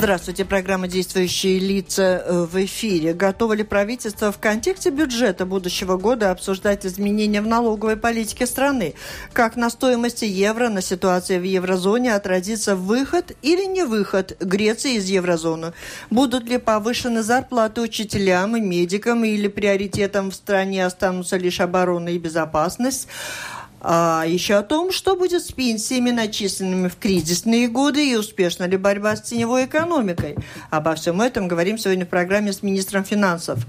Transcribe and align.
Здравствуйте. 0.00 0.46
Программа 0.46 0.88
«Действующие 0.88 1.58
лица» 1.58 2.24
э, 2.24 2.46
в 2.50 2.56
эфире. 2.64 3.12
Готово 3.12 3.52
ли 3.52 3.64
правительство 3.64 4.32
в 4.32 4.38
контексте 4.38 4.88
бюджета 4.88 5.44
будущего 5.44 5.98
года 5.98 6.30
обсуждать 6.30 6.86
изменения 6.86 7.42
в 7.42 7.46
налоговой 7.46 7.98
политике 7.98 8.46
страны? 8.46 8.94
Как 9.34 9.56
на 9.56 9.68
стоимости 9.68 10.24
евро, 10.24 10.70
на 10.70 10.80
ситуации 10.80 11.38
в 11.38 11.42
еврозоне 11.42 12.14
отразится 12.14 12.76
выход 12.76 13.36
или 13.42 13.66
не 13.66 13.84
выход 13.84 14.38
Греции 14.40 14.94
из 14.94 15.04
еврозоны? 15.10 15.74
Будут 16.08 16.44
ли 16.44 16.56
повышены 16.56 17.22
зарплаты 17.22 17.82
учителям 17.82 18.56
и 18.56 18.60
медикам 18.62 19.22
или 19.26 19.48
приоритетом 19.48 20.30
в 20.30 20.34
стране 20.34 20.86
останутся 20.86 21.36
лишь 21.36 21.60
оборона 21.60 22.08
и 22.08 22.18
безопасность? 22.18 23.06
А 23.80 24.24
еще 24.26 24.54
о 24.54 24.62
том, 24.62 24.92
что 24.92 25.16
будет 25.16 25.42
с 25.42 25.52
пенсиями, 25.52 26.10
начисленными 26.10 26.88
в 26.88 26.96
кризисные 26.96 27.68
годы, 27.68 28.12
и 28.12 28.16
успешна 28.16 28.64
ли 28.64 28.76
борьба 28.76 29.16
с 29.16 29.22
теневой 29.22 29.64
экономикой. 29.64 30.36
Обо 30.70 30.94
всем 30.94 31.20
этом 31.20 31.48
говорим 31.48 31.78
сегодня 31.78 32.04
в 32.04 32.08
программе 32.08 32.52
с 32.52 32.62
министром 32.62 33.04
финансов. 33.04 33.60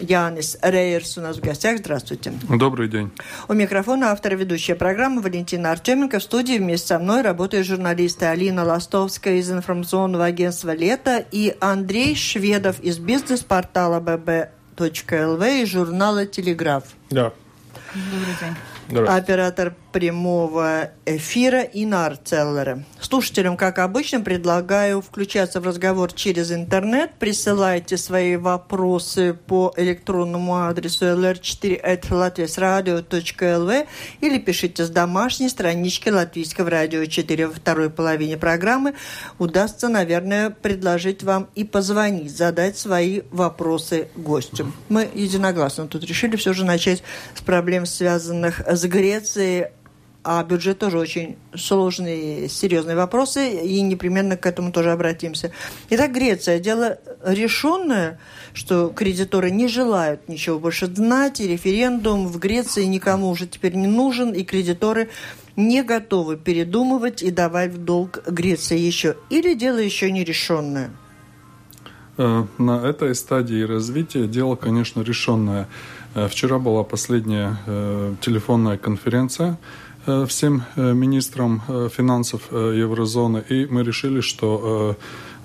Янис 0.00 0.58
Рейерс 0.60 1.16
у 1.18 1.20
нас 1.20 1.36
в 1.36 1.40
гостях. 1.40 1.78
Здравствуйте. 1.78 2.32
Добрый 2.48 2.88
день. 2.88 3.12
У 3.48 3.52
микрофона 3.52 4.10
автор 4.10 4.34
ведущая 4.34 4.74
программы 4.74 5.22
Валентина 5.22 5.70
Артеменко. 5.70 6.18
В 6.18 6.22
студии 6.22 6.58
вместе 6.58 6.88
со 6.88 6.98
мной 6.98 7.22
работают 7.22 7.66
журналисты 7.66 8.26
Алина 8.26 8.64
Ластовская 8.64 9.36
из 9.36 9.50
информационного 9.52 10.24
агентства 10.24 10.74
«Лето» 10.74 11.24
и 11.30 11.56
Андрей 11.60 12.16
Шведов 12.16 12.80
из 12.80 12.98
бизнес-портала 12.98 14.00
bb.lv 14.00 15.62
и 15.62 15.64
журнала 15.64 16.26
«Телеграф». 16.26 16.84
Да. 17.10 17.32
Добрый 17.94 18.34
день. 18.40 18.54
Оператор 18.90 19.74
прямого 19.92 20.90
эфира 21.06 21.60
Инар 21.60 22.16
Целлера. 22.16 22.82
Слушателям, 23.00 23.56
как 23.56 23.78
обычно, 23.78 24.20
предлагаю 24.20 25.00
включаться 25.00 25.60
в 25.60 25.66
разговор 25.66 26.12
через 26.12 26.50
интернет. 26.50 27.12
Присылайте 27.18 27.96
свои 27.96 28.34
вопросы 28.36 29.34
по 29.34 29.72
электронному 29.76 30.64
адресу 30.64 31.06
lr4.latviasradio.lv 31.06 33.86
или 34.20 34.38
пишите 34.38 34.84
с 34.84 34.90
домашней 34.90 35.48
странички 35.48 36.08
Латвийского 36.08 36.70
радио 36.70 37.04
4 37.04 37.46
во 37.46 37.54
второй 37.54 37.90
половине 37.90 38.36
программы. 38.36 38.94
Удастся, 39.38 39.88
наверное, 39.88 40.50
предложить 40.50 41.22
вам 41.22 41.48
и 41.54 41.62
позвонить, 41.62 42.36
задать 42.36 42.76
свои 42.76 43.22
вопросы 43.30 44.08
гостю. 44.16 44.72
Мы 44.88 45.08
единогласно 45.14 45.86
тут 45.86 46.02
решили 46.04 46.34
все 46.36 46.52
же 46.52 46.64
начать 46.64 47.04
с 47.34 47.40
проблем, 47.40 47.86
связанных 47.86 48.62
с 48.76 48.84
Грецией, 48.84 49.66
а 50.24 50.42
бюджет 50.42 50.78
тоже 50.78 50.98
очень 50.98 51.36
сложные, 51.54 52.48
серьезные 52.48 52.96
вопросы, 52.96 53.50
и 53.50 53.82
непременно 53.82 54.38
к 54.38 54.46
этому 54.46 54.72
тоже 54.72 54.90
обратимся. 54.90 55.52
Итак, 55.90 56.12
Греция. 56.12 56.58
Дело 56.58 56.98
решенное, 57.22 58.18
что 58.54 58.88
кредиторы 58.88 59.50
не 59.50 59.68
желают 59.68 60.26
ничего 60.28 60.58
больше 60.58 60.86
знать, 60.86 61.40
и 61.40 61.46
референдум 61.46 62.26
в 62.26 62.38
Греции 62.38 62.84
никому 62.84 63.28
уже 63.28 63.46
теперь 63.46 63.74
не 63.74 63.86
нужен, 63.86 64.32
и 64.32 64.44
кредиторы 64.44 65.10
не 65.56 65.82
готовы 65.82 66.38
передумывать 66.38 67.22
и 67.22 67.30
давать 67.30 67.72
в 67.72 67.84
долг 67.84 68.22
Греции 68.26 68.78
еще. 68.78 69.16
Или 69.28 69.54
дело 69.54 69.78
еще 69.78 70.10
не 70.10 70.24
решенное? 70.24 70.90
Э, 72.16 72.44
на 72.56 72.82
этой 72.86 73.14
стадии 73.14 73.62
развития 73.62 74.26
дело, 74.26 74.56
конечно, 74.56 75.02
решенное. 75.02 75.68
Э, 76.14 76.28
вчера 76.28 76.58
была 76.58 76.84
последняя 76.84 77.58
э, 77.66 78.14
телефонная 78.20 78.78
конференция 78.78 79.58
Э, 80.06 80.26
всем 80.28 80.62
министрам 80.76 81.62
финансов 81.90 82.42
еврозоны, 82.52 83.42
и 83.48 83.66
мы 83.66 83.82
решили, 83.82 84.20
что 84.20 84.96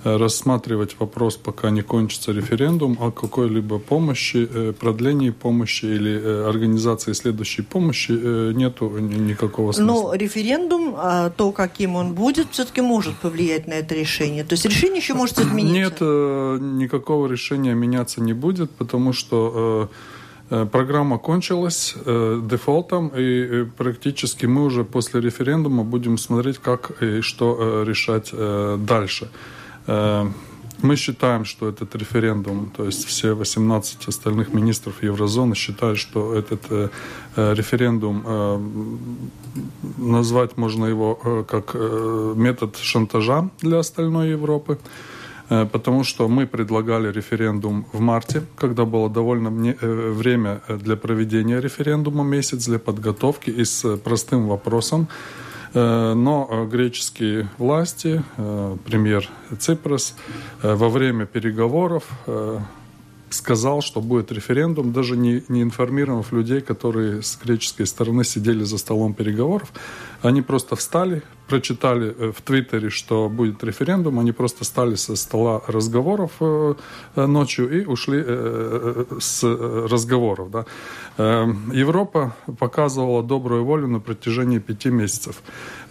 рассматривать 0.03 0.95
вопрос, 0.99 1.35
пока 1.35 1.71
не 1.71 1.81
кончится 1.81 2.31
референдум, 2.31 2.97
о 3.01 3.11
какой-либо 3.11 3.79
помощи, 3.79 4.71
продлении 4.79 5.29
помощи 5.29 5.85
или 5.85 6.45
организации 6.47 7.11
следующей 7.11 7.63
помощи 7.63 8.11
нету 8.53 8.89
никакого 8.97 9.73
смысла. 9.73 9.93
Но 9.93 10.13
референдум, 10.13 10.95
а 10.97 11.29
то, 11.31 11.51
каким 11.51 11.95
он 11.95 12.13
будет, 12.13 12.47
все-таки 12.51 12.79
может 12.79 13.15
повлиять 13.17 13.67
на 13.67 13.73
это 13.73 13.93
решение. 13.93 14.45
То 14.45 14.53
есть 14.53 14.63
решение 14.65 14.99
еще 14.99 15.15
может 15.15 15.37
измениться? 15.41 15.79
Нет, 15.79 16.61
никакого 16.61 17.27
решения 17.27 17.73
меняться 17.73 18.21
не 18.21 18.33
будет, 18.33 18.71
потому 18.71 19.11
что 19.11 19.89
программа 20.49 21.17
кончилась 21.17 21.95
э, 22.05 22.41
дефолтом, 22.43 23.11
и 23.17 23.21
э, 23.21 23.65
практически 23.77 24.47
мы 24.47 24.65
уже 24.65 24.83
после 24.83 25.21
референдума 25.21 25.83
будем 25.83 26.17
смотреть, 26.17 26.57
как 26.57 27.03
и 27.03 27.21
что 27.21 27.57
э, 27.59 27.83
решать 27.87 28.29
э, 28.33 28.77
дальше. 28.79 29.29
Э, 29.87 30.27
мы 30.81 30.95
считаем, 30.95 31.45
что 31.45 31.67
этот 31.67 31.95
референдум, 31.95 32.71
то 32.75 32.85
есть 32.85 33.05
все 33.05 33.33
18 33.33 34.07
остальных 34.07 34.53
министров 34.53 35.03
еврозоны 35.03 35.55
считают, 35.55 35.99
что 35.99 36.33
этот 36.33 36.61
э, 36.69 36.89
э 37.35 37.53
референдум, 37.53 38.23
э, 38.25 38.59
назвать 39.97 40.57
можно 40.57 40.85
его 40.85 41.19
э, 41.23 41.43
как 41.47 41.71
э, 41.75 42.33
метод 42.35 42.77
шантажа 42.77 43.49
для 43.61 43.79
остальной 43.79 44.31
Европы. 44.31 44.73
Э, 44.73 45.18
потому 45.49 46.03
что 46.03 46.27
мы 46.27 46.45
предлагали 46.45 47.11
референдум 47.11 47.85
в 47.91 47.99
марте, 47.99 48.43
когда 48.55 48.85
было 48.85 49.09
довольно 49.09 49.49
э, 49.49 50.11
время 50.11 50.61
для 50.67 50.95
проведения 50.95 51.59
референдума, 51.59 52.23
месяц 52.23 52.65
для 52.65 52.79
подготовки 52.79 53.49
и 53.49 53.65
с 53.65 53.97
простым 53.97 54.47
вопросом. 54.47 55.07
Э, 55.73 56.13
но 56.13 56.67
греческие 56.71 57.49
власти, 57.57 58.23
премьер 58.85 59.27
Ципрас, 59.57 60.15
во 60.61 60.89
время 60.89 61.25
переговоров 61.25 62.03
сказал, 63.33 63.81
что 63.81 64.01
будет 64.01 64.31
референдум, 64.31 64.91
даже 64.91 65.17
не, 65.17 65.43
не 65.47 65.61
информировав 65.61 66.31
людей, 66.31 66.61
которые 66.61 67.21
с 67.21 67.37
греческой 67.43 67.85
стороны 67.85 68.23
сидели 68.23 68.63
за 68.63 68.77
столом 68.77 69.13
переговоров. 69.13 69.71
Они 70.21 70.41
просто 70.41 70.75
встали, 70.75 71.23
прочитали 71.49 72.15
э, 72.17 72.31
в 72.31 72.41
Твиттере, 72.41 72.89
что 72.89 73.29
будет 73.29 73.63
референдум, 73.63 74.19
они 74.19 74.31
просто 74.31 74.63
стали 74.63 74.95
со 74.95 75.15
стола 75.15 75.61
разговоров 75.67 76.31
э, 76.39 76.75
э, 77.15 77.25
ночью 77.25 77.69
и 77.69 77.85
ушли 77.85 78.23
с 79.19 79.43
разговоров. 79.43 80.51
Да. 80.51 80.65
Европа 81.73 82.35
показывала 82.59 83.23
добрую 83.23 83.65
волю 83.65 83.87
на 83.87 83.99
протяжении 83.99 84.59
пяти 84.59 84.89
месяцев. 84.89 85.41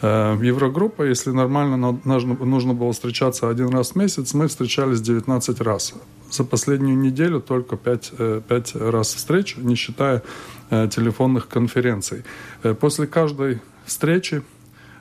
Еврогруппа, 0.03 1.03
если 1.03 1.31
нормально 1.31 1.77
нужно 2.05 2.75
было 2.75 2.93
встречаться 2.93 3.49
один 3.49 3.69
раз 3.71 3.93
в 3.93 3.97
месяц, 3.97 4.35
мы 4.35 4.47
встречались 4.49 5.01
19 5.01 5.61
раз. 5.61 5.95
За 6.31 6.45
последнюю 6.45 6.99
неделю 6.99 7.41
только 7.41 7.77
5, 7.77 8.13
5 8.49 8.77
раз 8.77 9.15
встреч, 9.15 9.57
не 9.57 9.75
считая 9.75 10.23
телефонных 10.71 11.49
конференций. 11.49 12.25
После 12.81 13.07
каждой 13.07 13.61
встречи 13.89 14.43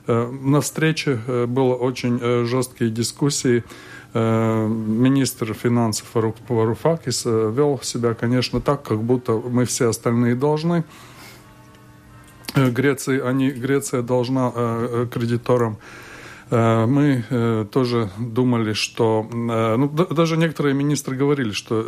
Э, 0.08 0.26
на 0.26 0.60
встрече 0.60 1.20
э, 1.26 1.46
было 1.46 1.74
очень 1.74 2.18
э, 2.20 2.44
жесткие 2.44 2.90
дискуссии. 2.90 3.62
Министр 4.14 5.52
финансов 5.52 6.06
Варуфакис 6.14 7.26
вел 7.26 7.78
себя, 7.82 8.14
конечно, 8.14 8.58
так, 8.58 8.82
как 8.82 9.02
будто 9.02 9.32
мы 9.32 9.66
все 9.66 9.90
остальные 9.90 10.34
должны. 10.34 10.84
Греции, 12.54 13.20
они, 13.20 13.50
Греция 13.50 14.00
должна 14.00 14.50
кредиторам 15.12 15.76
мы 16.50 17.66
тоже 17.70 18.08
думали, 18.18 18.72
что... 18.72 19.28
Ну, 19.30 19.88
даже 19.90 20.38
некоторые 20.38 20.74
министры 20.74 21.14
говорили, 21.14 21.52
что 21.52 21.84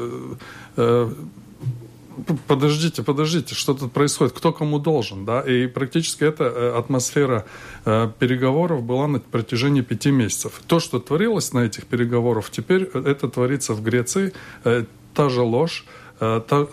подождите, 2.46 3.02
подождите, 3.02 3.54
что 3.54 3.74
тут 3.74 3.92
происходит, 3.92 4.32
кто 4.34 4.52
кому 4.52 4.78
должен, 4.78 5.24
да, 5.24 5.40
и 5.40 5.66
практически 5.66 6.24
эта 6.24 6.44
э, 6.44 6.78
атмосфера 6.78 7.44
э, 7.84 8.10
переговоров 8.18 8.82
была 8.82 9.08
на 9.08 9.20
протяжении 9.20 9.82
пяти 9.82 10.10
месяцев. 10.10 10.60
То, 10.66 10.80
что 10.80 10.98
творилось 10.98 11.52
на 11.52 11.60
этих 11.60 11.86
переговорах, 11.86 12.50
теперь 12.50 12.82
это 12.82 13.28
творится 13.28 13.74
в 13.74 13.82
Греции, 13.82 14.32
э, 14.64 14.84
та 15.14 15.28
же 15.28 15.42
ложь, 15.42 15.84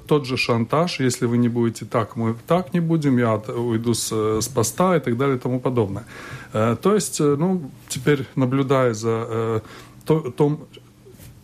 тот 0.07 0.25
же 0.25 0.35
шантаж, 0.35 0.99
если 0.99 1.25
вы 1.25 1.37
не 1.37 1.47
будете 1.47 1.85
так, 1.85 2.17
мы 2.17 2.35
так 2.47 2.73
не 2.73 2.81
будем, 2.81 3.17
я 3.17 3.35
уйду 3.35 3.93
с, 3.93 4.11
с 4.11 4.47
поста 4.49 4.97
и 4.97 4.99
так 4.99 5.15
далее 5.15 5.37
и 5.37 5.39
тому 5.39 5.61
подобное. 5.61 6.03
То 6.51 6.93
есть, 6.93 7.21
ну, 7.21 7.71
теперь 7.87 8.25
наблюдая 8.35 8.93
за 8.93 9.61
том, 10.05 10.67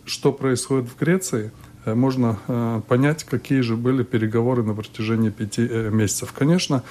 что 0.06 0.34
происходит 0.34 0.90
в 0.90 1.00
Греции, 1.00 1.52
можно 1.86 2.82
понять, 2.88 3.24
какие 3.24 3.62
же 3.62 3.76
были 3.76 4.04
переговоры 4.04 4.64
на 4.64 4.74
протяжении 4.74 5.30
пяти 5.30 5.62
месяцев. 5.62 6.34
Конечно, 6.34 6.84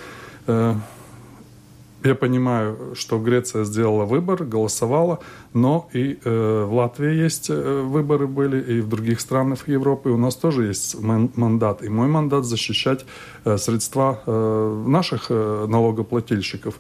я 2.05 2.15
понимаю, 2.17 2.95
что 2.95 3.19
Греция 3.19 3.65
сделала 3.65 4.05
выбор, 4.05 4.43
голосовала, 4.43 5.21
но 5.55 5.89
и 5.93 6.19
э, 6.25 6.65
в 6.65 6.75
Латвии 6.75 7.15
есть 7.15 7.49
э, 7.49 7.83
выборы 7.83 8.27
были, 8.27 8.61
и 8.61 8.81
в 8.81 8.89
других 8.89 9.21
странах 9.21 9.69
Европы 9.69 10.11
у 10.11 10.17
нас 10.17 10.35
тоже 10.35 10.65
есть 10.65 10.97
мандат. 11.01 11.85
И 11.85 11.89
мой 11.89 12.09
мандат 12.09 12.45
защищать 12.45 13.05
э, 13.45 13.57
средства 13.57 14.21
э, 14.27 14.85
наших 14.89 15.27
э, 15.29 15.67
налогоплательщиков. 15.69 16.75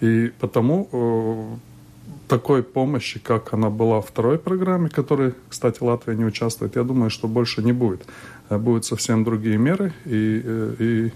И 0.00 0.32
потому 0.38 0.88
э, 0.92 1.67
такой 2.28 2.62
помощи, 2.62 3.18
как 3.18 3.54
она 3.54 3.70
была 3.70 4.00
в 4.00 4.06
второй 4.06 4.38
программе, 4.38 4.88
которой, 4.88 5.34
кстати, 5.48 5.82
Латвия 5.82 6.14
не 6.14 6.24
участвует, 6.24 6.76
я 6.76 6.84
думаю, 6.84 7.10
что 7.10 7.26
больше 7.28 7.62
не 7.62 7.72
будет. 7.72 8.06
Э, 8.50 8.58
будут 8.58 8.84
совсем 8.84 9.24
другие 9.24 9.58
меры, 9.58 9.92
и, 10.04 10.42
э, 10.44 10.74
и 10.78 11.12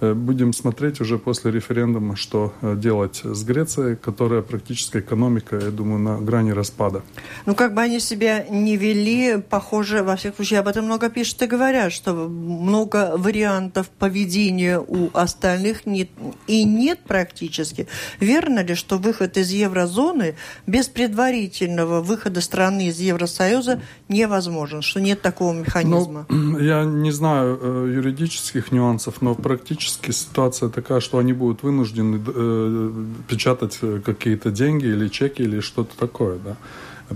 будем 0.00 0.52
смотреть 0.52 1.00
уже 1.00 1.18
после 1.18 1.50
референдума, 1.50 2.14
что 2.14 2.52
э, 2.60 2.76
делать 2.76 3.20
с 3.24 3.42
Грецией, 3.42 3.96
которая 3.96 4.42
практически 4.42 4.98
экономика, 4.98 5.56
я 5.56 5.70
думаю, 5.70 5.98
на 5.98 6.18
грани 6.18 6.52
распада. 6.52 7.02
Ну, 7.46 7.54
как 7.54 7.74
бы 7.74 7.80
они 7.80 7.98
себя 7.98 8.44
не 8.48 8.76
вели, 8.76 9.42
похоже, 9.42 10.04
во 10.04 10.14
всех 10.14 10.36
случаях 10.36 10.60
об 10.60 10.68
этом 10.68 10.84
много 10.84 11.10
пишут 11.10 11.42
и 11.42 11.46
говорят, 11.46 11.92
что 11.92 12.14
много 12.14 13.14
вариантов 13.16 13.88
поведения 13.88 14.78
у 14.78 15.10
остальных 15.14 15.84
нет 15.84 16.10
и 16.46 16.64
нет 16.64 17.00
практически. 17.06 17.88
Верно 18.20 18.62
ли, 18.62 18.76
что 18.76 18.98
выход 18.98 19.36
из 19.36 19.50
еврозоны 19.50 20.36
без 20.66 20.86
предварительного 20.86 22.02
выхода 22.02 22.40
страны 22.40 22.88
из 22.88 23.00
Евросоюза 23.00 23.80
невозможен, 24.08 24.82
что 24.82 25.00
нет 25.00 25.22
такого 25.22 25.52
механизма? 25.52 26.26
Ну, 26.28 26.58
я 26.60 26.84
не 26.84 27.10
знаю 27.10 27.58
э, 27.60 27.92
юридических 27.96 28.70
нюансов, 28.70 29.22
но 29.22 29.34
практически 29.34 29.87
фактически 29.88 30.10
ситуация 30.10 30.68
такая, 30.68 31.00
что 31.00 31.18
они 31.18 31.32
будут 31.32 31.62
вынуждены 31.62 32.20
э, 32.26 32.92
печатать 33.28 33.80
какие-то 34.04 34.50
деньги 34.50 34.86
или 34.86 35.08
чеки 35.08 35.42
или 35.42 35.60
что-то 35.60 35.96
такое, 35.98 36.38
да. 36.44 36.56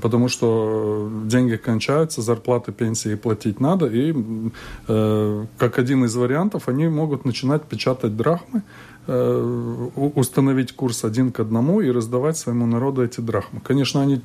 Потому 0.00 0.28
что 0.28 1.10
деньги 1.26 1.56
кончаются, 1.56 2.22
зарплаты, 2.22 2.72
пенсии 2.72 3.14
платить 3.14 3.60
надо, 3.60 3.86
и 3.86 4.14
э, 4.88 5.46
как 5.58 5.78
один 5.78 6.04
из 6.04 6.16
вариантов 6.16 6.68
они 6.68 6.88
могут 6.88 7.26
начинать 7.26 7.62
печатать 7.62 8.16
драхмы, 8.16 8.62
э, 9.06 9.88
установить 10.14 10.72
курс 10.72 11.04
один 11.04 11.30
к 11.30 11.40
одному 11.40 11.82
и 11.82 11.90
раздавать 11.90 12.36
своему 12.36 12.66
народу 12.66 13.02
эти 13.02 13.20
драхмы. 13.20 13.60
Конечно, 13.60 14.00
они 14.00 14.20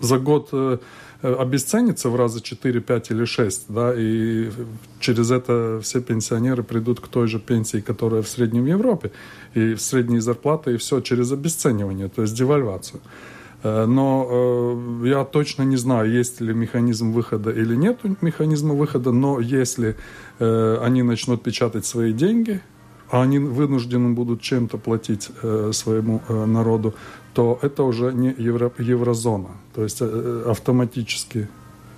за 0.00 0.18
год 0.18 0.48
э, 0.52 0.58
Э, 0.58 0.78
обесценится 1.22 2.10
в 2.10 2.16
раза 2.16 2.40
4, 2.40 2.80
5 2.80 3.10
или 3.10 3.24
6, 3.24 3.64
да, 3.68 3.92
и 3.96 4.50
через 5.00 5.30
это 5.30 5.80
все 5.82 6.00
пенсионеры 6.00 6.62
придут 6.62 7.00
к 7.00 7.08
той 7.08 7.26
же 7.26 7.40
пенсии, 7.40 7.80
которая 7.80 8.22
в 8.22 8.28
среднем 8.28 8.66
Европе, 8.66 9.10
и 9.54 9.74
в 9.74 9.80
средние 9.80 10.20
зарплаты, 10.20 10.74
и 10.74 10.76
все 10.76 11.00
через 11.00 11.32
обесценивание, 11.32 12.08
то 12.08 12.22
есть 12.22 12.34
девальвацию. 12.34 13.00
Э, 13.64 13.86
но 13.86 14.28
э, 14.30 15.08
я 15.08 15.24
точно 15.24 15.64
не 15.64 15.76
знаю, 15.76 16.10
есть 16.10 16.40
ли 16.40 16.54
механизм 16.54 17.12
выхода 17.12 17.50
или 17.50 17.74
нет 17.74 17.98
механизма 18.22 18.74
выхода, 18.74 19.10
но 19.10 19.40
если 19.40 19.96
э, 20.38 20.78
они 20.82 21.02
начнут 21.02 21.42
печатать 21.42 21.84
свои 21.84 22.12
деньги, 22.12 22.60
а 23.10 23.22
они 23.22 23.38
вынуждены 23.38 24.10
будут 24.10 24.42
чем-то 24.42 24.78
платить 24.78 25.30
э, 25.42 25.70
своему 25.72 26.20
э, 26.28 26.44
народу, 26.44 26.94
то 27.38 27.56
это 27.62 27.84
уже 27.84 28.12
не 28.12 28.34
евро, 28.48 28.72
еврозона. 28.78 29.50
То 29.72 29.84
есть 29.84 29.98
э, 30.00 30.44
автоматически 30.50 31.48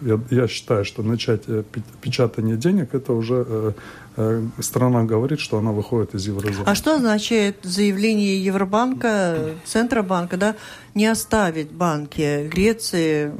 я, 0.02 0.20
я 0.30 0.48
считаю, 0.48 0.84
что 0.84 1.02
начать 1.02 1.44
э, 1.46 1.62
печатание 2.02 2.56
денег, 2.56 2.94
это 2.94 3.14
уже 3.14 3.46
э, 3.48 3.72
э, 4.16 4.42
страна 4.58 5.04
говорит, 5.04 5.40
что 5.40 5.56
она 5.56 5.72
выходит 5.72 6.14
из 6.14 6.26
еврозоны. 6.26 6.66
А 6.66 6.74
что 6.74 6.94
означает 6.96 7.56
заявление 7.62 8.44
Евробанка, 8.44 9.54
Центробанка, 9.64 10.36
да, 10.36 10.56
не 10.94 11.06
оставить 11.06 11.70
банки 11.72 12.46
Греции 12.48 13.32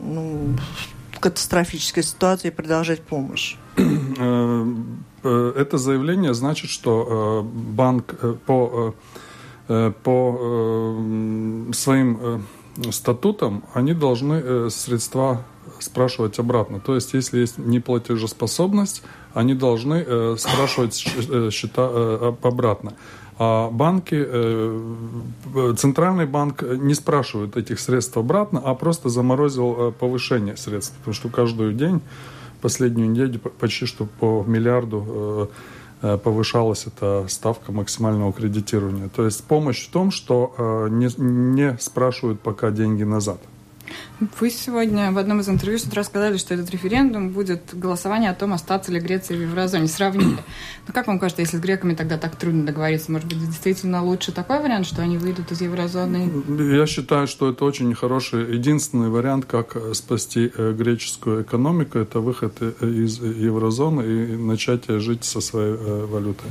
ну, 0.00 0.56
в 1.12 1.18
катастрофической 1.18 2.04
ситуации 2.04 2.48
и 2.48 2.52
продолжать 2.52 3.00
помощь? 3.00 3.56
Э, 4.20 4.64
Э, 5.22 5.52
это 5.56 5.78
заявление 5.78 6.34
значит, 6.34 6.70
что 6.70 7.42
э, 7.44 7.72
банк 7.74 8.14
э, 8.22 8.34
по, 8.46 8.94
по 10.02 10.96
своим 11.72 12.44
статутам 12.90 13.64
они 13.74 13.92
должны 13.92 14.70
средства 14.70 15.42
спрашивать 15.80 16.38
обратно. 16.38 16.80
То 16.80 16.94
есть, 16.94 17.14
если 17.14 17.38
есть 17.38 17.58
неплатежеспособность, 17.58 19.02
они 19.34 19.54
должны 19.54 20.36
спрашивать 20.36 20.94
счета 21.52 22.34
обратно. 22.42 22.94
А 23.40 23.70
банки, 23.70 24.26
центральный 25.76 26.26
банк 26.26 26.62
не 26.62 26.94
спрашивает 26.94 27.56
этих 27.56 27.80
средств 27.80 28.16
обратно, 28.16 28.60
а 28.64 28.74
просто 28.74 29.08
заморозил 29.08 29.92
повышение 29.98 30.56
средств, 30.56 30.94
потому 30.98 31.14
что 31.14 31.28
каждый 31.28 31.74
день 31.74 32.00
последнюю 32.60 33.10
неделю 33.10 33.38
почти 33.38 33.86
что 33.86 34.06
по 34.06 34.44
миллиарду 34.46 35.04
э, 35.08 35.46
э, 35.46 35.46
повышалась 36.00 36.86
эта 36.86 37.26
ставка 37.28 37.72
максимального 37.72 38.32
кредитирования. 38.32 39.08
То 39.08 39.24
есть 39.24 39.44
помощь 39.44 39.86
в 39.86 39.90
том, 39.90 40.10
что 40.10 40.54
э, 40.56 40.88
не, 40.90 41.08
не 41.18 41.76
спрашивают 41.78 42.40
пока 42.40 42.70
деньги 42.70 43.02
назад. 43.02 43.38
Вы 44.40 44.50
сегодня 44.50 45.12
в 45.12 45.18
одном 45.18 45.40
из 45.40 45.48
интервью 45.48 45.78
с 45.78 45.84
утра 45.84 46.02
сказали, 46.02 46.36
что 46.36 46.54
этот 46.54 46.70
референдум 46.70 47.30
будет 47.30 47.62
голосование 47.72 48.30
о 48.30 48.34
том, 48.34 48.52
остаться 48.52 48.90
ли 48.90 48.98
Греция 48.98 49.36
в 49.36 49.42
еврозоне. 49.42 49.86
Сравнили. 49.86 50.38
Ну, 50.86 50.92
как 50.92 51.06
вам 51.06 51.18
кажется, 51.18 51.42
если 51.42 51.56
с 51.56 51.60
греками 51.60 51.94
тогда 51.94 52.18
так 52.18 52.36
трудно 52.36 52.66
договориться, 52.66 53.12
может 53.12 53.28
быть, 53.28 53.38
действительно 53.38 54.02
лучше 54.02 54.32
такой 54.32 54.60
вариант, 54.60 54.86
что 54.86 55.02
они 55.02 55.18
выйдут 55.18 55.52
из 55.52 55.60
еврозоны? 55.60 56.30
Я 56.72 56.86
считаю, 56.86 57.26
что 57.26 57.50
это 57.50 57.64
очень 57.64 57.94
хороший, 57.94 58.54
единственный 58.54 59.08
вариант, 59.08 59.44
как 59.44 59.76
спасти 59.94 60.50
э, 60.54 60.72
греческую 60.72 61.42
экономику, 61.42 61.98
это 61.98 62.20
выход 62.20 62.56
э, 62.60 62.72
из 62.80 63.18
еврозоны 63.20 64.02
и 64.02 64.36
начать 64.36 64.88
жить 64.88 65.24
со 65.24 65.40
своей 65.40 65.74
э, 65.74 66.06
валютой. 66.06 66.50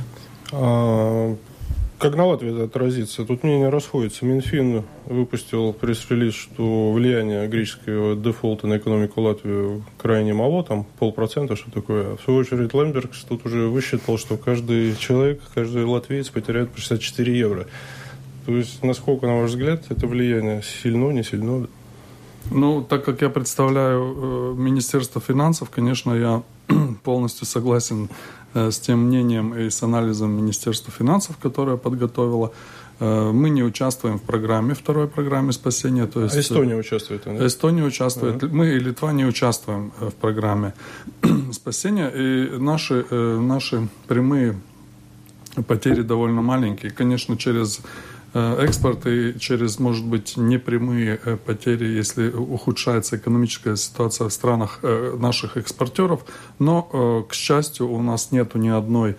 Как 1.98 2.14
на 2.14 2.26
Латвии 2.26 2.54
это 2.54 2.64
отразится? 2.64 3.24
Тут 3.24 3.42
мнения 3.42 3.70
расходятся. 3.70 4.24
Минфин 4.24 4.84
выпустил 5.06 5.72
пресс-релиз, 5.72 6.32
что 6.32 6.92
влияние 6.92 7.48
греческого 7.48 8.14
дефолта 8.14 8.68
на 8.68 8.76
экономику 8.76 9.20
Латвии 9.20 9.82
крайне 9.96 10.32
мало, 10.32 10.62
там 10.62 10.86
полпроцента, 11.00 11.56
что 11.56 11.72
такое. 11.72 12.14
В 12.14 12.20
свою 12.22 12.38
очередь 12.38 12.72
Лембергс 12.72 13.24
тут 13.24 13.44
уже 13.44 13.66
высчитал, 13.66 14.16
что 14.16 14.36
каждый 14.36 14.94
человек, 14.94 15.40
каждый 15.52 15.84
латвиец 15.84 16.28
потеряет 16.28 16.70
по 16.70 16.78
64 16.78 17.36
евро. 17.36 17.66
То 18.46 18.52
есть, 18.52 18.84
насколько, 18.84 19.26
на 19.26 19.40
ваш 19.40 19.50
взгляд, 19.50 19.86
это 19.88 20.06
влияние 20.06 20.62
сильно, 20.62 21.10
не 21.10 21.24
сильно? 21.24 21.66
Ну, 22.50 22.82
так 22.82 23.04
как 23.04 23.22
я 23.22 23.28
представляю 23.28 24.14
э, 24.16 24.54
Министерство 24.56 25.20
финансов, 25.20 25.68
конечно, 25.68 26.12
я 26.12 26.42
полностью 27.02 27.44
согласен 27.44 28.08
с 28.70 28.78
тем 28.78 29.06
мнением 29.06 29.54
и 29.54 29.70
с 29.70 29.82
анализом 29.82 30.30
Министерства 30.32 30.92
финансов, 30.92 31.36
которое 31.38 31.76
подготовило. 31.76 32.52
Э, 33.00 33.30
мы 33.32 33.50
не 33.50 33.62
участвуем 33.62 34.18
в 34.18 34.22
программе, 34.22 34.74
второй 34.74 35.08
программе 35.08 35.52
спасения. 35.52 36.06
То 36.06 36.24
есть, 36.24 36.36
а 36.36 36.40
Эстония 36.40 36.76
участвует? 36.76 37.22
Да? 37.24 37.46
Эстония 37.46 37.84
участвует. 37.84 38.42
Uh-huh. 38.42 38.50
Мы 38.52 38.68
и 38.68 38.78
Литва 38.78 39.12
не 39.12 39.24
участвуем 39.24 39.92
э, 40.00 40.10
в 40.10 40.14
программе 40.14 40.74
спасения. 41.52 42.08
И 42.08 42.58
наши, 42.58 43.04
наши 43.10 43.88
прямые 44.06 44.56
потери 45.66 46.02
довольно 46.02 46.42
маленькие. 46.42 46.90
Конечно, 46.90 47.36
через 47.36 47.80
Э, 48.34 48.62
экспорт 48.62 49.06
и 49.06 49.38
через, 49.38 49.78
может 49.78 50.04
быть, 50.04 50.36
непрямые 50.36 51.18
э, 51.24 51.36
потери, 51.36 51.86
если 51.86 52.28
ухудшается 52.28 53.16
экономическая 53.16 53.74
ситуация 53.76 54.28
в 54.28 54.32
странах 54.32 54.80
э, 54.82 55.16
наших 55.18 55.56
экспортеров. 55.56 56.26
Но, 56.58 57.24
к 57.28 57.34
счастью, 57.34 57.90
у 57.90 58.02
нас 58.02 58.30
нет 58.32 58.54
ни 58.54 58.68
одной 58.68 59.16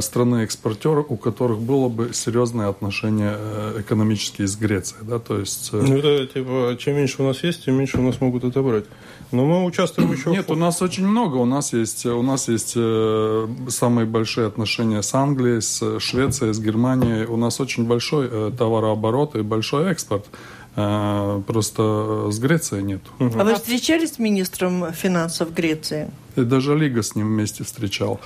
страны 0.00 0.42
экспортера, 0.42 1.04
у 1.08 1.16
которых 1.16 1.60
было 1.60 1.88
бы 1.88 2.10
серьезное 2.12 2.68
отношение 2.68 3.38
экономические 3.78 4.48
с 4.48 4.56
Грецией. 4.56 5.04
Да? 5.06 5.20
То 5.20 5.38
есть, 5.38 5.70
ну, 5.72 5.96
это 5.96 6.26
типа, 6.26 6.76
чем 6.80 6.96
меньше 6.96 7.22
у 7.22 7.26
нас 7.26 7.44
есть, 7.44 7.64
тем 7.64 7.76
меньше 7.76 7.98
у 7.98 8.02
нас 8.02 8.20
могут 8.20 8.42
отобрать. 8.42 8.86
Но 9.30 9.44
мы 9.44 9.64
участвуем 9.64 10.12
еще... 10.12 10.30
Нет, 10.30 10.50
у 10.50 10.54
нас 10.54 10.80
очень 10.82 11.06
много. 11.06 11.36
У 11.36 11.44
нас 11.44 11.72
есть, 11.72 12.06
у 12.06 12.22
нас 12.22 12.48
есть 12.48 12.72
э, 12.76 13.48
самые 13.68 14.06
большие 14.06 14.46
отношения 14.46 15.02
с 15.02 15.14
Англией, 15.14 15.60
с 15.60 16.00
Швецией, 16.00 16.52
с 16.52 16.60
Германией. 16.60 17.26
У 17.26 17.36
нас 17.36 17.60
очень 17.60 17.84
большой 17.86 18.28
э, 18.30 18.50
товарооборот 18.56 19.36
и 19.36 19.42
большой 19.42 19.90
экспорт. 19.90 20.26
Просто 20.74 22.28
с 22.30 22.38
Грецией 22.38 22.84
нет. 22.84 23.00
А 23.18 23.42
вы 23.42 23.54
встречались 23.56 24.12
с 24.12 24.18
министром 24.20 24.92
финансов 24.92 25.52
Греции? 25.52 26.08
И 26.36 26.42
даже 26.42 26.76
Лига 26.78 27.02
с 27.02 27.16
ним 27.16 27.26
вместе 27.26 27.64
встречал. 27.64 28.20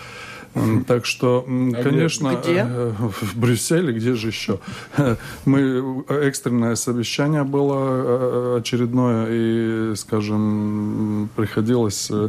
Так 0.87 1.07
что, 1.07 1.45
а 1.47 1.83
конечно, 1.83 2.39
где? 2.43 2.65
в 2.65 3.39
Брюсселе, 3.39 3.93
где 3.93 4.15
же 4.15 4.29
еще? 4.29 4.59
Мы 5.45 6.05
экстренное 6.09 6.75
совещание 6.75 7.45
было 7.45 8.57
очередное, 8.59 9.27
и, 9.31 9.95
скажем, 9.97 11.31
приходилось 11.37 12.11
Э, 12.13 12.29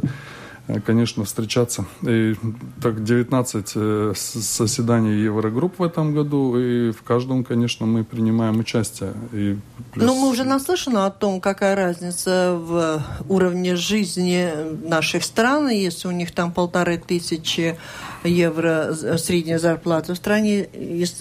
конечно, 0.85 1.25
встречаться. 1.25 1.85
И 2.03 2.35
так 2.81 3.03
19 3.03 3.71
э, 3.75 4.13
заседаний 4.15 5.13
Еврогрупп 5.13 5.79
в 5.79 5.83
этом 5.83 6.13
году, 6.13 6.57
и 6.57 6.91
в 6.91 7.03
каждом, 7.03 7.43
конечно, 7.43 7.85
мы 7.85 8.03
принимаем 8.03 8.59
участие. 8.59 9.13
И 9.33 9.57
плюс... 9.91 10.05
Ну, 10.05 10.15
мы 10.15 10.29
уже 10.29 10.45
наслышаны 10.45 10.99
о 10.99 11.09
том, 11.09 11.41
какая 11.41 11.75
разница 11.75 12.55
в 12.57 13.03
уровне 13.27 13.75
жизни 13.75 14.51
наших 14.87 15.23
стран, 15.23 15.69
если 15.69 16.07
у 16.07 16.11
них 16.11 16.31
там 16.31 16.51
полторы 16.53 16.97
тысячи 16.97 17.77
евро 18.23 18.93
средняя 19.17 19.59
зарплата 19.59 20.13
в 20.13 20.17
стране, 20.17 20.69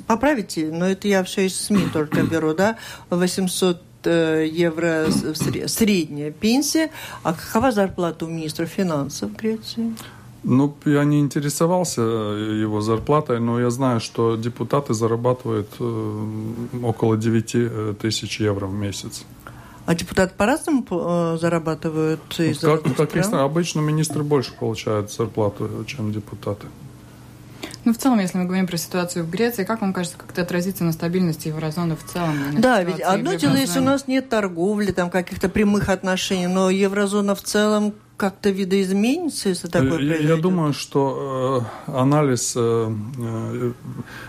поправите, 0.07 0.71
но 0.73 0.87
это 0.87 1.09
я 1.09 1.25
все 1.25 1.47
из 1.47 1.61
СМИ 1.61 1.89
только 1.93 2.23
беру, 2.23 2.55
да, 2.55 2.77
800 3.11 3.83
Э, 3.83 3.92
евро 4.11 5.07
средняя 5.67 6.31
пенсия. 6.31 6.91
А 7.23 7.35
какова 7.35 7.73
зарплата 7.73 8.25
у 8.25 8.29
министра 8.29 8.67
финансов 8.67 9.37
Греции? 9.37 9.95
Ну, 10.45 10.75
я 10.87 11.05
не 11.05 11.21
интересовался 11.21 12.03
э, 12.03 12.61
его 12.63 12.81
зарплатой, 12.81 13.39
но 13.39 13.61
я 13.61 13.71
знаю, 13.71 14.01
что 14.01 14.37
депутаты 14.37 14.93
зарабатывают 14.93 15.69
э, 15.79 16.27
около 16.83 17.17
9 17.17 17.99
тысяч 17.99 18.41
евро 18.41 18.67
в 18.67 18.75
месяц. 18.75 19.25
А 19.87 19.95
депутаты 19.95 20.35
по-разному 20.37 21.39
зарабатывают 21.39 22.41
из 22.41 22.59
как, 22.59 22.83
как 22.97 23.33
обычно 23.35 23.81
министры 23.81 24.23
больше 24.23 24.53
получают 24.53 25.13
зарплату, 25.13 25.85
чем 25.87 26.13
депутаты. 26.13 26.67
Ну, 27.85 27.93
в 27.93 27.99
целом, 27.99 28.21
если 28.21 28.39
мы 28.39 28.45
говорим 28.45 28.67
про 28.67 28.77
ситуацию 28.77 29.25
в 29.25 29.31
Греции, 29.31 29.65
как 29.65 29.81
вам 29.81 29.93
кажется, 29.93 30.17
как 30.17 30.31
это 30.31 30.43
отразится 30.43 30.85
на 30.85 30.93
стабильности 30.93 31.49
еврозоны 31.49 31.97
в 31.97 32.05
целом? 32.05 32.37
Да, 32.59 32.83
ведь 32.83 33.01
одно 33.01 33.35
дело, 33.35 33.57
если 33.57 33.81
у 33.81 33.85
нас 33.85 34.07
нет 34.07 34.29
торговли, 34.29 34.93
там 34.93 35.11
каких-то 35.11 35.49
прямых 35.49 35.89
отношений, 35.89 36.47
но 36.47 36.71
еврозона 36.71 37.35
в 37.35 37.43
целом 37.43 37.95
как-то 38.17 38.51
видоизменится, 38.51 39.49
если 39.49 39.67
такое 39.67 39.91
я, 39.91 39.97
произойдет? 39.97 40.29
Я 40.29 40.37
думаю, 40.37 40.73
что 40.73 41.67
э, 41.89 41.93
анализ 41.93 42.53
э, 42.55 42.95
э, 43.19 43.73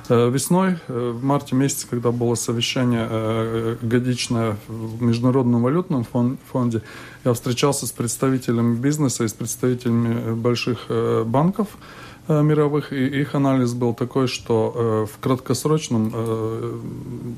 э 0.09 0.29
весной, 0.31 0.77
э, 0.87 1.11
в 1.11 1.23
марте 1.23 1.55
месяце, 1.55 1.85
когда 1.87 2.11
было 2.11 2.33
совещание 2.33 3.07
э, 3.07 3.77
годичное 3.83 4.57
в 4.67 4.99
Международном 5.03 5.61
валютном 5.61 6.07
фонде, 6.51 6.81
я 7.23 7.33
встречался 7.33 7.85
с 7.85 7.91
представителями 7.91 8.75
бизнеса 8.75 9.25
и 9.25 9.27
с 9.27 9.33
представителями 9.33 10.33
больших 10.33 10.85
э, 10.89 11.23
банков, 11.23 11.67
Э, 11.77 12.02
мировых, 12.27 12.93
и 12.93 13.21
их 13.21 13.35
анализ 13.35 13.73
был 13.73 13.93
такой, 13.93 14.27
что 14.27 14.73
э, 14.75 15.05
в 15.13 15.19
краткосрочном, 15.19 16.11
э, 16.13 16.79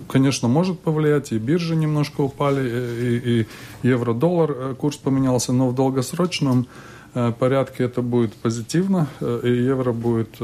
конечно, 0.08 0.48
может 0.48 0.80
повлиять, 0.80 1.32
и 1.32 1.38
биржи 1.38 1.76
немножко 1.76 2.22
упали, 2.22 2.70
и 3.26 3.48
евро-доллар 3.84 4.76
курс 4.76 4.98
поменялся, 4.98 5.54
но 5.54 5.70
в 5.70 5.76
долгосрочном 5.76 6.68
порядке 7.40 7.84
это 7.84 8.02
будет 8.02 8.34
позитивно, 8.34 9.08
и 9.22 9.50
евро 9.50 9.94
будет 9.94 10.36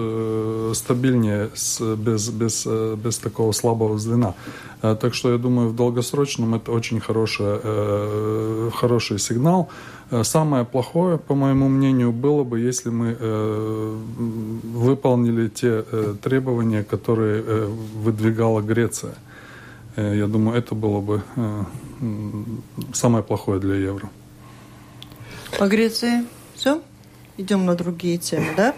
стабильнее 0.75 1.49
с, 1.53 1.81
без, 1.95 2.29
без, 2.29 2.65
без 2.65 3.17
такого 3.17 3.51
слабого 3.51 3.99
звена. 3.99 4.35
Так 4.81 5.13
что 5.13 5.31
я 5.31 5.37
думаю, 5.37 5.69
в 5.69 5.75
долгосрочном 5.75 6.55
это 6.55 6.71
очень 6.71 6.99
хороший, 6.99 8.71
хороший 8.71 9.19
сигнал. 9.19 9.69
Э, 10.11 10.23
самое 10.23 10.65
плохое, 10.65 11.17
по 11.17 11.35
моему 11.35 11.69
мнению, 11.69 12.11
было 12.11 12.43
бы, 12.43 12.59
если 12.59 12.89
мы 12.89 13.15
э, 13.17 13.97
выполнили 14.73 15.47
те 15.47 15.85
э, 15.89 16.15
требования, 16.21 16.83
которые 16.83 17.41
э, 17.45 17.65
выдвигала 17.95 18.61
Греция. 18.61 19.15
Э, 19.95 20.13
я 20.15 20.27
думаю, 20.27 20.57
это 20.57 20.75
было 20.75 20.99
бы 20.99 21.21
э, 21.37 21.63
самое 22.93 23.23
плохое 23.23 23.61
для 23.61 23.75
евро. 23.75 24.09
По 25.57 25.67
Греции 25.67 26.25
все? 26.61 26.79
Идем 27.37 27.65
на 27.65 27.75
другие 27.75 28.17
темы, 28.17 28.45
да? 28.55 28.75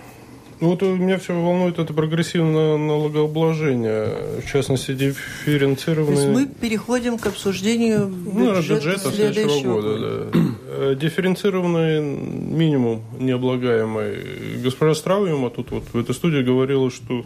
Ну 0.61 0.69
вот 0.69 0.81
меня 0.81 1.17
все 1.17 1.33
волнует 1.33 1.79
это 1.79 1.93
прогрессивное 1.93 2.77
налогообложение, 2.77 4.39
в 4.41 4.49
частности, 4.49 4.93
дифференцированное... 4.93 6.15
То 6.15 6.21
есть 6.21 6.33
мы 6.33 6.45
переходим 6.47 7.17
к 7.17 7.25
обсуждению 7.27 8.07
бюджета, 8.07 8.69
ну, 8.69 8.75
бюджета 8.75 9.11
следующего 9.11 9.73
года. 9.73 9.97
года. 9.97 10.29
Да. 10.31 10.39
Э, 10.69 10.95
дифференцированный 10.97 12.01
минимум 12.01 13.01
необлагаемый. 13.19 14.61
Госпожа 14.63 14.95
Страуема 14.95 15.49
тут 15.49 15.71
вот 15.71 15.83
в 15.91 15.99
этой 15.99 16.15
студии 16.15 16.41
говорила, 16.41 16.89
что 16.89 17.25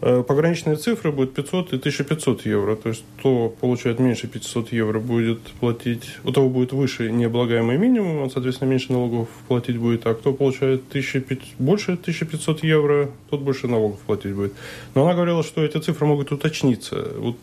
пограничные 0.00 0.76
цифры 0.76 1.12
будут 1.12 1.34
500 1.34 1.72
и 1.72 1.76
1500 1.76 2.46
евро. 2.46 2.76
То 2.76 2.88
есть 2.88 3.04
кто 3.18 3.48
получает 3.48 3.98
меньше 3.98 4.28
500 4.28 4.72
евро 4.72 4.98
будет 4.98 5.40
платить, 5.60 6.16
у 6.24 6.32
того 6.32 6.48
будет 6.48 6.72
выше 6.72 7.10
необлагаемый 7.10 7.76
минимум, 7.76 8.18
он, 8.18 8.30
соответственно, 8.30 8.70
меньше 8.70 8.92
налогов 8.92 9.28
платить 9.48 9.78
будет. 9.78 10.06
А 10.06 10.14
кто 10.14 10.32
получает 10.32 10.82
1500, 10.88 11.38
больше 11.58 11.92
1500 11.92 12.64
евро, 12.64 13.10
тот 13.28 13.40
больше 13.40 13.68
налогов 13.68 13.98
платить 14.00 14.34
будет. 14.34 14.54
Но 14.94 15.04
она 15.04 15.14
говорила, 15.14 15.42
что 15.42 15.62
эти 15.62 15.78
цифры 15.78 16.06
могут 16.06 16.32
уточниться. 16.32 17.06
Вот 17.18 17.36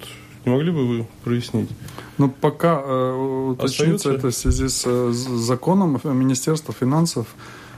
не 0.46 0.52
могли 0.54 0.72
бы 0.72 0.88
вы 0.88 1.08
прояснить? 1.24 1.70
Ну, 2.18 2.30
пока 2.30 2.82
э, 2.82 3.52
уточнится 3.52 3.94
Остается? 3.96 4.12
это 4.14 4.30
в 4.30 4.36
связи 4.36 4.68
с, 4.68 4.84
с 4.86 5.28
законом 5.28 6.00
Министерства 6.04 6.74
финансов 6.74 7.28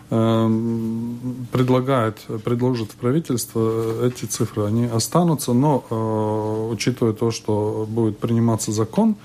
предлагает, 0.09 2.17
предложит 2.43 2.91
в 2.91 2.95
правительство 2.95 4.07
эти 4.07 4.25
цифры, 4.25 4.65
они 4.65 4.85
останутся, 4.85 5.53
но 5.53 5.85
э, 5.87 6.73
учитывая 6.73 7.13
то, 7.13 7.29
что 7.29 7.85
будет 7.87 8.17
приниматься 8.17 8.71
закон, 8.71 9.17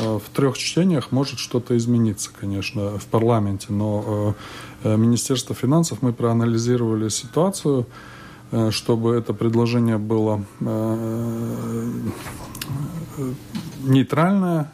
э, 0.00 0.18
в 0.18 0.28
трех 0.34 0.58
чтениях 0.58 1.12
может 1.12 1.38
что-то 1.38 1.76
измениться, 1.76 2.30
конечно, 2.38 2.98
в 2.98 3.06
парламенте, 3.06 3.66
но 3.68 4.34
э, 4.82 4.96
Министерство 4.96 5.54
финансов 5.54 6.02
мы 6.02 6.12
проанализировали 6.12 7.08
ситуацию, 7.08 7.86
чтобы 8.70 9.14
это 9.14 9.32
предложение 9.32 9.96
было 9.96 10.44
нейтральное, 13.82 14.70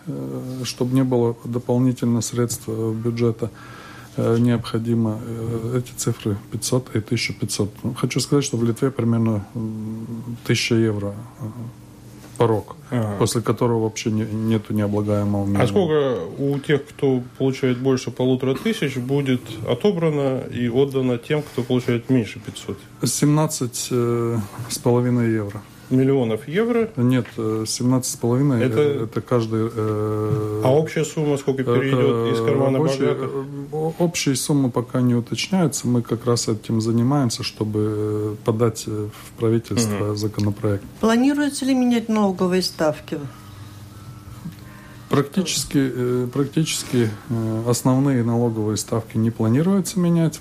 чтобы 0.64 0.94
не 0.94 1.04
было 1.04 1.36
дополнительных 1.44 2.24
средств 2.24 2.68
бюджета. 2.68 3.50
Э, 3.52 3.77
необходимо 4.18 5.20
э, 5.24 5.78
эти 5.78 5.92
цифры 5.96 6.36
500 6.52 6.96
и 6.96 6.98
1500. 6.98 7.70
Ну, 7.82 7.94
хочу 7.94 8.20
сказать, 8.20 8.44
что 8.44 8.56
в 8.56 8.64
Литве 8.64 8.90
примерно 8.90 9.44
1000 9.54 10.74
евро 10.74 11.14
э, 11.40 11.44
порог, 12.36 12.76
ага. 12.90 13.16
после 13.18 13.40
которого 13.42 13.84
вообще 13.84 14.10
не, 14.10 14.24
нету 14.24 14.74
необлагаемого 14.74 15.44
минимума. 15.44 15.64
А 15.64 15.66
сколько 15.66 16.18
у 16.38 16.58
тех, 16.58 16.86
кто 16.86 17.22
получает 17.38 17.78
больше 17.78 18.10
полутора 18.10 18.54
тысяч, 18.54 18.96
будет 18.96 19.42
отобрано 19.68 20.40
и 20.54 20.68
отдано 20.68 21.18
тем, 21.18 21.42
кто 21.42 21.62
получает 21.62 22.10
меньше 22.10 22.40
500? 22.40 22.78
17 23.04 23.88
э, 23.90 24.38
с 24.70 24.78
половиной 24.78 25.32
евро 25.32 25.62
миллионов 25.90 26.48
евро. 26.48 26.90
Нет, 26.96 27.26
17,5 27.36 28.62
это, 28.62 28.80
это 28.80 29.20
каждый... 29.20 29.70
Э, 29.74 30.62
а 30.64 30.72
общая 30.72 31.04
сумма 31.04 31.36
сколько 31.36 31.64
перейдет 31.64 32.34
из 32.34 32.44
кармана 32.44 32.80
общая, 32.80 33.14
богатых? 33.14 34.00
Общая 34.00 34.36
сумма 34.36 34.70
пока 34.70 35.00
не 35.00 35.14
уточняется. 35.14 35.88
Мы 35.88 36.02
как 36.02 36.26
раз 36.26 36.48
этим 36.48 36.80
занимаемся, 36.80 37.42
чтобы 37.42 38.36
подать 38.44 38.86
в 38.86 39.38
правительство 39.38 40.10
угу. 40.10 40.16
законопроект. 40.16 40.84
Планируется 41.00 41.64
ли 41.64 41.74
менять 41.74 42.08
налоговые 42.08 42.62
ставки? 42.62 43.18
Практически, 45.08 46.26
практически 46.26 47.08
основные 47.66 48.22
налоговые 48.22 48.76
ставки 48.76 49.16
не 49.16 49.30
планируется 49.30 49.98
менять. 49.98 50.40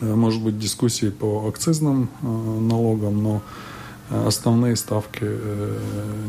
Может 0.00 0.42
быть, 0.42 0.58
дискуссии 0.58 1.08
по 1.08 1.48
акцизным 1.48 2.10
налогам, 2.22 3.22
но 3.22 3.42
основные 4.12 4.76
ставки 4.76 5.22
э, 5.22 5.78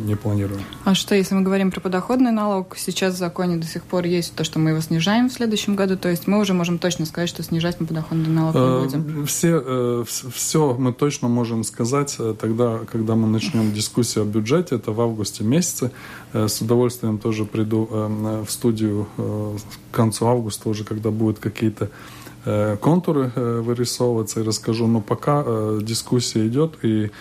не 0.06 0.16
планируем. 0.16 0.62
А 0.86 0.96
что, 0.96 1.16
если 1.16 1.36
мы 1.36 1.42
говорим 1.42 1.72
про 1.72 1.82
подоходный 1.82 2.32
налог, 2.32 2.78
сейчас 2.78 3.16
в 3.16 3.18
законе 3.18 3.58
до 3.58 3.68
сих 3.68 3.84
пор 3.84 4.06
есть 4.06 4.36
то, 4.36 4.44
что 4.44 4.60
мы 4.60 4.72
его 4.72 4.80
снижаем 4.80 5.30
в 5.30 5.34
следующем 5.34 5.76
году, 5.76 5.98
то 5.98 6.10
есть 6.10 6.28
мы 6.28 6.40
уже 6.40 6.54
можем 6.54 6.80
точно 6.80 7.06
сказать, 7.06 7.30
что 7.30 7.44
снижать 7.44 7.80
мы 7.80 7.88
подоходный 7.88 8.30
налог 8.30 8.56
не 8.56 8.62
э, 8.62 8.84
будем? 8.84 9.26
Все, 9.26 9.62
э, 9.66 10.04
все 10.34 10.76
мы 10.80 10.94
точно 10.94 11.28
можем 11.28 11.64
сказать 11.64 12.18
тогда, 12.40 12.80
когда 12.92 13.16
мы 13.16 13.28
начнем 13.28 13.74
дискуссию 13.74 14.24
о 14.24 14.28
бюджете, 14.28 14.76
это 14.76 14.92
в 14.92 15.02
августе 15.02 15.44
месяце. 15.44 15.92
С 16.34 16.62
удовольствием 16.62 17.18
тоже 17.18 17.46
приду 17.46 17.88
в 18.46 18.50
студию 18.50 19.08
к 19.18 19.96
концу 19.96 20.28
августа 20.28 20.70
уже, 20.70 20.84
когда 20.84 21.12
будут 21.12 21.40
какие-то 21.40 21.90
контуры 22.82 23.32
вырисовываться 23.36 24.40
и 24.40 24.44
расскажу. 24.44 24.88
Но 24.88 25.02
пока 25.02 25.44
дискуссия 25.82 26.48
идет, 26.48 26.78
и 26.84 27.12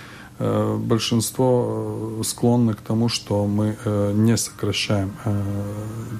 большинство 0.78 2.18
э, 2.20 2.24
склонны 2.24 2.74
к 2.74 2.80
тому, 2.80 3.08
что 3.08 3.46
мы 3.46 3.76
э, 3.84 4.12
не 4.14 4.36
сокращаем 4.36 5.12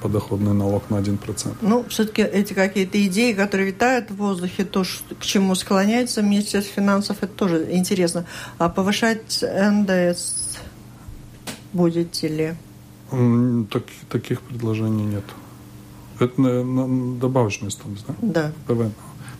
подоходный 0.02 0.52
налог 0.52 0.91
на 0.91 0.97
1%. 0.97 1.57
Ну, 1.61 1.85
все-таки 1.88 2.23
эти 2.23 2.52
какие-то 2.52 3.05
идеи, 3.07 3.33
которые 3.33 3.69
витают 3.69 4.11
в 4.11 4.17
воздухе, 4.17 4.64
то, 4.64 4.85
к 5.19 5.25
чему 5.25 5.55
склоняется 5.55 6.23
Министерство 6.23 6.75
финансов, 6.75 7.19
это 7.21 7.33
тоже 7.33 7.69
интересно. 7.73 8.25
А 8.59 8.69
повышать 8.69 9.43
НДС 9.43 10.59
будете 11.73 12.29
ли? 12.29 12.55
Так, 13.71 13.85
таких 14.09 14.41
предложений 14.41 15.05
нет. 15.05 15.25
Это 16.19 16.41
на, 16.41 16.64
на 16.64 17.19
добавочную 17.19 17.71
стоимость, 17.71 18.05
да? 18.07 18.14
Да. 18.23 18.52
ПВН. 18.67 18.93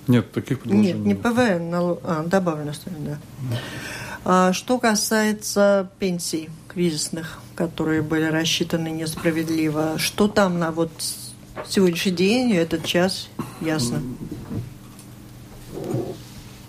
Нет, 0.09 0.33
таких 0.33 0.61
предложений 0.61 0.93
нет. 0.95 1.07
не 1.07 1.15
ПВН, 1.15 1.71
налог, 1.71 2.01
а 2.03 2.25
добавленная 2.25 2.73
стоимость, 2.73 3.05
да. 3.05 3.19
А, 3.51 4.12
что 4.25 4.79
касается 4.79 5.91
пенсий 5.99 6.49
кризисных, 6.69 7.41
которые 7.55 8.03
были 8.03 8.25
рассчитаны 8.25 8.89
несправедливо, 8.89 9.99
что 9.99 10.29
там 10.29 10.59
на 10.59 10.71
вот 10.71 10.91
сегодняшний 11.69 12.13
день, 12.13 12.53
этот 12.53 12.85
час, 12.85 13.29
ясно? 13.61 14.03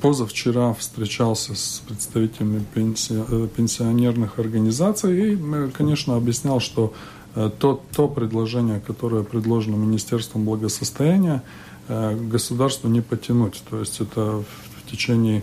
Позавчера 0.01 0.73
встречался 0.73 1.55
с 1.55 1.81
представителями. 1.87 2.65
Э, 2.75 3.47
пенсионерных 3.55 4.37
организаций 4.37 5.33
и, 5.33 5.39
конечно, 5.71 6.17
объяснял, 6.17 6.59
что 6.59 6.93
э, 7.35 7.49
то, 7.57 7.81
то 7.95 8.09
предложение, 8.09 8.81
которое 8.81 9.23
предложено 9.23 9.75
Министерством 9.75 10.43
благосостояния, 10.43 11.41
э, 11.87 12.17
государству 12.17 12.89
не 12.89 12.99
потянуть. 12.99 13.63
То 13.69 13.79
есть 13.79 14.01
это 14.01 14.43
в 14.43 14.91
течение 14.91 15.41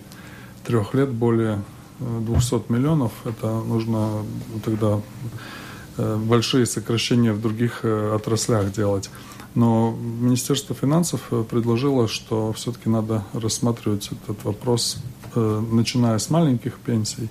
трех 0.67 0.93
лет 0.93 1.09
более 1.09 1.63
200 2.01 2.73
миллионов. 2.73 3.13
Это 3.25 3.47
нужно 3.61 4.25
тогда 4.65 5.01
большие 5.97 6.67
сокращения 6.67 7.33
в 7.33 7.41
других 7.41 7.85
отраслях 7.85 8.73
делать. 8.73 9.11
Но 9.55 9.97
Министерство 10.21 10.75
финансов 10.75 11.21
э, 11.31 11.45
предложило, 11.49 12.07
что 12.07 12.53
все-таки 12.53 12.89
надо 12.89 13.25
рассматривать 13.33 14.11
этот 14.13 14.45
вопрос, 14.45 14.99
э, 15.35 15.63
начиная 15.73 16.19
с 16.19 16.31
маленьких 16.31 16.79
пенсий. 16.79 17.29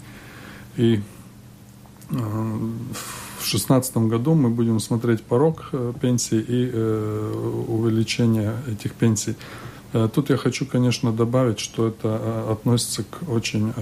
И 0.76 0.96
э, 0.96 2.14
в 2.14 3.42
2016 3.42 3.98
году 3.98 4.34
мы 4.34 4.50
будем 4.50 4.80
смотреть 4.82 5.24
порог 5.24 5.72
пенсий 6.02 6.40
и 6.42 6.70
увеличение 7.68 8.54
этих 8.68 8.94
пенсий. 8.94 9.36
Тут 9.92 10.30
я 10.30 10.38
хочу, 10.38 10.66
конечно, 10.66 11.12
добавить, 11.12 11.60
что 11.60 11.88
это 11.88 12.52
относится 12.52 13.04
к 13.04 13.30
очень 13.30 13.74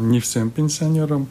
не 0.00 0.20
всем 0.20 0.50
пенсионерам 0.50 1.28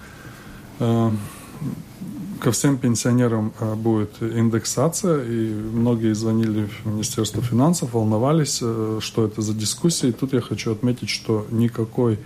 ко 2.40 2.52
всем 2.52 2.78
пенсионерам 2.78 3.54
э, 3.60 3.76
будет 3.76 4.22
индексация, 4.22 5.24
и 5.24 5.54
многие 5.54 6.14
звонили 6.14 6.68
в 6.84 6.86
Министерство 6.88 7.42
финансов, 7.42 7.94
волновались, 7.94 8.60
э, 8.62 9.00
что 9.02 9.26
это 9.26 9.42
за 9.42 9.54
дискуссии. 9.54 10.10
И 10.10 10.12
тут 10.12 10.34
я 10.34 10.42
хочу 10.42 10.72
отметить, 10.72 11.10
что 11.10 11.46
никакой, 11.50 12.20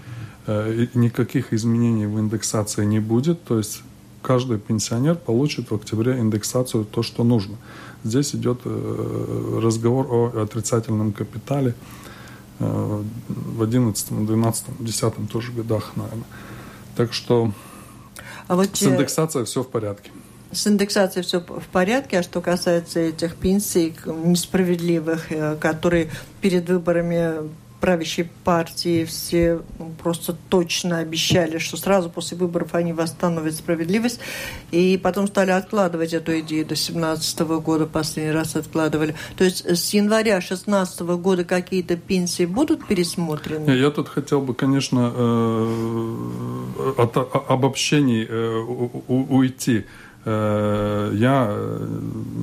э, 0.47 0.87
никаких 0.93 1.53
изменений 1.53 2.05
в 2.05 2.19
индексации 2.19 2.85
не 2.85 2.99
будет, 2.99 3.43
то 3.43 3.57
есть 3.57 3.83
каждый 4.21 4.57
пенсионер 4.57 5.15
получит 5.15 5.71
в 5.71 5.75
октябре 5.75 6.19
индексацию 6.19 6.85
то, 6.85 7.03
что 7.03 7.23
нужно. 7.23 7.55
Здесь 8.03 8.33
идет 8.35 8.61
разговор 8.65 10.07
о 10.09 10.41
отрицательном 10.43 11.11
капитале 11.13 11.75
в 12.59 13.61
11, 13.61 14.25
12, 14.25 14.65
10 14.79 15.31
тоже 15.31 15.51
годах, 15.51 15.91
наверное. 15.95 16.25
Так 16.95 17.13
что 17.13 17.51
а 18.47 18.55
вот 18.55 18.75
с 18.75 18.83
индексацией 18.83 19.45
все 19.45 19.63
в 19.63 19.67
порядке. 19.69 20.11
С 20.51 20.67
индексацией 20.67 21.23
все 21.23 21.39
в 21.39 21.67
порядке, 21.71 22.19
а 22.19 22.23
что 22.23 22.41
касается 22.41 22.99
этих 22.99 23.37
пенсий 23.37 23.95
несправедливых, 24.05 25.31
э, 25.31 25.55
которые 25.55 26.09
перед 26.41 26.67
выборами 26.67 27.49
правящей 27.81 28.29
партии 28.43 29.03
все 29.05 29.61
ну, 29.79 29.91
просто 30.01 30.37
точно 30.49 30.99
обещали, 30.99 31.57
что 31.57 31.77
сразу 31.77 32.09
после 32.09 32.37
выборов 32.37 32.75
они 32.75 32.93
восстановят 32.93 33.55
справедливость. 33.55 34.19
И 34.71 34.99
потом 35.01 35.27
стали 35.27 35.49
откладывать 35.51 36.13
эту 36.13 36.39
идею 36.39 36.63
до 36.63 36.75
2017 36.75 37.39
года, 37.39 37.87
последний 37.87 38.31
раз 38.31 38.55
откладывали. 38.55 39.15
То 39.35 39.43
есть 39.43 39.65
с 39.65 39.93
января 39.93 40.35
2016 40.35 41.01
года 41.01 41.43
какие-то 41.43 41.97
пенсии 41.97 42.45
будут 42.45 42.85
пересмотрены? 42.85 43.71
Я 43.71 43.89
тут 43.89 44.07
хотел 44.07 44.41
бы, 44.41 44.53
конечно, 44.53 45.11
э, 45.13 46.93
от 46.97 47.17
обобщений 47.17 48.25
э, 48.29 48.59
уйти. 49.07 49.85
Э, 50.23 51.11
я 51.15 51.57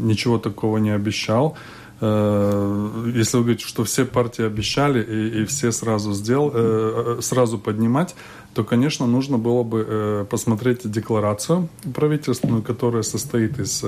ничего 0.03 0.39
такого 0.39 0.79
не 0.79 0.91
обещал. 0.91 1.57
Э, 2.01 3.13
если 3.15 3.39
вы 3.39 3.43
говорите, 3.45 3.67
что 3.67 3.85
все 3.85 4.05
партии 4.05 4.45
обещали 4.45 5.03
и, 5.03 5.43
и 5.43 5.45
все 5.47 5.73
сразу 5.73 6.13
сделал, 6.13 6.53
э, 6.55 7.17
э, 7.19 7.23
сразу 7.23 7.59
поднимать, 7.59 8.15
то, 8.55 8.65
конечно, 8.65 9.07
нужно 9.07 9.39
было 9.39 9.63
бы 9.63 10.27
посмотреть 10.31 10.91
декларацию 10.91 11.69
правительственную, 11.95 12.63
которая 12.63 13.03
состоит 13.03 13.59
из 13.61 13.85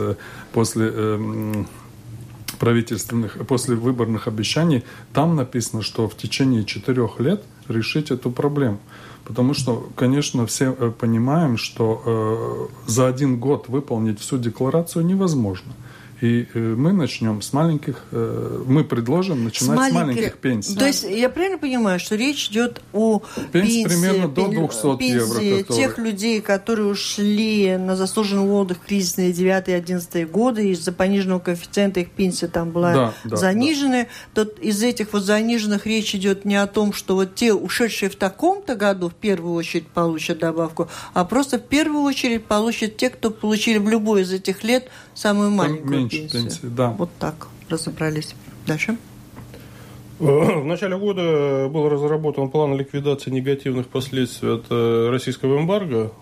после 0.53 1.66
правительственных, 2.59 3.38
после 3.49 3.75
выборных 3.75 4.29
обещаний. 4.29 4.85
Там 5.12 5.35
написано, 5.35 5.83
что 5.83 6.09
в 6.09 6.16
течение 6.16 6.64
четырех 6.64 7.18
лет 7.18 7.42
решить 7.68 8.11
эту 8.12 8.31
проблему. 8.31 8.79
Потому 9.25 9.55
что, 9.55 9.88
конечно, 9.96 10.46
все 10.46 10.73
понимаем, 10.73 11.57
что 11.57 12.68
за 12.87 13.09
один 13.09 13.40
год 13.40 13.68
выполнить 13.68 14.20
всю 14.20 14.38
декларацию 14.38 15.05
невозможно. 15.05 15.73
И 16.20 16.46
э, 16.52 16.59
мы 16.59 16.92
начнем 16.92 17.40
с 17.40 17.54
маленьких, 17.54 18.04
э, 18.12 18.62
мы 18.66 18.85
предложим 18.85 19.44
начинать 19.44 19.90
с, 19.90 19.92
маленьких, 19.92 19.94
с 19.94 20.16
маленьких 20.16 20.37
пенсий. 20.37 20.76
То 20.76 20.87
есть 20.87 21.04
я 21.04 21.30
правильно 21.30 21.56
понимаю, 21.56 21.98
что 21.98 22.14
речь 22.14 22.48
идет 22.50 22.83
о 22.92 23.22
пенсии, 23.52 23.87
примерно 23.87 24.28
до 24.28 24.48
200 24.48 24.98
пенсии 24.98 25.14
евро. 25.14 25.62
Которые... 25.62 25.64
тех 25.64 25.98
людей, 25.98 26.40
которые 26.42 26.88
ушли 26.88 27.76
на 27.78 27.96
заслуженный 27.96 28.50
отдых 28.50 28.78
в 28.78 28.87
кризисные 28.87 29.33
9-11 29.33 30.26
годы, 30.26 30.68
из-за 30.70 30.92
пониженного 30.92 31.38
коэффициента 31.38 32.00
их 32.00 32.11
пенсия 32.11 32.48
там 32.48 32.70
была 32.70 32.92
да, 32.92 33.14
да, 33.24 33.37
занижена. 33.37 34.06
Да. 34.35 34.44
То 34.44 34.50
из 34.61 34.83
этих 34.83 35.14
вот 35.14 35.22
заниженных 35.22 35.87
речь 35.87 36.14
идет 36.14 36.44
не 36.44 36.56
о 36.56 36.66
том, 36.66 36.92
что 36.92 37.14
вот 37.14 37.35
те, 37.35 37.54
ушедшие 37.54 38.11
в 38.11 38.16
таком-то 38.16 38.76
году, 38.76 39.09
в 39.09 39.14
первую 39.14 39.54
очередь 39.54 39.87
получат 39.87 40.40
добавку, 40.40 40.88
а 41.14 41.24
просто 41.24 41.59
в 41.59 41.62
первую 41.62 42.02
очередь 42.02 42.44
получат 42.44 42.98
те, 42.98 43.09
кто 43.09 43.30
получили 43.30 43.78
в 43.78 43.88
любой 43.88 44.22
из 44.22 44.33
этих 44.33 44.62
лет 44.64 44.90
самую 45.14 45.50
маленькую 45.50 46.10
пенсию. 46.11 46.42
пенсии. 46.42 46.66
Да. 46.66 46.90
Вот 46.90 47.11
так 47.18 47.49
разобрались. 47.68 48.35
Дальше. 48.66 48.96
В 50.20 50.64
начале 50.66 50.99
года 50.99 51.70
был 51.73 51.88
разработан 51.88 52.51
план 52.51 52.77
ликвидации 52.77 53.31
негативных 53.31 53.87
последствий 53.87 54.51
от 54.57 54.66
э, 54.68 55.09
российского 55.11 55.59
эмбарго. 55.59 56.12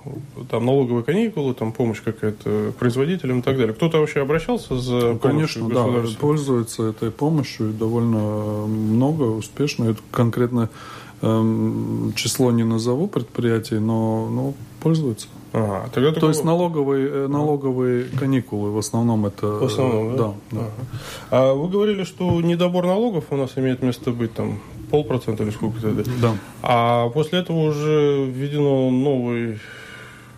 Там 0.49 0.67
налоговые 0.67 1.03
каникулы, 1.03 1.53
там 1.53 1.73
помощь 1.73 2.01
какая-то 2.01 2.73
производителям 2.79 3.41
и 3.41 3.43
так 3.43 3.57
далее. 3.57 3.75
Кто-то 3.75 3.99
вообще 3.99 4.21
обращался 4.21 4.79
за 4.79 5.15
ну, 5.15 5.19
Конечно, 5.19 5.69
да, 5.69 5.89
пользуется 6.21 6.85
этой 6.85 7.11
помощью 7.11 7.73
довольно 7.73 8.67
много, 8.69 9.25
успешно. 9.25 9.91
Это 9.91 10.01
конкретно 10.13 10.71
эм, 11.21 12.13
число 12.15 12.53
не 12.53 12.63
назову 12.63 13.09
предприятий, 13.09 13.81
но, 13.81 14.29
но 14.31 14.55
пользуются. 14.81 15.27
Ага, 15.53 15.89
тогда 15.93 16.13
То 16.13 16.29
есть 16.29 16.45
налоговые, 16.45 17.09
э, 17.09 17.27
налоговые 17.29 18.05
каникулы 18.05 18.71
в 18.71 18.79
основном 18.79 19.27
это... 19.27 19.47
В 19.47 19.65
основном, 19.65 20.17
да? 20.17 20.23
Да. 20.23 20.35
да. 20.51 20.61
Ага. 20.61 20.71
А 21.31 21.55
вы 21.55 21.69
говорили, 21.69 22.05
что 22.05 22.41
недобор 22.41 22.87
налогов 22.87 23.25
у 23.31 23.37
нас 23.37 23.53
имеет 23.57 23.83
место 23.83 24.11
быть 24.11 24.35
там 24.35 24.61
полпроцента 24.91 25.43
или 25.45 25.51
сколько-то? 25.51 25.93
Да. 26.21 26.37
А 26.63 27.09
после 27.11 27.41
этого 27.41 27.69
уже 27.69 28.27
введено 28.27 28.91
новый 28.91 29.59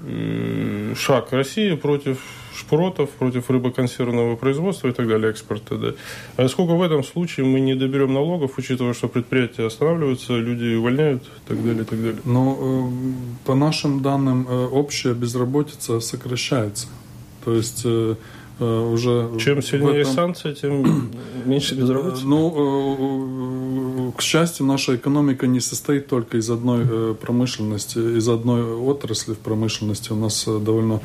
э, 0.02 0.94
шаг 0.96 1.32
России 1.32 1.74
против 1.74 2.18
шпротов, 2.60 3.10
против 3.10 3.50
рыбоконсервного 3.50 4.36
производства 4.36 4.88
и 4.88 4.92
так 4.92 5.08
далее, 5.08 5.30
экспорта. 5.30 5.76
Да. 5.76 5.92
А 6.36 6.48
сколько 6.48 6.74
в 6.74 6.82
этом 6.82 7.02
случае 7.02 7.46
мы 7.46 7.60
не 7.60 7.74
доберем 7.74 8.14
налогов, 8.14 8.52
учитывая, 8.58 8.94
что 8.94 9.08
предприятия 9.08 9.66
останавливаются, 9.66 10.36
люди 10.36 10.74
увольняют 10.74 11.22
и 11.22 11.48
так 11.48 11.64
далее, 11.64 11.82
и 11.82 11.84
так 11.84 11.98
далее? 11.98 12.20
Ну, 12.24 12.58
э, 12.60 13.46
по 13.46 13.54
нашим 13.54 14.02
данным, 14.02 14.46
э, 14.48 14.66
общая 14.66 15.14
безработица 15.14 16.00
сокращается. 16.00 16.86
То 17.44 17.54
есть 17.54 17.82
э, 17.84 18.14
уже... 18.60 19.30
Чем 19.40 19.62
сильнее 19.62 20.02
этом... 20.02 20.14
санкции, 20.14 20.52
тем 20.52 21.10
меньше 21.46 21.74
безработицы? 21.74 22.26
Ну, 22.26 24.12
к 24.16 24.22
счастью, 24.22 24.66
наша 24.66 24.96
экономика 24.96 25.46
не 25.46 25.60
состоит 25.60 26.08
только 26.08 26.36
из 26.36 26.50
одной 26.50 27.14
промышленности, 27.14 28.18
из 28.18 28.28
одной 28.28 28.62
отрасли 28.74 29.32
в 29.32 29.38
промышленности. 29.38 30.12
У 30.12 30.16
нас 30.16 30.44
довольно 30.44 31.00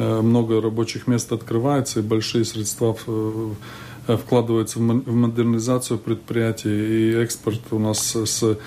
много 0.00 0.60
рабочих 0.60 1.06
мест 1.06 1.32
открывается, 1.32 2.00
и 2.00 2.02
большие 2.02 2.44
средства 2.44 2.96
э, 3.06 4.16
вкладываются 4.16 4.78
в 4.78 4.82
модернизацию 4.82 5.98
предприятий, 5.98 6.70
и 6.70 7.14
экспорт 7.16 7.60
у 7.70 7.78
нас 7.78 8.16
с 8.16 8.58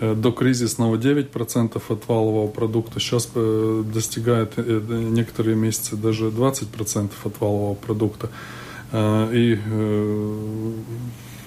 до 0.00 0.32
кризисного 0.32 0.96
9% 0.96 1.82
от 1.86 2.08
валового 2.08 2.48
продукта, 2.48 3.00
сейчас 3.00 3.28
достигает 3.34 4.56
некоторые 4.56 5.56
месяцы 5.56 5.94
даже 5.94 6.28
20% 6.28 7.10
от 7.22 7.40
валового 7.40 7.74
продукта. 7.74 8.30
И 8.94 9.58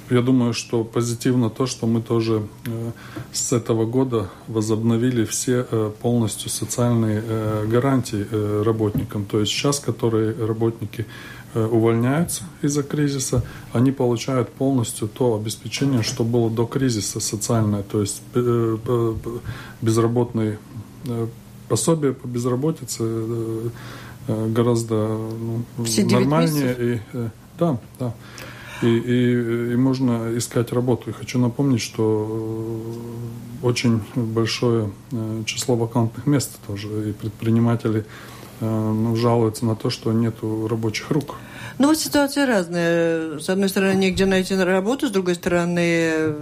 я 0.09 0.21
думаю, 0.21 0.53
что 0.53 0.83
позитивно 0.83 1.49
то, 1.49 1.65
что 1.65 1.87
мы 1.87 2.01
тоже 2.01 2.47
э, 2.65 2.91
с 3.31 3.53
этого 3.53 3.85
года 3.85 4.29
возобновили 4.47 5.23
все 5.25 5.65
э, 5.69 5.91
полностью 6.01 6.49
социальные 6.49 7.23
э, 7.25 7.65
гарантии 7.67 8.63
работникам. 8.63 9.25
То 9.25 9.39
есть 9.39 9.51
сейчас, 9.51 9.79
которые 9.79 10.33
работники 10.45 11.05
увольняются 11.53 12.43
из-за 12.63 12.81
кризиса, 12.81 13.43
они 13.73 13.91
получают 13.91 14.49
полностью 14.49 15.07
то 15.07 15.35
обеспечение, 15.35 16.01
что 16.01 16.23
было 16.23 16.49
до 16.49 16.65
кризиса 16.65 17.19
социальное, 17.19 17.83
то 17.83 18.01
есть 18.01 18.23
безработные 19.79 20.57
пособия 21.69 22.13
по 22.13 22.25
безработице 22.25 23.69
гораздо 24.27 24.95
ну, 24.95 25.63
нормальнее. 26.09 26.75
И, 26.79 26.99
да, 27.59 27.77
да 27.99 28.15
и, 28.81 28.87
и, 28.87 29.73
и 29.73 29.75
можно 29.75 30.37
искать 30.37 30.71
работу. 30.71 31.09
И 31.09 31.13
хочу 31.13 31.39
напомнить, 31.39 31.81
что 31.81 32.27
э, 33.61 33.65
очень 33.65 34.01
большое 34.15 34.91
э, 35.11 35.43
число 35.45 35.75
вакантных 35.75 36.25
мест 36.25 36.51
тоже, 36.67 37.09
и 37.09 37.13
предприниматели 37.13 38.05
э, 38.59 38.65
ну, 38.65 39.15
жалуются 39.15 39.65
на 39.65 39.75
то, 39.75 39.89
что 39.89 40.11
нет 40.11 40.35
рабочих 40.41 41.11
рук. 41.11 41.35
Ну 41.79 41.87
вот 41.87 41.97
ситуация 41.97 42.45
разная. 42.45 43.39
С 43.39 43.49
одной 43.49 43.69
стороны, 43.69 43.97
негде 43.97 44.25
найти 44.25 44.55
работу, 44.55 45.07
с 45.07 45.11
другой 45.11 45.35
стороны, 45.35 46.35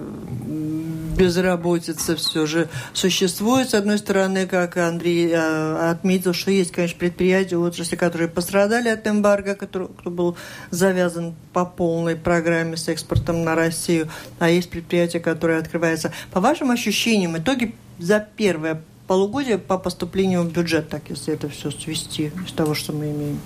безработица 1.22 2.16
все 2.16 2.48
же 2.48 2.68
существует. 2.94 3.70
С 3.70 3.74
одной 3.76 4.00
стороны, 4.00 4.48
как 4.48 4.78
Андрей 4.78 5.30
э, 5.32 5.92
отметил, 5.92 6.34
что 6.34 6.50
есть, 6.50 6.72
конечно, 6.72 6.98
предприятия, 6.98 7.58
отрасли, 7.58 7.96
которые 7.96 8.28
пострадали 8.28 8.90
от 8.90 9.06
эмбарго, 9.06 9.54
который, 9.54 9.88
кто 9.88 10.10
был 10.10 10.36
завязан 10.72 11.36
по 11.54 11.64
полной 11.64 12.16
программе 12.16 12.76
с 12.76 12.88
экспортом 12.88 13.44
на 13.44 13.54
Россию, 13.54 14.10
а 14.40 14.50
есть 14.50 14.72
предприятия, 14.72 15.20
которые 15.20 15.60
открываются. 15.60 16.12
По 16.32 16.42
вашим 16.42 16.72
ощущениям, 16.72 17.38
итоги 17.38 17.76
за 18.00 18.26
первое 18.36 18.82
полугодие 19.06 19.60
по 19.60 19.78
поступлению 19.78 20.42
в 20.42 20.52
бюджет, 20.52 20.90
так 20.90 21.04
если 21.10 21.36
это 21.36 21.50
все 21.50 21.70
свести 21.70 22.32
с 22.48 22.52
того, 22.52 22.74
что 22.74 22.94
мы 22.94 23.12
имеем? 23.12 23.40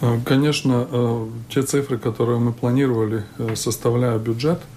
Э, 0.00 0.18
конечно, 0.24 0.88
э, 0.90 1.28
те 1.48 1.62
цифры, 1.62 1.96
которые 1.96 2.40
мы 2.40 2.52
планировали, 2.52 3.24
составляя 3.54 4.18
бюджет– 4.18 4.60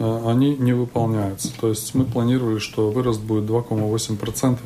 они 0.00 0.56
не 0.56 0.72
выполняются. 0.72 1.52
То 1.60 1.68
есть 1.68 1.94
мы 1.94 2.04
планировали, 2.04 2.58
что 2.58 2.90
вырост 2.90 3.20
будет 3.20 3.44
2,8%. 3.44 4.58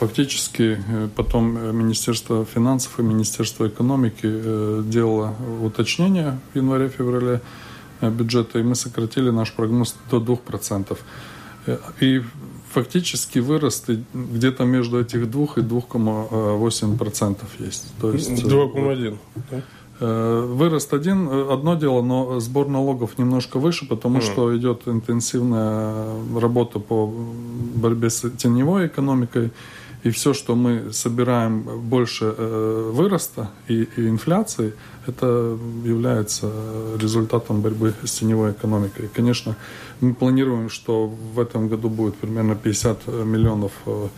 Фактически 0.00 0.78
э, 0.88 1.08
потом 1.14 1.58
э, 1.58 1.72
Министерство 1.72 2.44
финансов 2.44 2.98
и 2.98 3.02
Министерство 3.02 3.68
экономики 3.68 4.26
делало 4.90 5.34
уточнение 5.62 6.38
в 6.52 6.56
январе-феврале 6.56 7.40
бюджета, 8.00 8.58
и 8.58 8.62
мы 8.62 8.74
сократили 8.74 9.30
наш 9.30 9.52
прогноз 9.52 9.94
до 10.10 10.18
2%. 10.18 10.98
И 12.00 12.22
фактически 12.74 13.38
вырост 13.38 13.88
где-то 14.14 14.64
между 14.64 15.00
этих 15.00 15.30
двух 15.30 15.58
и 15.58 15.60
2,8% 15.60 17.38
есть. 17.60 17.92
То 18.00 18.12
есть 18.12 18.30
2,1%. 18.30 19.18
Э, 19.50 19.60
вырост 20.00 20.92
один, 20.92 21.28
э, 21.28 21.52
одно 21.52 21.74
дело, 21.74 22.02
но 22.02 22.40
сбор 22.40 22.68
налогов 22.68 23.18
немножко 23.18 23.58
выше, 23.58 23.86
потому 23.86 24.18
mm. 24.18 24.22
что 24.22 24.56
идет 24.56 24.88
интенсивная 24.88 26.06
работа 26.40 26.78
по 26.78 27.06
борьбе 27.76 28.10
с 28.10 28.30
теневой 28.30 28.86
экономикой. 28.86 29.50
И 30.02 30.10
все, 30.10 30.34
что 30.34 30.54
мы 30.54 30.92
собираем 30.92 31.62
больше 31.88 32.34
э, 32.36 32.90
выроста 32.92 33.48
и, 33.68 33.88
и 33.96 34.08
инфляции, 34.08 34.74
это 35.06 35.56
является 35.84 36.50
результатом 37.00 37.62
борьбы 37.62 37.94
с 38.04 38.10
теневой 38.10 38.50
экономикой. 38.50 39.06
И, 39.06 39.08
конечно, 39.08 39.56
мы 40.00 40.12
планируем, 40.12 40.68
что 40.68 41.06
в 41.06 41.40
этом 41.40 41.68
году 41.68 41.88
будет 41.88 42.16
примерно 42.16 42.54
50 42.54 43.06
миллионов 43.24 43.72
Э, 43.86 44.08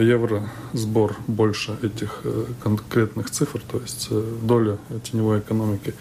евро 0.00 0.48
сбор 0.72 1.16
больше 1.26 1.76
этих 1.82 2.20
э, 2.24 2.44
конкретных 2.62 3.30
цифр, 3.30 3.60
то 3.70 3.78
есть 3.78 4.08
э, 4.10 4.22
доля 4.42 4.78
теневой 5.02 5.40
экономики. 5.40 5.94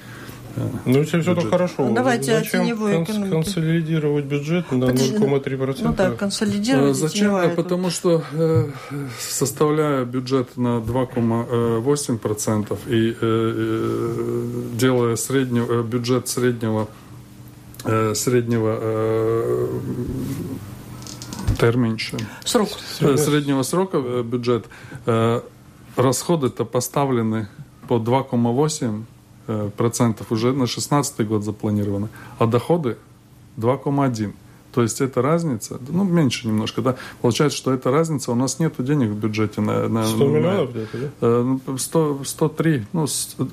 Ну, 0.86 1.00
если 1.00 1.22
все 1.22 1.36
так 1.36 1.50
хорошо, 1.50 1.88
ну, 1.88 1.94
давайте 1.94 2.34
зачем 2.38 2.64
теневую 2.64 3.06
конс- 3.06 3.30
консолидировать 3.30 4.26
бюджет 4.26 4.72
на 4.72 4.86
0,3%? 4.86 5.78
Ну 5.82 5.94
да, 5.94 6.12
консолидировать. 6.12 6.96
Зачем? 6.98 7.56
Потому 7.56 7.90
что 7.90 8.24
э, 8.34 8.70
составляя 9.20 10.06
бюджет 10.06 10.58
на 10.58 10.80
2,8% 10.80 12.78
и 12.88 13.16
э, 13.20 14.48
делая 14.74 15.16
среднего, 15.16 15.84
бюджет 15.84 16.28
среднего, 16.28 16.88
э, 17.86 18.14
среднего 18.16 18.78
э, 18.82 19.68
терминч. 21.58 22.14
Срок. 22.44 22.70
Среднего 23.18 23.64
срока 23.64 23.98
э, 23.98 24.24
бюджет. 24.24 24.66
Э, 25.06 25.42
расходы-то 25.96 26.66
поставлены 26.66 27.48
по 27.88 27.96
2,8 27.96 29.04
э, 29.48 29.70
процентов 29.76 30.32
уже 30.32 30.48
на 30.48 30.66
2016 30.66 31.28
год 31.28 31.44
запланированы, 31.44 32.10
а 32.38 32.46
доходы 32.46 32.98
2,1. 33.58 34.34
То 34.80 34.84
есть 34.84 35.02
эта 35.02 35.22
разница, 35.22 35.78
ну, 35.90 36.06
меньше 36.06 36.48
немножко, 36.48 36.82
да. 36.82 36.96
Получается, 37.22 37.58
что 37.58 37.74
эта 37.74 37.92
разница, 37.92 38.32
у 38.32 38.36
нас 38.36 38.60
нет 38.60 38.76
денег 38.78 39.10
в 39.10 39.16
бюджете 39.16 39.60
на... 39.60 39.90
на 39.90 40.08
100 40.08 40.26
миллионов 40.26 40.72
где-то, 40.72 41.60
да? 41.68 41.78
100, 41.78 42.22
103, 42.24 42.88
ну, 42.94 43.06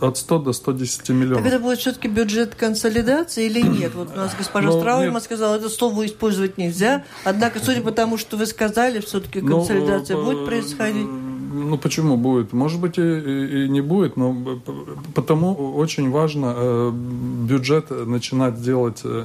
от 0.03 0.17
100 0.17 0.39
до 0.39 0.53
110 0.53 1.09
миллионов. 1.09 1.43
Так 1.43 1.53
это 1.53 1.61
будет 1.61 1.81
все-таки 1.81 2.07
бюджет 2.07 2.55
консолидации 2.55 3.47
или 3.47 3.61
нет? 3.61 3.97
Вот 3.97 4.13
у 4.15 4.17
нас 4.17 4.37
госпожа 4.39 4.69
ну, 4.69 4.79
Страуема 4.79 5.19
сказала, 5.19 5.57
это 5.57 5.69
слово 5.69 6.07
использовать 6.07 6.59
нельзя. 6.59 7.05
Однако, 7.25 7.59
судя 7.59 7.81
по 7.81 7.91
тому, 7.91 8.19
что 8.19 8.37
вы 8.37 8.47
сказали, 8.47 9.01
все-таки 9.01 9.41
ну, 9.41 9.57
консолидация 9.59 10.17
ну, 10.17 10.27
будет 10.27 10.47
происходить? 10.47 11.09
Ну, 11.57 11.79
почему 11.79 12.17
будет? 12.19 12.53
Может 12.53 12.81
быть, 12.81 12.99
и, 12.99 13.65
и 13.65 13.69
не 13.69 13.81
будет, 13.81 14.17
но 14.17 14.37
потому 15.15 15.75
очень 15.77 16.11
важно 16.11 16.53
э, 16.55 16.93
бюджет 16.93 17.91
начинать 17.91 18.61
делать 18.61 19.01
э, 19.05 19.25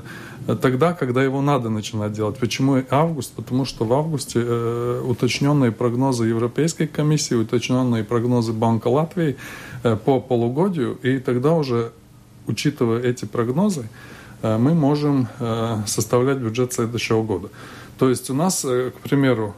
тогда, 0.62 0.94
когда 0.94 1.22
его 1.24 1.42
надо 1.42 1.70
начинать 1.70 2.14
делать. 2.14 2.38
Почему 2.38 2.82
август? 2.90 3.34
Потому 3.34 3.66
что 3.66 3.84
в 3.84 3.92
августе 3.92 4.42
э, 4.42 5.04
уточненные 5.06 5.72
прогнозы 5.74 6.26
Европейской 6.26 6.88
комиссии, 6.88 7.36
уточненные 7.36 8.06
прогнозы 8.06 8.54
Банка 8.54 8.88
Латвии 8.88 9.36
по 10.06 10.22
полугодию, 10.22 10.98
и 11.04 11.20
тогда 11.20 11.52
уже, 11.54 11.92
учитывая 12.48 13.02
эти 13.02 13.26
прогнозы, 13.26 13.90
мы 14.44 14.74
можем 14.76 15.28
составлять 15.88 16.38
бюджет 16.38 16.72
следующего 16.74 17.24
года. 17.24 17.50
То 17.98 18.10
есть 18.10 18.30
у 18.30 18.36
нас, 18.36 18.62
к 18.62 18.94
примеру, 19.04 19.56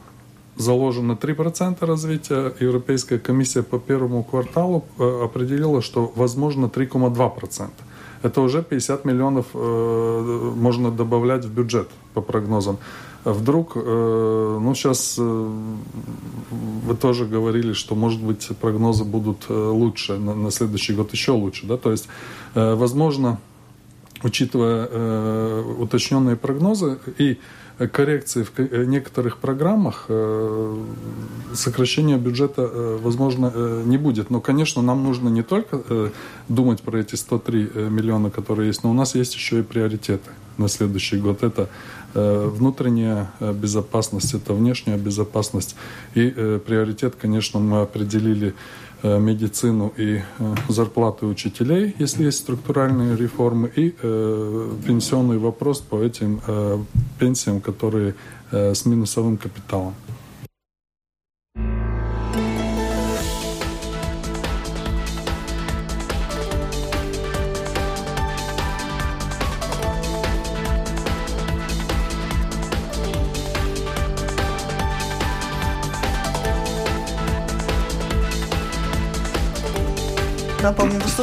заложено 0.56 1.12
3% 1.12 1.84
развития. 1.84 2.52
Европейская 2.60 3.18
комиссия 3.18 3.62
по 3.62 3.78
первому 3.78 4.24
кварталу 4.24 4.84
э, 4.98 5.24
определила, 5.24 5.82
что 5.82 6.12
возможно 6.14 6.66
3,2% 6.66 7.70
это 8.24 8.40
уже 8.40 8.62
50 8.62 9.04
миллионов 9.04 9.46
э, 9.52 10.52
можно 10.56 10.90
добавлять 10.90 11.44
в 11.44 11.52
бюджет 11.52 11.90
по 12.14 12.22
прогнозам. 12.22 12.78
Вдруг, 13.24 13.72
э, 13.76 14.58
ну 14.60 14.74
сейчас 14.74 15.16
э, 15.18 15.50
вы 16.86 16.96
тоже 16.96 17.26
говорили, 17.26 17.74
что 17.74 17.94
может 17.94 18.22
быть 18.22 18.48
прогнозы 18.60 19.04
будут 19.04 19.44
э, 19.50 19.52
лучше 19.52 20.18
на, 20.18 20.34
на 20.34 20.50
следующий 20.50 20.94
год 20.94 21.12
еще 21.12 21.32
лучше, 21.32 21.66
да, 21.66 21.76
то 21.76 21.90
есть 21.90 22.08
э, 22.54 22.74
возможно, 22.74 23.38
учитывая 24.22 24.88
э, 24.90 25.74
уточненные 25.78 26.36
прогнозы 26.36 26.98
и 27.18 27.38
коррекции 27.78 28.44
в 28.44 28.52
э, 28.56 28.84
некоторых 28.84 29.38
программах 29.38 30.06
э, 30.08 30.84
сокращения 31.54 32.16
бюджета, 32.16 32.62
э, 32.62 32.98
возможно, 33.02 33.82
не 33.84 33.98
будет. 33.98 34.30
Но, 34.30 34.40
конечно, 34.40 34.82
нам 34.82 35.02
нужно 35.02 35.28
не 35.28 35.42
только 35.42 35.82
думать 36.48 36.82
про 36.82 36.98
эти 36.98 37.16
103 37.16 37.70
миллиона, 37.90 38.30
которые 38.30 38.68
есть, 38.68 38.84
но 38.84 38.90
у 38.90 38.94
нас 38.94 39.14
есть 39.14 39.34
еще 39.34 39.60
и 39.60 39.62
приоритеты 39.62 40.30
на 40.58 40.68
следующий 40.68 41.16
год. 41.16 41.42
Это 41.42 41.68
внутренняя 42.14 43.32
безопасность, 43.40 44.34
это 44.34 44.54
внешняя 44.54 44.96
безопасность. 44.96 45.74
И 46.14 46.30
приоритет, 46.64 47.16
конечно, 47.20 47.58
мы 47.58 47.80
определили 47.80 48.54
медицину 49.18 49.92
и 49.96 50.20
э, 50.38 50.54
зарплаты 50.68 51.26
учителей, 51.26 51.94
если 51.98 52.24
есть 52.24 52.38
структуральные 52.38 53.16
реформы, 53.16 53.70
и 53.76 53.94
э, 54.02 54.70
пенсионный 54.86 55.38
вопрос 55.38 55.80
по 55.80 56.02
этим 56.02 56.40
пенсиям, 57.18 57.60
которые 57.60 58.14
с 58.50 58.86
минусовым 58.86 59.36
капиталом. 59.36 59.94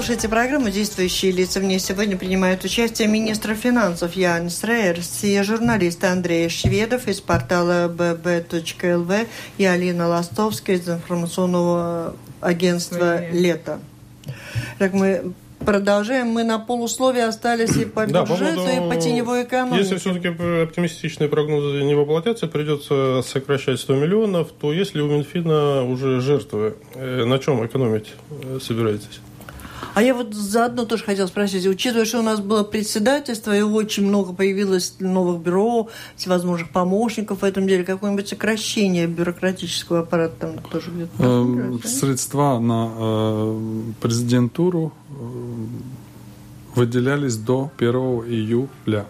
Слушаете 0.01 0.29
программу 0.29 0.71
«Действующие 0.71 1.31
лица». 1.31 1.59
В 1.59 1.63
ней 1.63 1.77
сегодня 1.77 2.17
принимают 2.17 2.63
участие 2.63 3.07
министр 3.07 3.53
финансов 3.53 4.15
Янис 4.15 4.63
Рейерс 4.63 5.23
и 5.23 5.39
журналисты 5.43 6.07
Андрей 6.07 6.49
Шведов 6.49 7.07
из 7.07 7.21
портала 7.21 7.87
bb.lv 7.87 9.27
и 9.59 9.65
Алина 9.65 10.07
Ластовская 10.07 10.77
из 10.77 10.89
информационного 10.89 12.15
агентства 12.41 13.29
«Лето». 13.29 13.79
Так 14.79 14.93
мы 14.93 15.33
Продолжаем. 15.63 16.29
Мы 16.29 16.43
на 16.43 16.57
полусловие 16.57 17.25
остались 17.25 17.77
и 17.77 17.85
по 17.85 18.07
бюджету, 18.07 18.65
да, 18.65 18.65
по 18.65 18.71
и 18.71 18.89
по 18.89 18.95
теневой 18.95 19.43
экономике. 19.43 19.83
Если 19.83 19.97
все-таки 19.97 20.29
оптимистичные 20.29 21.29
прогнозы 21.29 21.83
не 21.83 21.93
воплотятся, 21.93 22.47
придется 22.47 23.21
сокращать 23.21 23.79
100 23.79 23.93
миллионов, 23.93 24.51
то 24.59 24.73
если 24.73 25.01
у 25.01 25.07
Минфина 25.07 25.83
уже 25.83 26.19
жертвы, 26.19 26.77
э, 26.95 27.25
на 27.25 27.37
чем 27.37 27.63
экономить 27.63 28.13
э, 28.31 28.57
собираетесь? 28.59 29.19
А 29.93 30.01
я 30.01 30.13
вот 30.13 30.33
заодно 30.33 30.85
тоже 30.85 31.03
хотела 31.03 31.27
спросить, 31.27 31.65
учитывая, 31.65 32.05
что 32.05 32.19
у 32.19 32.23
нас 32.23 32.39
было 32.39 32.63
председательство, 32.63 33.55
и 33.55 33.61
очень 33.61 34.05
много 34.05 34.33
появилось 34.33 34.95
новых 34.99 35.41
бюро, 35.41 35.89
всевозможных 36.15 36.69
помощников 36.69 37.41
в 37.41 37.43
этом 37.43 37.67
деле, 37.67 37.83
какое-нибудь 37.83 38.27
сокращение 38.27 39.07
бюрократического 39.07 39.99
аппарата 39.99 40.35
там 40.39 40.59
тоже 40.71 40.91
где-то? 40.91 41.23
Эм, 41.23 41.83
средства 41.83 42.59
на 42.59 42.91
э, 42.95 43.81
президентуру 43.99 44.93
э, 45.09 45.13
выделялись 46.75 47.35
до 47.35 47.71
1 47.77 47.91
июля. 47.91 49.05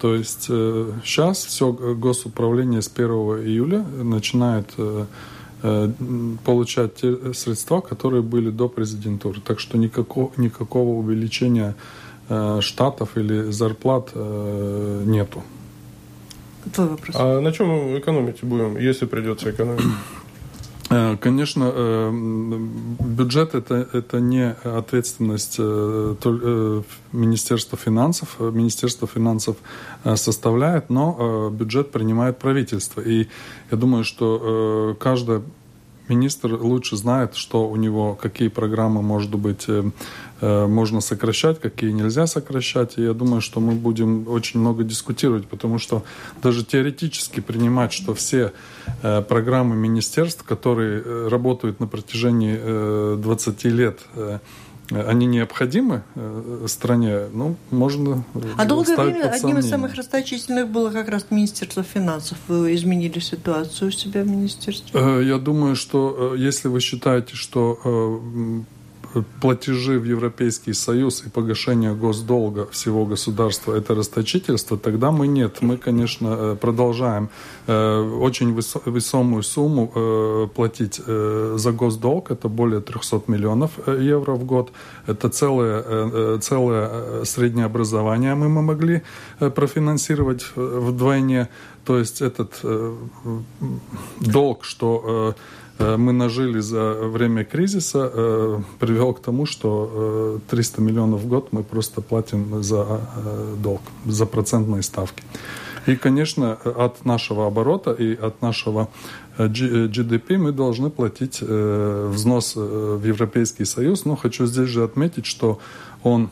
То 0.00 0.14
есть 0.14 0.46
э, 0.48 0.92
сейчас 1.04 1.44
все 1.44 1.72
госуправление 1.72 2.82
с 2.82 2.90
1 2.94 3.08
июля 3.44 3.80
начинает 3.80 4.70
э, 4.78 5.04
Э, 5.04 5.04
получать 6.44 6.94
те 6.94 7.34
средства, 7.34 7.80
которые 7.80 8.22
были 8.22 8.50
до 8.50 8.68
президентуры. 8.68 9.40
Так 9.40 9.60
что 9.60 9.78
никакого, 9.78 10.30
никакого 10.36 10.90
увеличения 10.98 11.74
э, 12.28 12.60
штатов 12.60 13.16
или 13.16 13.50
зарплат 13.50 14.10
э, 14.14 15.02
нету. 15.06 15.42
Твой 16.72 16.88
вопрос. 16.88 17.16
А 17.18 17.40
на 17.40 17.52
чем 17.52 17.98
экономить 17.98 18.42
будем, 18.42 18.76
если 18.76 19.06
придется 19.06 19.50
экономить? 19.50 19.84
Э, 20.90 21.16
конечно, 21.20 21.70
э, 21.74 22.10
бюджет 23.00 23.54
это, 23.54 23.86
это 23.92 24.20
не 24.20 24.52
ответственность 24.64 25.56
э, 25.58 26.82
Министерства 27.12 27.76
финансов. 27.76 28.36
Министерство 28.40 29.06
финансов 29.06 29.56
составляет, 30.16 30.90
но 30.90 31.50
бюджет 31.50 31.90
принимает 31.90 32.38
правительство. 32.38 33.00
И 33.00 33.28
я 33.70 33.76
думаю, 33.76 34.04
что 34.04 34.96
каждый 34.98 35.42
министр 36.08 36.54
лучше 36.54 36.96
знает, 36.96 37.34
что 37.34 37.68
у 37.68 37.76
него, 37.76 38.14
какие 38.14 38.48
программы, 38.48 39.02
может 39.02 39.34
быть, 39.34 39.66
можно 40.40 41.00
сокращать, 41.00 41.60
какие 41.60 41.90
нельзя 41.90 42.26
сокращать. 42.26 42.96
И 42.96 43.02
я 43.02 43.12
думаю, 43.12 43.40
что 43.40 43.60
мы 43.60 43.72
будем 43.72 44.28
очень 44.28 44.60
много 44.60 44.84
дискутировать, 44.84 45.48
потому 45.48 45.78
что 45.78 46.04
даже 46.42 46.64
теоретически 46.64 47.40
принимать, 47.40 47.92
что 47.92 48.14
все 48.14 48.52
Э, 49.02 49.22
программы 49.22 49.76
министерств, 49.76 50.42
которые 50.42 51.02
э, 51.04 51.28
работают 51.28 51.80
на 51.80 51.86
протяжении 51.86 53.16
20 53.16 53.64
э, 53.64 53.68
лет, 53.68 54.00
они 54.90 55.26
необходимы 55.26 56.02
стране, 56.66 57.28
ну, 57.32 57.56
можно 57.70 58.24
А 58.56 58.64
долгое 58.64 58.96
время 58.96 59.30
одним 59.30 59.58
из 59.58 59.68
самых 59.68 59.94
расточительных 59.94 60.68
было 60.68 60.90
как 60.90 61.08
раз 61.08 61.26
Министерство 61.30 61.82
финансов. 61.82 62.38
Вы 62.48 62.74
изменили 62.74 63.18
ситуацию 63.18 63.88
у 63.88 63.90
себя 63.90 64.22
в 64.22 64.28
министерстве? 64.28 65.26
Я 65.26 65.38
думаю, 65.38 65.76
что 65.76 66.34
если 66.34 66.68
вы 66.68 66.80
считаете, 66.80 67.36
что 67.36 67.78
платежи 69.40 69.98
в 69.98 70.04
Европейский 70.04 70.72
Союз 70.72 71.22
и 71.26 71.30
погашение 71.30 71.94
госдолга 71.94 72.66
всего 72.70 73.06
государства– 73.06 73.74
это 73.76 73.94
расточительство, 73.94 74.76
тогда 74.78 75.10
мы 75.10 75.26
нет. 75.26 75.62
Мы, 75.62 75.76
конечно, 75.76 76.28
э, 76.28 76.56
продолжаем 76.60 77.28
э, 77.66 78.00
очень 78.20 78.54
весомую 78.86 79.42
сумму 79.42 79.92
э, 79.94 80.48
платить 80.54 81.00
за 81.06 81.72
госдолг. 81.72 82.30
Это 82.30 82.48
более 82.48 82.80
300 82.80 83.22
миллионов 83.26 83.70
евро 83.86 84.32
в 84.32 84.44
год. 84.44 84.72
Это 85.06 85.28
целое, 85.28 86.38
целое 86.38 87.24
среднее 87.24 87.66
образование 87.66 88.34
мы 88.34 88.48
могли 88.48 89.02
профинансировать 89.38 90.46
вдвойне. 90.56 91.48
То 91.84 91.98
есть 91.98 92.20
этот 92.20 92.60
долг, 94.20 94.64
что 94.64 95.34
мы 95.78 96.12
нажили 96.12 96.60
за 96.60 96.94
время 96.94 97.44
кризиса, 97.44 98.10
э, 98.12 98.60
привел 98.78 99.14
к 99.14 99.20
тому, 99.20 99.46
что 99.46 100.40
300 100.48 100.80
э, 100.80 100.84
миллионов 100.84 101.20
в 101.20 101.28
год 101.28 101.48
мы 101.52 101.62
просто 101.62 102.00
платим 102.00 102.62
за 102.62 103.00
долг, 103.62 103.80
за 104.06 104.26
процентные 104.26 104.82
ставки. 104.82 105.22
И, 105.86 105.96
конечно, 105.96 106.52
от 106.52 107.04
нашего 107.04 107.46
оборота 107.46 107.92
и 107.92 108.14
от 108.14 108.42
нашего 108.42 108.88
GDP 109.38 110.36
мы 110.36 110.52
должны 110.52 110.90
платить 110.90 111.40
взнос 111.40 112.56
в 112.56 113.06
Европейский 113.06 113.64
Союз. 113.64 114.04
Но 114.04 114.16
хочу 114.16 114.46
здесь 114.46 114.68
же 114.68 114.84
отметить, 114.84 115.24
что 115.24 115.60
он 116.02 116.28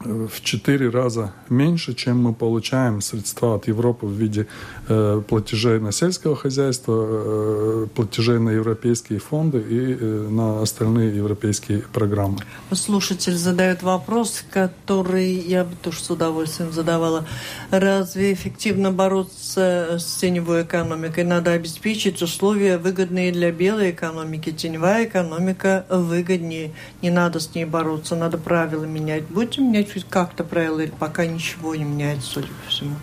в 0.00 0.40
четыре 0.42 0.88
раза 0.88 1.32
меньше, 1.50 1.94
чем 1.94 2.22
мы 2.22 2.32
получаем 2.32 3.02
средства 3.02 3.56
от 3.56 3.68
Европы 3.68 4.06
в 4.06 4.12
виде 4.12 4.46
э, 4.88 5.22
платежей 5.28 5.78
на 5.78 5.92
сельское 5.92 6.34
хозяйство, 6.34 7.06
э, 7.06 7.86
платежей 7.94 8.38
на 8.38 8.48
европейские 8.48 9.18
фонды 9.18 9.58
и 9.58 9.96
э, 10.00 10.28
на 10.30 10.62
остальные 10.62 11.14
европейские 11.16 11.80
программы. 11.92 12.38
Слушатель 12.72 13.36
задает 13.36 13.82
вопрос, 13.82 14.42
который 14.50 15.34
я 15.34 15.64
бы 15.64 15.76
тоже 15.76 16.00
с 16.00 16.10
удовольствием 16.10 16.72
задавала. 16.72 17.26
Разве 17.70 18.32
эффективно 18.32 18.92
бороться 18.92 19.98
с 19.98 20.16
теневой 20.16 20.62
экономикой? 20.62 21.24
Надо 21.24 21.52
обеспечить 21.52 22.22
условия, 22.22 22.78
выгодные 22.78 23.32
для 23.32 23.52
белой 23.52 23.90
экономики. 23.90 24.50
Теневая 24.50 25.04
экономика 25.04 25.84
выгоднее. 25.90 26.72
Не 27.02 27.10
надо 27.10 27.38
с 27.38 27.54
ней 27.54 27.66
бороться, 27.66 28.16
надо 28.16 28.38
правила 28.38 28.84
менять. 28.84 29.24
Будем 29.24 29.64
менять 29.64 29.89
чуть 29.92 30.06
как-то 30.08 30.44
правила 30.44 30.80
или 30.80 30.92
пока 30.98 31.26
ничего 31.26 31.74
не 31.74 31.84
меняется, 31.84 32.30
судя 32.30 32.48
по 32.48 32.70
всему? 32.70 32.96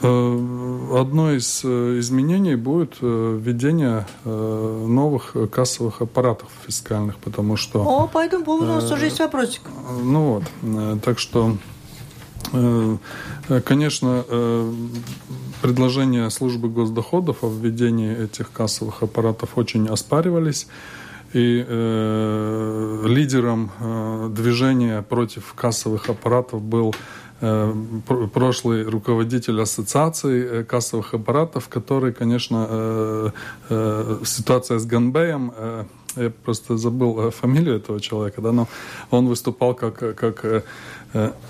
Э, 0.00 1.00
одно 1.00 1.32
из 1.32 1.62
э, 1.64 1.98
изменений 1.98 2.54
будет 2.54 2.98
э, 3.00 3.40
введение 3.40 4.06
новых 4.24 5.34
кассовых 5.50 6.02
аппаратов 6.02 6.48
фискальных, 6.66 7.18
потому 7.18 7.56
что... 7.56 7.82
О, 7.82 8.06
по 8.06 8.18
этому 8.18 8.44
поводу 8.44 8.72
у 8.72 8.74
нас 8.76 8.90
уже 8.90 9.06
есть 9.06 9.18
вопросик. 9.18 9.62
Ну 10.02 10.42
вот, 10.62 11.02
так 11.02 11.18
что, 11.18 11.56
конечно, 13.64 14.24
предложения 15.62 16.28
службы 16.30 16.68
госдоходов 16.68 17.42
о 17.42 17.48
введении 17.48 18.24
этих 18.24 18.52
кассовых 18.52 19.02
аппаратов 19.02 19.50
очень 19.56 19.88
оспаривались. 19.88 20.68
И 21.34 21.62
э, 21.66 23.04
лидером 23.06 23.70
э, 23.80 24.30
движения 24.30 25.02
против 25.02 25.52
кассовых 25.54 26.08
аппаратов 26.08 26.62
был 26.62 26.94
э, 27.42 27.74
прошлый 28.32 28.84
руководитель 28.84 29.60
ассоциации 29.60 30.60
э, 30.60 30.64
кассовых 30.64 31.12
аппаратов, 31.12 31.68
который, 31.68 32.14
конечно, 32.14 33.32
э, 33.68 34.18
ситуация 34.24 34.78
с 34.78 34.86
Ганбеем, 34.86 35.52
я 36.16 36.30
просто 36.30 36.78
забыл 36.78 37.30
фамилию 37.30 37.76
этого 37.76 38.00
человека, 38.00 38.40
да, 38.40 38.50
но 38.52 38.66
он 39.10 39.28
выступал 39.28 39.74
как, 39.74 40.16
как 40.16 40.64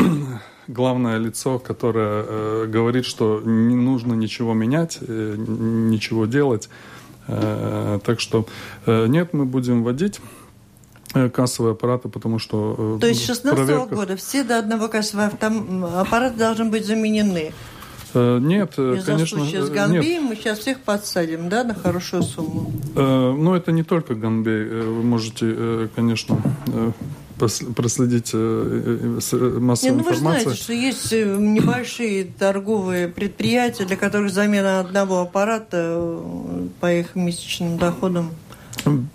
главное 0.67 1.19
лицо, 1.19 1.61
которое 1.61 2.67
говорит, 2.67 3.07
что 3.07 3.41
не 3.45 3.77
нужно 3.77 4.15
ничего 4.15 4.55
менять, 4.55 4.99
ничего 5.01 6.27
делать. 6.27 6.69
Э, 7.29 7.99
так 8.05 8.21
что 8.21 8.47
э, 8.87 9.07
нет, 9.07 9.35
мы 9.35 9.45
будем 9.45 9.85
вводить 9.85 10.21
э, 11.15 11.29
кассовые 11.29 11.73
аппараты, 11.73 12.09
потому 12.09 12.39
что... 12.39 12.99
То 13.01 13.07
есть 13.07 13.23
с 13.23 13.27
16 13.27 13.57
проверках... 13.57 13.99
года 13.99 14.17
все 14.17 14.43
до 14.43 14.59
одного 14.59 14.89
кассового 14.89 15.31
аппарата 16.01 16.37
должны 16.37 16.67
быть 16.67 16.87
заменены? 16.87 17.53
Нет, 18.15 18.79
Из 18.79 19.05
конечно... 19.05 19.45
с 19.45 19.69
Ганбеем 19.69 20.25
мы 20.25 20.37
сейчас 20.37 20.61
всех 20.61 20.81
подсадим, 20.81 21.51
да, 21.51 21.63
на 21.63 21.75
хорошую 21.75 22.23
сумму? 22.23 22.73
Ну, 22.95 23.55
это 23.55 23.71
не 23.71 23.83
только 23.83 24.15
Ганбей. 24.15 24.65
Вы 24.65 25.03
можете, 25.03 25.91
конечно, 25.95 26.41
проследить 27.39 28.31
э, 28.35 28.39
э, 28.39 29.21
э, 29.33 29.59
массовую 29.59 29.99
Не, 29.99 30.03
ну, 30.03 30.11
информацию. 30.11 30.51
Вы 30.51 30.57
знаете, 30.57 30.63
что 30.63 30.73
есть 30.73 31.13
небольшие 31.13 32.25
торговые 32.25 33.09
предприятия, 33.09 33.85
для 33.85 33.97
которых 33.97 34.33
замена 34.33 34.81
одного 34.81 35.21
аппарата 35.21 36.21
по 36.81 36.93
их 36.93 37.15
месячным 37.15 37.79
доходам 37.79 38.31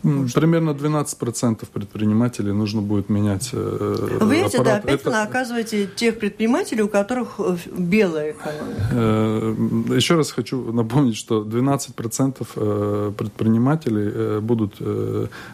Примерно 0.02 0.72
12% 0.72 1.66
предпринимателей 1.72 2.52
нужно 2.52 2.82
будет 2.82 3.10
менять 3.10 3.50
э, 3.54 4.18
Вы 4.22 4.36
видите, 4.36 4.58
аппарат. 4.58 4.84
да, 4.84 4.90
опять 4.90 5.02
Это... 5.02 5.12
наказываете 5.12 5.88
тех 5.88 6.20
предпринимателей, 6.20 6.82
у 6.84 6.88
которых 6.88 7.40
э, 7.40 7.58
белая 7.78 8.32
экономика. 8.32 8.90
Э, 8.92 9.56
еще 9.96 10.16
раз 10.16 10.32
хочу 10.32 10.72
напомнить, 10.72 11.16
что 11.16 11.44
12% 11.44 12.48
э, 12.56 13.12
предпринимателей 13.18 14.40
будут 14.40 14.76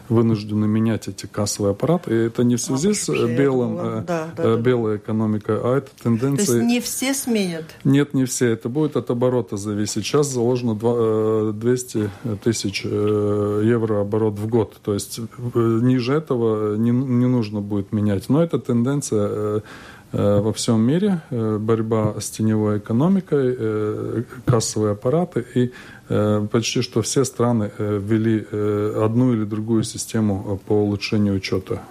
вынуждены 0.08 0.66
менять 0.66 1.08
эти 1.08 1.26
кассовые 1.26 1.72
аппараты. 1.72 2.10
И 2.12 2.26
это 2.26 2.44
не 2.44 2.56
в 2.56 2.60
связи 2.60 2.90
а, 2.90 2.94
с 2.94 3.08
белым, 3.08 3.76
да, 3.76 4.04
да, 4.06 4.28
да, 4.36 4.56
белой 4.56 4.96
экономикой, 4.96 5.56
а 5.58 5.78
это 5.78 5.90
тенденция... 6.02 6.46
То 6.46 6.52
есть 6.54 6.66
не 6.66 6.80
все 6.80 7.14
сменят? 7.14 7.64
Нет, 7.84 8.14
не 8.14 8.24
все. 8.24 8.48
Это 8.48 8.68
будет 8.68 8.96
от 8.96 9.10
оборота 9.10 9.56
зависеть. 9.56 10.04
Сейчас 10.06 10.28
заложено 10.28 11.52
200 11.52 12.10
тысяч 12.42 12.84
евро 12.84 14.00
оборот 14.10 14.38
в 14.38 14.46
год. 14.48 14.76
То 14.82 14.94
есть 14.94 15.18
э, 15.18 15.78
ниже 15.82 16.14
этого 16.14 16.76
не, 16.76 16.90
не 16.90 17.26
нужно 17.26 17.60
будет 17.60 17.92
менять. 17.92 18.28
Но 18.28 18.42
это 18.42 18.58
тенденция 18.58 19.28
э, 19.30 19.60
э, 20.12 20.40
во 20.40 20.52
всем 20.52 20.80
мире, 20.80 21.22
борьба 21.30 22.14
с 22.18 22.30
теневой 22.30 22.78
экономикой, 22.78 24.24
кассовые 24.44 24.92
аппараты 24.92 25.44
и 25.54 25.72
почти 26.50 26.82
что 26.82 27.02
все 27.02 27.24
страны 27.24 27.70
ввели 27.78 28.44
одну 29.04 29.32
или 29.32 29.44
другую 29.44 29.84
систему 29.84 30.60
по 30.66 30.72
улучшению 30.72 31.36
учета. 31.36 31.82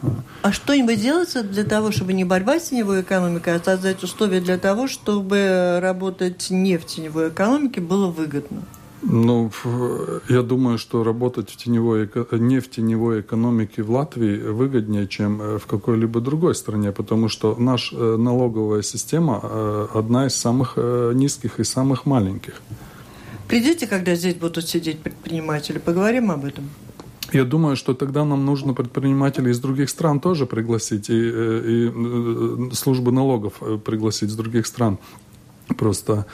А 0.42 0.52
что-нибудь 0.52 1.02
делается 1.02 1.44
для 1.44 1.64
того, 1.64 1.92
чтобы 1.92 2.12
не 2.12 2.26
борьба 2.26 2.60
с 2.60 2.70
теневой 2.70 3.02
экономикой, 3.02 3.56
а 3.56 3.64
создать 3.64 4.04
условия 4.04 4.42
для 4.42 4.58
того, 4.58 4.88
чтобы 4.90 5.80
работать 5.82 6.48
не 6.50 6.78
в 6.78 6.86
теневой 6.86 7.30
экономике 7.30 7.80
было 7.80 8.08
выгодно? 8.08 8.64
Ну, 9.02 9.50
я 10.28 10.42
думаю, 10.42 10.78
что 10.78 11.04
работать 11.04 11.50
в 11.50 11.56
теневой, 11.56 12.10
не 12.32 12.60
в 12.60 12.70
теневой 12.70 13.22
экономике 13.22 13.82
в 13.82 13.92
Латвии 13.92 14.38
выгоднее, 14.38 15.08
чем 15.08 15.42
э, 15.42 15.58
в 15.58 15.66
какой-либо 15.68 16.20
другой 16.20 16.54
стране, 16.54 16.92
потому 16.92 17.30
что 17.30 17.56
наша 17.58 17.96
э, 17.96 18.18
налоговая 18.18 18.82
система 18.82 19.40
э, 19.42 19.88
одна 19.94 20.28
из 20.28 20.36
самых 20.36 20.78
низких 21.14 21.60
и 21.60 21.64
самых 21.64 22.06
маленьких. 22.06 22.62
Придите, 23.48 23.88
когда 23.88 24.16
здесь 24.16 24.36
будут 24.36 24.68
сидеть 24.68 25.00
предприниматели, 25.00 25.80
поговорим 25.80 26.30
об 26.32 26.44
этом. 26.44 26.70
Я 27.32 27.46
думаю, 27.46 27.76
что 27.76 27.94
тогда 27.94 28.26
нам 28.26 28.46
нужно 28.46 28.74
предпринимателей 28.74 29.52
из 29.52 29.60
других 29.60 29.90
стран 29.90 30.20
тоже 30.20 30.46
пригласить, 30.46 31.10
и, 31.10 31.14
и 31.14 32.72
службы 32.74 33.12
налогов 33.12 33.62
пригласить 33.86 34.30
из 34.30 34.36
других 34.36 34.68
стран. 34.68 34.98
Просто 35.78 36.26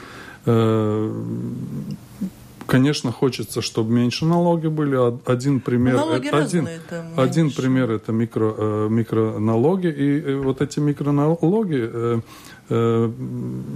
Конечно, 2.67 3.11
хочется, 3.11 3.61
чтобы 3.61 3.93
меньше 3.93 4.25
налоги 4.25 4.67
были. 4.67 4.97
Один 5.25 5.59
пример, 5.59 5.95
налоги 5.95 6.27
это, 6.27 6.37
один, 6.37 6.67
там 6.89 7.05
один 7.15 7.51
пример 7.51 7.91
это 7.91 8.11
микро, 8.11 8.55
э, 8.57 8.87
микроналоги. 8.89 9.87
И 9.87 10.21
э, 10.21 10.35
вот 10.37 10.61
эти 10.61 10.79
микроналоги, 10.79 11.89
э, 11.93 12.19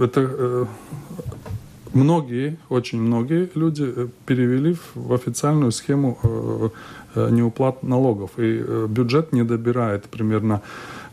это 0.00 0.68
многие, 1.92 2.58
очень 2.68 3.00
многие 3.00 3.48
люди 3.54 4.10
перевели 4.26 4.76
в 4.94 5.12
официальную 5.12 5.70
схему 5.70 6.72
неуплат 7.14 7.84
налогов. 7.84 8.32
И 8.38 8.64
бюджет 8.88 9.32
не 9.32 9.44
добирает 9.44 10.06
примерно 10.06 10.62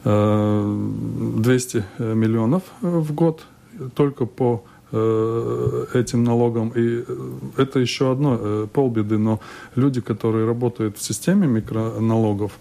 200 0.04 1.84
миллионов 2.00 2.64
в 2.82 3.14
год 3.14 3.46
только 3.96 4.26
по 4.26 4.64
Э, 4.77 4.77
этим 4.92 6.24
налогом. 6.24 6.72
И 6.76 7.04
это 7.58 7.80
еще 7.80 8.12
одно 8.12 8.38
э, 8.40 8.68
полбеды, 8.72 9.18
но 9.18 9.42
люди, 9.76 10.00
которые 10.00 10.46
работают 10.46 10.98
в 10.98 11.04
системе 11.04 11.48
микроналогов, 11.48 12.54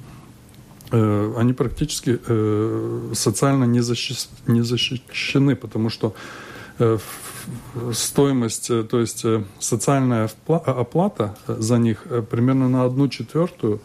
э, 0.90 1.34
они 1.36 1.52
практически 1.52 2.18
социально 3.14 3.64
не, 3.64 3.80
защищены, 3.80 5.54
потому 5.56 5.90
что 5.90 6.14
стоимость, 7.92 8.68
то 8.88 9.00
есть 9.00 9.24
социальная 9.58 10.28
оплата 10.46 11.36
за 11.46 11.78
них 11.78 12.04
примерно 12.30 12.68
на 12.68 12.84
одну 12.84 13.08
четвертую 13.08 13.80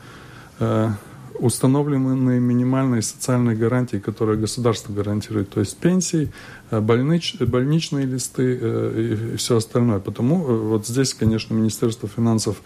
установлены 1.42 2.40
минимальные 2.40 3.02
социальные 3.02 3.56
гарантии, 3.58 3.98
которые 3.98 4.38
государство 4.38 4.94
гарантирует, 4.94 5.50
то 5.50 5.60
есть 5.60 5.78
пенсии, 5.78 6.32
э, 6.70 6.80
больнич, 6.80 7.36
больничные 7.40 8.06
листы 8.06 8.58
э, 8.62 9.32
и 9.34 9.38
все 9.38 9.58
остальное. 9.58 10.00
Потому 10.00 10.48
э, 10.48 10.58
вот 10.58 10.88
здесь, 10.88 11.14
конечно, 11.14 11.54
Министерство 11.54 12.08
финансов 12.08 12.62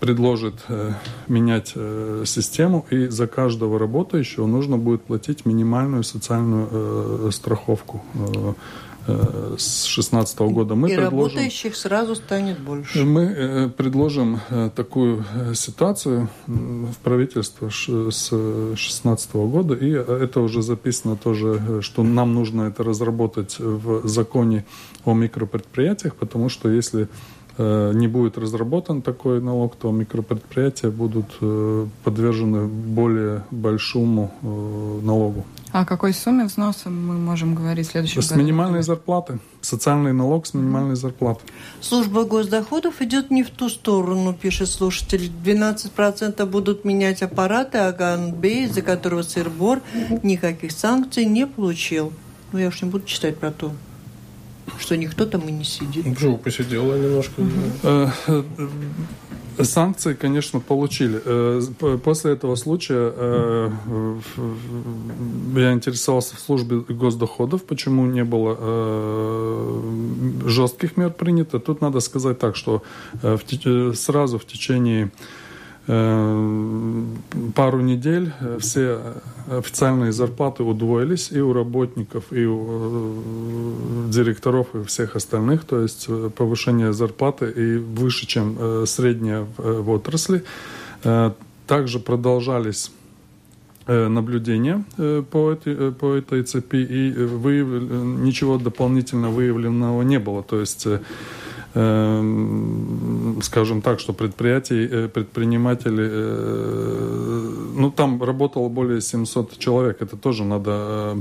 предложит 0.00 0.64
менять 1.28 1.76
систему, 2.24 2.86
и 2.90 3.06
за 3.06 3.28
каждого 3.28 3.78
работающего 3.78 4.46
нужно 4.46 4.78
будет 4.78 5.04
платить 5.04 5.46
минимальную 5.46 6.02
социальную 6.02 7.30
страховку 7.30 8.02
с 9.06 9.84
2016 9.84 10.38
года. 10.40 10.74
Мы 10.74 10.90
и 10.90 10.96
предложим, 10.96 11.18
работающих 11.18 11.76
сразу 11.76 12.14
станет 12.14 12.58
больше. 12.58 13.04
Мы 13.04 13.22
э, 13.22 13.68
предложим 13.68 14.40
э, 14.48 14.70
такую 14.74 15.24
ситуацию 15.54 16.28
в 16.46 16.96
правительство 17.02 17.68
с 17.70 17.86
2016 17.86 19.34
года, 19.34 19.74
и 19.74 19.90
это 19.90 20.40
уже 20.40 20.62
записано 20.62 21.16
тоже, 21.16 21.82
что 21.82 22.02
нам 22.02 22.34
нужно 22.34 22.62
это 22.62 22.82
разработать 22.82 23.56
в 23.58 24.06
законе 24.08 24.64
о 25.04 25.14
микропредприятиях, 25.14 26.14
потому 26.16 26.48
что 26.48 26.70
если 26.70 27.08
не 27.56 28.08
будет 28.08 28.36
разработан 28.36 29.00
такой 29.00 29.40
налог, 29.40 29.76
то 29.76 29.92
микропредприятия 29.92 30.90
будут 30.90 31.38
подвержены 32.02 32.66
более 32.66 33.44
большому 33.52 34.32
налогу. 35.04 35.44
А 35.74 35.80
о 35.80 35.84
какой 35.84 36.14
сумме 36.14 36.44
взноса 36.44 36.88
мы 36.88 37.14
можем 37.14 37.56
говорить 37.56 37.88
в 37.88 37.90
следующем 37.90 38.22
с 38.22 38.28
году? 38.28 38.40
С 38.40 38.44
минимальной 38.44 38.84
зарплаты. 38.84 39.40
Социальный 39.60 40.12
налог 40.12 40.46
с 40.46 40.54
минимальной 40.54 40.94
зарплаты. 40.94 41.40
Служба 41.80 42.22
госдоходов 42.22 43.02
идет 43.02 43.32
не 43.32 43.42
в 43.42 43.50
ту 43.50 43.68
сторону, 43.68 44.32
пишет 44.34 44.68
слушатель. 44.68 45.32
12% 45.44 46.46
будут 46.46 46.84
менять 46.84 47.22
аппараты, 47.22 47.78
а 47.78 47.90
Ганбей, 47.90 48.66
из-за 48.66 48.82
которого 48.82 49.22
сырбор 49.22 49.80
никаких 50.22 50.70
санкций 50.70 51.24
не 51.24 51.44
получил. 51.44 52.12
Ну, 52.52 52.60
я 52.60 52.68
уж 52.68 52.80
не 52.80 52.88
буду 52.88 53.04
читать 53.06 53.38
про 53.38 53.50
то 53.50 53.72
что 54.78 54.96
никто 54.96 55.26
там 55.26 55.42
и 55.42 55.52
не 55.52 55.62
сидит. 55.64 56.06
Ну, 56.20 56.38
посидела 56.38 56.96
немножко. 56.96 57.42
Санкции, 59.62 60.14
конечно, 60.14 60.60
получили. 60.60 61.20
Э, 61.24 61.60
после 62.02 62.32
этого 62.32 62.56
случая 62.56 63.12
э, 63.14 63.70
я 65.54 65.72
интересовался 65.72 66.36
в 66.36 66.40
службе 66.40 66.78
госдоходов, 66.78 67.64
почему 67.64 68.06
не 68.06 68.24
было 68.24 68.56
э, 68.58 69.80
жестких 70.46 70.96
мер 70.96 71.10
принято. 71.10 71.60
Тут 71.60 71.80
надо 71.80 72.00
сказать 72.00 72.38
так, 72.38 72.56
что 72.56 72.82
сразу 73.94 74.38
в 74.38 74.44
течение 74.44 75.10
пару 75.86 77.80
недель 77.80 78.32
все 78.58 79.00
официальные 79.50 80.12
зарплаты 80.12 80.62
удвоились 80.62 81.30
и 81.30 81.40
у 81.40 81.52
работников, 81.52 82.32
и 82.32 82.46
у 82.46 84.08
директоров, 84.08 84.68
и 84.74 84.78
у 84.78 84.84
всех 84.84 85.16
остальных. 85.16 85.64
То 85.64 85.80
есть 85.80 86.08
повышение 86.36 86.92
зарплаты 86.92 87.50
и 87.50 87.76
выше, 87.76 88.26
чем 88.26 88.86
средняя 88.86 89.46
в 89.58 89.90
отрасли. 89.90 90.42
Также 91.66 91.98
продолжались 91.98 92.90
наблюдения 93.86 94.84
по 95.30 95.50
этой, 95.52 95.92
по 95.92 96.14
этой 96.14 96.42
цепи, 96.44 96.76
и 96.76 97.12
выяв... 97.12 97.68
ничего 98.22 98.56
дополнительно 98.56 99.28
выявленного 99.28 100.00
не 100.00 100.18
было. 100.18 100.42
То 100.42 100.60
есть 100.60 100.86
скажем 101.74 103.82
так, 103.82 104.00
что 104.00 104.12
предприятий, 104.12 104.88
э, 104.90 105.08
предприниматели, 105.08 106.08
э, 106.08 107.50
ну 107.76 107.90
там 107.90 108.22
работало 108.22 108.68
более 108.68 109.00
700 109.00 109.58
человек, 109.58 109.96
это 110.00 110.16
тоже 110.16 110.44
надо, 110.44 111.16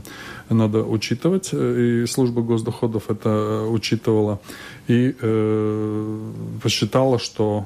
э, 0.50 0.54
надо 0.54 0.84
учитывать, 0.84 1.54
и 1.54 2.06
служба 2.08 2.42
госдоходов 2.42 3.10
это 3.10 3.66
учитывала, 3.70 4.40
и 4.88 5.16
посчитала, 6.62 7.18
что 7.18 7.66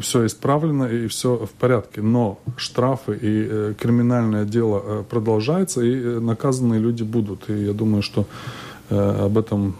все 0.00 0.26
исправлено 0.26 0.84
и 0.84 1.08
все 1.08 1.36
в 1.36 1.50
порядке. 1.50 2.02
Но 2.02 2.38
штрафы 2.56 3.18
и 3.22 3.74
криминальное 3.74 4.44
дело 4.44 5.02
продолжается, 5.02 5.80
и 5.80 6.20
наказанные 6.20 6.80
люди 6.80 7.02
будут. 7.02 7.50
И 7.50 7.64
я 7.64 7.72
думаю, 7.72 8.02
что 8.02 8.26
об 8.92 9.38
этом 9.38 9.74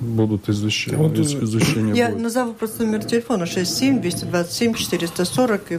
будут 0.00 0.48
извещения. 0.48 0.98
Вот, 0.98 1.18
извещения 1.18 1.94
я 1.94 2.10
будет. 2.10 2.22
назову 2.22 2.52
просто 2.54 2.84
номер 2.84 3.04
телефона 3.04 3.46
67 3.46 4.00
227 4.00 4.74
440 4.74 5.72
и 5.72 5.78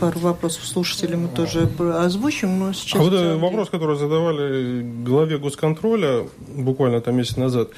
пару 0.00 0.20
вопросов 0.20 0.66
слушателей 0.66 1.16
мы 1.16 1.28
тоже 1.28 1.68
озвучим. 1.78 2.58
Но 2.58 2.72
сейчас 2.72 3.00
а 3.00 3.04
вот 3.04 3.12
э, 3.12 3.36
вопрос, 3.36 3.70
который 3.70 3.96
задавали 3.96 4.82
главе 5.04 5.38
госконтроля 5.38 6.26
буквально 6.54 7.00
там 7.00 7.16
месяц 7.16 7.36
назад, 7.36 7.70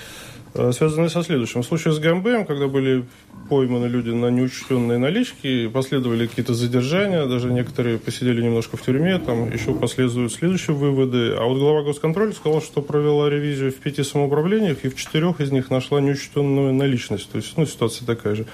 э, 0.55 0.73
связанный 0.73 1.11
со 1.11 1.23
следующим. 1.23 1.63
В 1.63 1.67
случае 1.67 1.95
с 1.95 1.99
ГМБ, 1.99 2.47
когда 2.47 2.69
были 2.69 3.05
пойманы 3.49 3.87
люди 3.87 4.11
на 4.11 4.31
неучтенные 4.31 4.99
налички, 4.99 5.69
последовали 5.69 6.27
какие-то 6.27 6.55
задержания, 6.55 7.27
даже 7.27 7.53
некоторые 7.53 7.99
посидели 7.99 8.43
немножко 8.43 8.77
в 8.77 8.83
тюрьме, 8.83 9.19
там 9.19 9.53
еще 9.53 9.75
последуют 9.75 10.33
следующие 10.33 10.75
выводы. 10.75 11.35
А 11.39 11.45
вот 11.45 11.59
глава 11.59 11.83
госконтроля 11.83 12.33
сказал, 12.33 12.63
что 12.63 12.83
провела 12.83 13.29
ревизию 13.29 13.73
в 13.73 13.77
пяти 13.77 14.03
самоуправлениях, 14.03 14.85
и 14.85 14.89
в 14.89 14.97
четырех 14.97 15.41
из 15.41 15.51
них 15.51 15.71
нашла 15.71 16.01
неучтенную 16.01 16.73
наличность. 16.73 17.31
То 17.31 17.37
есть, 17.37 17.57
ну, 17.57 17.67
ситуация 17.67 18.07
такая 18.07 18.35
же. 18.35 18.47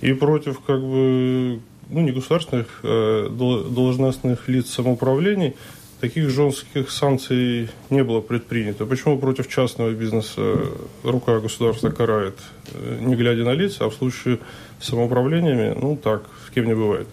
И 0.00 0.12
против, 0.12 0.60
как 0.60 0.80
бы, 0.80 1.60
ну, 1.90 2.00
не 2.00 2.12
государственных 2.12 2.80
э, 2.82 3.28
должностных 3.30 4.48
лиц 4.48 4.70
самоуправлений 4.70 5.54
таких 6.00 6.30
жестких 6.30 6.90
санкций 6.90 7.68
не 7.90 8.04
было 8.04 8.20
предпринято. 8.20 8.86
Почему 8.86 9.18
против 9.18 9.48
частного 9.48 9.90
бизнеса 9.90 10.58
рука 11.02 11.40
государства 11.40 11.90
карает, 11.90 12.34
э, 12.72 12.98
не 13.00 13.16
глядя 13.16 13.44
на 13.44 13.54
лица, 13.54 13.84
а 13.84 13.90
в 13.90 13.94
случае 13.94 14.38
с 14.80 14.88
самоуправлениями, 14.88 15.76
ну 15.80 15.96
так, 15.96 16.22
с 16.46 16.50
кем 16.50 16.66
не 16.66 16.74
бывает? 16.74 17.08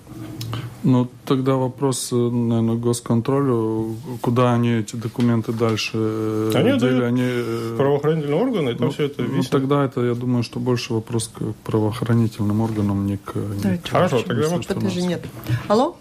Ну, 0.84 1.08
тогда 1.26 1.56
вопрос, 1.56 2.10
э, 2.12 2.16
наверное, 2.16 2.76
госконтролю, 2.76 3.96
куда 4.22 4.54
они 4.54 4.80
эти 4.80 4.98
документы 4.98 5.54
дальше 5.54 5.92
э, 5.96 6.52
они 6.54 6.78
дели, 6.78 7.04
они 7.04 7.78
правоохранительные 7.78 8.42
органы, 8.42 8.70
и 8.72 8.74
там 8.74 8.88
ну, 8.88 8.94
все 8.94 9.06
это 9.06 9.24
висит. 9.24 9.54
Ну, 9.54 9.60
тогда 9.60 9.86
это, 9.86 10.02
я 10.02 10.14
думаю, 10.14 10.44
что 10.44 10.60
больше 10.60 10.94
вопрос 10.94 11.30
к 11.34 11.42
правоохранительным 11.64 12.60
органам, 12.60 13.06
не 13.06 13.18
к... 13.18 13.34
Не 13.36 13.78
к 13.78 13.88
Хорошо, 13.88 14.24
тогда 14.24 14.50
вот... 14.50 14.68
Подожди, 14.68 15.04
нет. 15.04 15.26
Алло? 15.70 15.96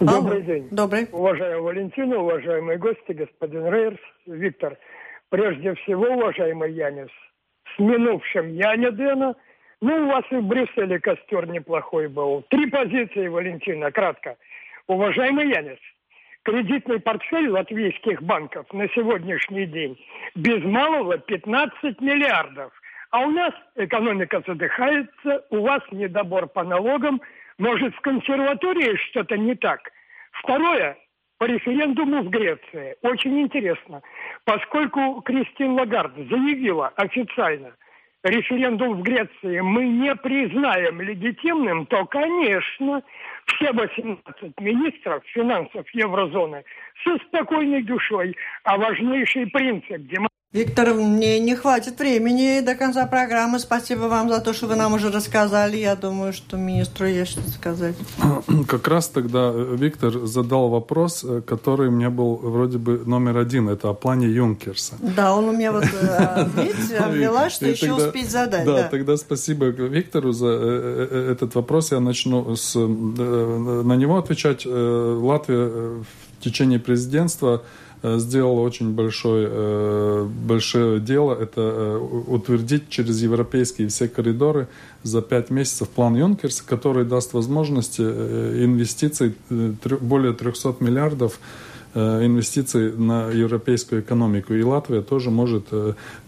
Добрый 0.00 0.38
Алло. 0.38 0.40
день. 0.40 0.68
Добрый. 0.70 1.08
Уважаемая 1.10 1.60
Валентина, 1.60 2.18
уважаемые 2.18 2.78
гости, 2.78 3.12
господин 3.12 3.66
Рейерс, 3.66 4.00
Виктор. 4.26 4.76
Прежде 5.30 5.74
всего, 5.74 6.06
уважаемый 6.08 6.72
Янис, 6.72 7.08
с 7.74 7.78
минувшим 7.78 8.48
Яня 8.48 8.90
Дэна. 8.90 9.34
Ну, 9.80 10.04
у 10.04 10.06
вас 10.08 10.24
и 10.30 10.36
в 10.36 10.44
Брюсселе 10.46 11.00
костер 11.00 11.48
неплохой 11.48 12.08
был. 12.08 12.44
Три 12.50 12.66
позиции, 12.66 13.28
Валентина, 13.28 13.90
кратко. 13.90 14.36
Уважаемый 14.86 15.48
Янис, 15.48 15.78
кредитный 16.42 17.00
портфель 17.00 17.48
латвийских 17.48 18.22
банков 18.22 18.66
на 18.74 18.88
сегодняшний 18.90 19.64
день 19.64 19.98
без 20.34 20.62
малого 20.62 21.16
15 21.16 22.00
миллиардов. 22.02 22.70
А 23.10 23.20
у 23.20 23.30
нас 23.30 23.54
экономика 23.76 24.42
задыхается, 24.46 25.44
у 25.48 25.60
вас 25.60 25.80
недобор 25.90 26.48
по 26.48 26.64
налогам– 26.64 27.22
может, 27.58 27.94
в 27.94 28.00
консерватории 28.00 28.96
что-то 28.96 29.36
не 29.36 29.54
так? 29.54 29.80
Второе, 30.32 30.96
по 31.38 31.44
референдуму 31.44 32.22
в 32.22 32.30
Греции. 32.30 32.96
Очень 33.02 33.40
интересно. 33.42 34.02
Поскольку 34.44 35.20
Кристин 35.22 35.72
Лагард 35.72 36.14
заявила 36.16 36.88
официально, 36.96 37.72
референдум 38.22 38.98
в 38.98 39.02
Греции 39.02 39.60
мы 39.60 39.86
не 39.86 40.14
признаем 40.16 41.00
легитимным, 41.00 41.86
то, 41.86 42.04
конечно, 42.06 43.02
все 43.46 43.72
18 43.72 44.60
министров 44.60 45.24
финансов 45.26 45.86
еврозоны 45.92 46.64
со 47.04 47.16
спокойной 47.26 47.82
душой, 47.82 48.36
а 48.64 48.76
важнейший 48.76 49.46
принцип 49.46 49.98
демократии 50.02 50.35
Виктор, 50.56 50.94
мне 50.94 51.38
не 51.38 51.54
хватит 51.54 51.98
времени 51.98 52.60
до 52.60 52.74
конца 52.74 53.04
программы. 53.06 53.58
Спасибо 53.58 54.04
вам 54.04 54.30
за 54.30 54.40
то, 54.40 54.54
что 54.54 54.66
вы 54.68 54.74
нам 54.74 54.94
уже 54.94 55.10
рассказали. 55.10 55.76
Я 55.76 55.96
думаю, 55.96 56.32
что 56.32 56.56
министру 56.56 57.06
есть 57.06 57.32
что 57.32 57.42
сказать. 57.50 57.94
Как 58.66 58.88
раз 58.88 59.08
тогда 59.08 59.50
Виктор 59.50 60.26
задал 60.26 60.70
вопрос, 60.70 61.24
э, 61.24 61.42
который 61.42 61.88
у 61.88 61.90
меня 61.90 62.08
был 62.08 62.36
вроде 62.36 62.78
бы 62.78 63.02
номер 63.04 63.36
один. 63.36 63.68
Это 63.68 63.90
о 63.90 63.92
плане 63.92 64.28
Юнкерса. 64.28 64.94
Да, 65.00 65.34
он 65.34 65.44
у 65.44 65.52
меня 65.52 65.72
вот, 65.72 65.84
э, 65.84 66.48
видите, 66.56 66.96
обвела, 66.96 67.50
что 67.50 67.66
еще 67.68 67.92
успеть 67.92 68.30
задать. 68.30 68.64
Да, 68.64 68.84
тогда 68.84 69.18
спасибо 69.18 69.66
Виктору 69.66 70.32
за 70.32 70.48
э, 70.48 71.32
этот 71.32 71.54
вопрос. 71.54 71.92
Я 71.92 72.00
начну 72.00 72.56
с, 72.56 72.74
на 72.76 73.96
него 73.96 74.16
отвечать. 74.16 74.64
Латвия 74.64 75.66
в 75.66 76.40
течение 76.40 76.78
президентства 76.78 77.56
Э, 77.56 77.60
сделала 78.18 78.60
очень 78.60 78.92
большое, 78.92 79.48
э, 79.50 80.28
большое 80.46 81.00
дело. 81.00 81.34
Это 81.34 81.60
э, 81.60 81.98
утвердить 82.26 82.88
через 82.88 83.22
европейские 83.22 83.88
все 83.88 84.08
коридоры 84.08 84.68
за 85.02 85.22
пять 85.22 85.50
месяцев 85.50 85.88
план 85.88 86.16
Юнкерса, 86.16 86.62
который 86.66 87.04
даст 87.04 87.32
возможность 87.32 88.00
инвестиций 88.00 89.34
более 89.48 90.32
300 90.32 90.76
миллиардов 90.80 91.40
инвестиций 91.94 92.92
на 92.92 93.30
европейскую 93.30 94.02
экономику. 94.02 94.52
И 94.52 94.62
Латвия 94.62 95.00
тоже 95.00 95.30
может 95.30 95.68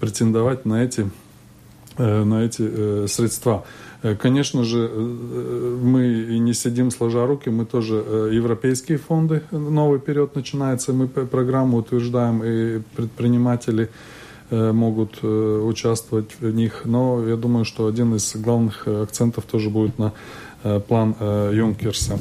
претендовать 0.00 0.64
на 0.64 0.82
эти, 0.82 1.10
на 1.98 2.42
эти 2.42 3.06
средства. 3.06 3.66
Э, 4.02 4.14
конечно 4.14 4.64
же, 4.64 4.78
э, 4.78 4.88
э, 4.90 5.78
мы 5.82 6.38
не 6.38 6.54
сидим 6.54 6.90
сложа 6.90 7.26
руки, 7.26 7.50
мы 7.50 7.64
тоже 7.64 7.94
европейские 8.32 8.98
фонды, 8.98 9.42
новый 9.50 9.98
период 9.98 10.36
начинается, 10.36 10.92
мы 10.92 11.08
программу 11.08 11.78
утверждаем, 11.78 12.42
и 12.44 12.80
предприниматели 12.96 13.88
могут 14.50 15.22
участвовать 15.22 16.30
в 16.40 16.54
них. 16.54 16.82
Но 16.86 17.22
я 17.28 17.36
думаю, 17.36 17.66
что 17.66 17.86
один 17.86 18.14
из 18.14 18.34
главных 18.34 18.88
акцентов 18.88 19.44
тоже 19.44 19.68
будет 19.68 19.98
на 19.98 20.14
план 20.88 21.14
Юнкерса. 21.52 22.18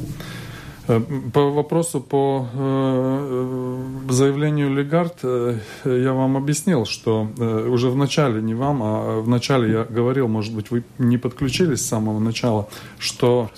Э, 0.88 1.00
по 1.32 1.50
вопросу 1.50 2.00
по 2.00 2.48
э, 2.52 3.82
заявлению 4.08 4.74
Легард 4.74 5.18
э, 5.22 5.58
я 5.84 6.12
вам 6.12 6.36
объяснил, 6.36 6.86
что 6.86 7.28
уже 7.68 7.90
в 7.90 7.96
начале, 7.96 8.40
не 8.40 8.54
вам, 8.54 8.82
а 8.82 9.20
в 9.20 9.28
начале 9.28 9.70
я 9.70 9.84
говорил, 9.84 10.28
может 10.28 10.54
быть, 10.54 10.70
вы 10.70 10.82
не 10.98 11.18
подключились 11.18 11.80
с 11.80 11.86
самого 11.86 12.18
начала, 12.18 12.68
что 12.98 13.50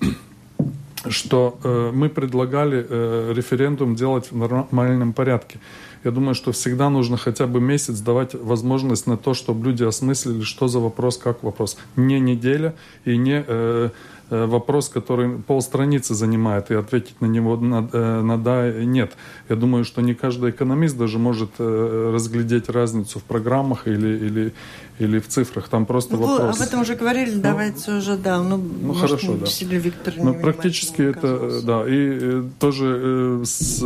что 1.08 1.58
мы 1.94 2.08
предлагали 2.08 3.32
референдум 3.32 3.94
делать 3.94 4.32
в 4.32 4.36
нормальном 4.36 5.12
порядке. 5.12 5.60
Я 6.02 6.10
думаю, 6.10 6.34
что 6.34 6.50
всегда 6.52 6.88
нужно 6.88 7.18
хотя 7.18 7.46
бы 7.46 7.60
месяц 7.60 8.00
давать 8.00 8.34
возможность 8.34 9.06
на 9.06 9.16
то, 9.16 9.34
чтобы 9.34 9.66
люди 9.66 9.84
осмыслили, 9.84 10.42
что 10.42 10.66
за 10.66 10.78
вопрос, 10.80 11.18
как 11.18 11.42
вопрос. 11.42 11.76
Не 11.96 12.18
неделя 12.20 12.74
и 13.04 13.18
не 13.18 13.44
Э, 13.46 13.90
вопрос, 14.30 14.88
который 14.88 15.38
полстраницы 15.38 16.14
занимает, 16.14 16.70
и 16.70 16.74
ответить 16.74 17.20
на 17.20 17.26
него 17.26 17.56
на, 17.56 17.88
э, 17.92 18.20
на 18.22 18.38
да 18.38 18.70
нет. 18.72 19.16
Я 19.48 19.56
думаю, 19.56 19.84
что 19.84 20.02
не 20.02 20.14
каждый 20.14 20.50
экономист 20.50 20.96
даже 20.96 21.18
может 21.18 21.50
э, 21.58 22.10
разглядеть 22.14 22.68
разницу 22.68 23.18
в 23.18 23.24
программах 23.24 23.88
или, 23.88 24.08
или, 24.08 24.52
или 25.00 25.18
в 25.18 25.28
цифрах. 25.28 25.68
Там 25.68 25.86
просто 25.86 26.16
ну, 26.16 26.26
вопрос. 26.26 26.60
Об 26.60 26.66
этом 26.66 26.80
уже 26.82 26.94
говорили, 26.94 27.34
ну, 27.34 27.42
давайте 27.42 27.92
уже, 27.92 28.16
да. 28.16 28.42
Ну, 28.42 28.56
ну 28.56 28.88
может, 28.88 29.02
хорошо, 29.02 29.34
да. 29.34 29.76
Виктор 29.76 30.14
ну, 30.16 30.34
практически 30.34 31.02
это, 31.02 31.62
да. 31.62 31.84
И 31.88 32.42
тоже 32.58 33.42
с, 33.44 33.82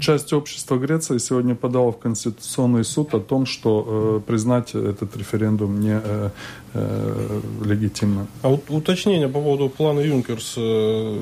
часть 0.00 0.32
общества 0.32 0.76
Греции 0.76 1.18
сегодня 1.18 1.54
подала 1.54 1.92
в 1.92 1.98
Конституционный 1.98 2.84
суд 2.84 3.14
о 3.14 3.20
том, 3.20 3.46
что 3.46 4.22
признать 4.26 4.74
этот 4.74 5.16
референдум 5.16 5.80
не 5.80 6.00
э, 6.74 7.40
легитимно. 7.64 8.26
А 8.42 8.48
вот 8.48 8.64
уточнение 8.68 9.28
по 9.28 9.40
поводу 9.40 9.68
плана 9.68 10.00
Юнкерс. 10.00 10.54
Э, 10.56 11.18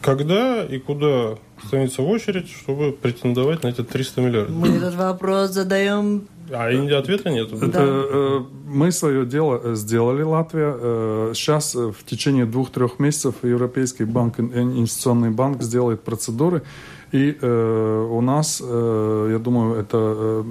когда 0.00 0.64
и 0.64 0.78
куда 0.78 1.34
становиться 1.66 2.02
в 2.02 2.08
очередь, 2.08 2.48
чтобы 2.50 2.92
претендовать 2.92 3.62
на 3.64 3.68
эти 3.68 3.82
300 3.82 4.20
миллиардов? 4.20 4.54
Мы 4.54 4.68
этот 4.68 4.94
вопрос 4.94 5.50
задаем 5.50 6.28
а 6.50 6.70
и 6.70 6.90
ответа 6.92 7.30
нет. 7.30 7.50
Да. 7.58 7.80
Э, 7.80 8.40
мы 8.66 8.92
свое 8.92 9.26
дело 9.26 9.74
сделали, 9.74 10.22
Латвия. 10.22 11.32
Сейчас 11.34 11.74
в 11.74 12.04
течение 12.04 12.46
двух-трех 12.46 12.98
месяцев 12.98 13.36
Европейский 13.42 14.04
банк, 14.04 14.40
инвестиционный 14.40 15.30
банк 15.30 15.62
сделает 15.62 16.02
процедуры. 16.02 16.62
И 17.10 17.38
у 17.40 18.20
нас, 18.20 18.60
я 18.60 19.38
думаю, 19.42 19.80
это 19.80 20.44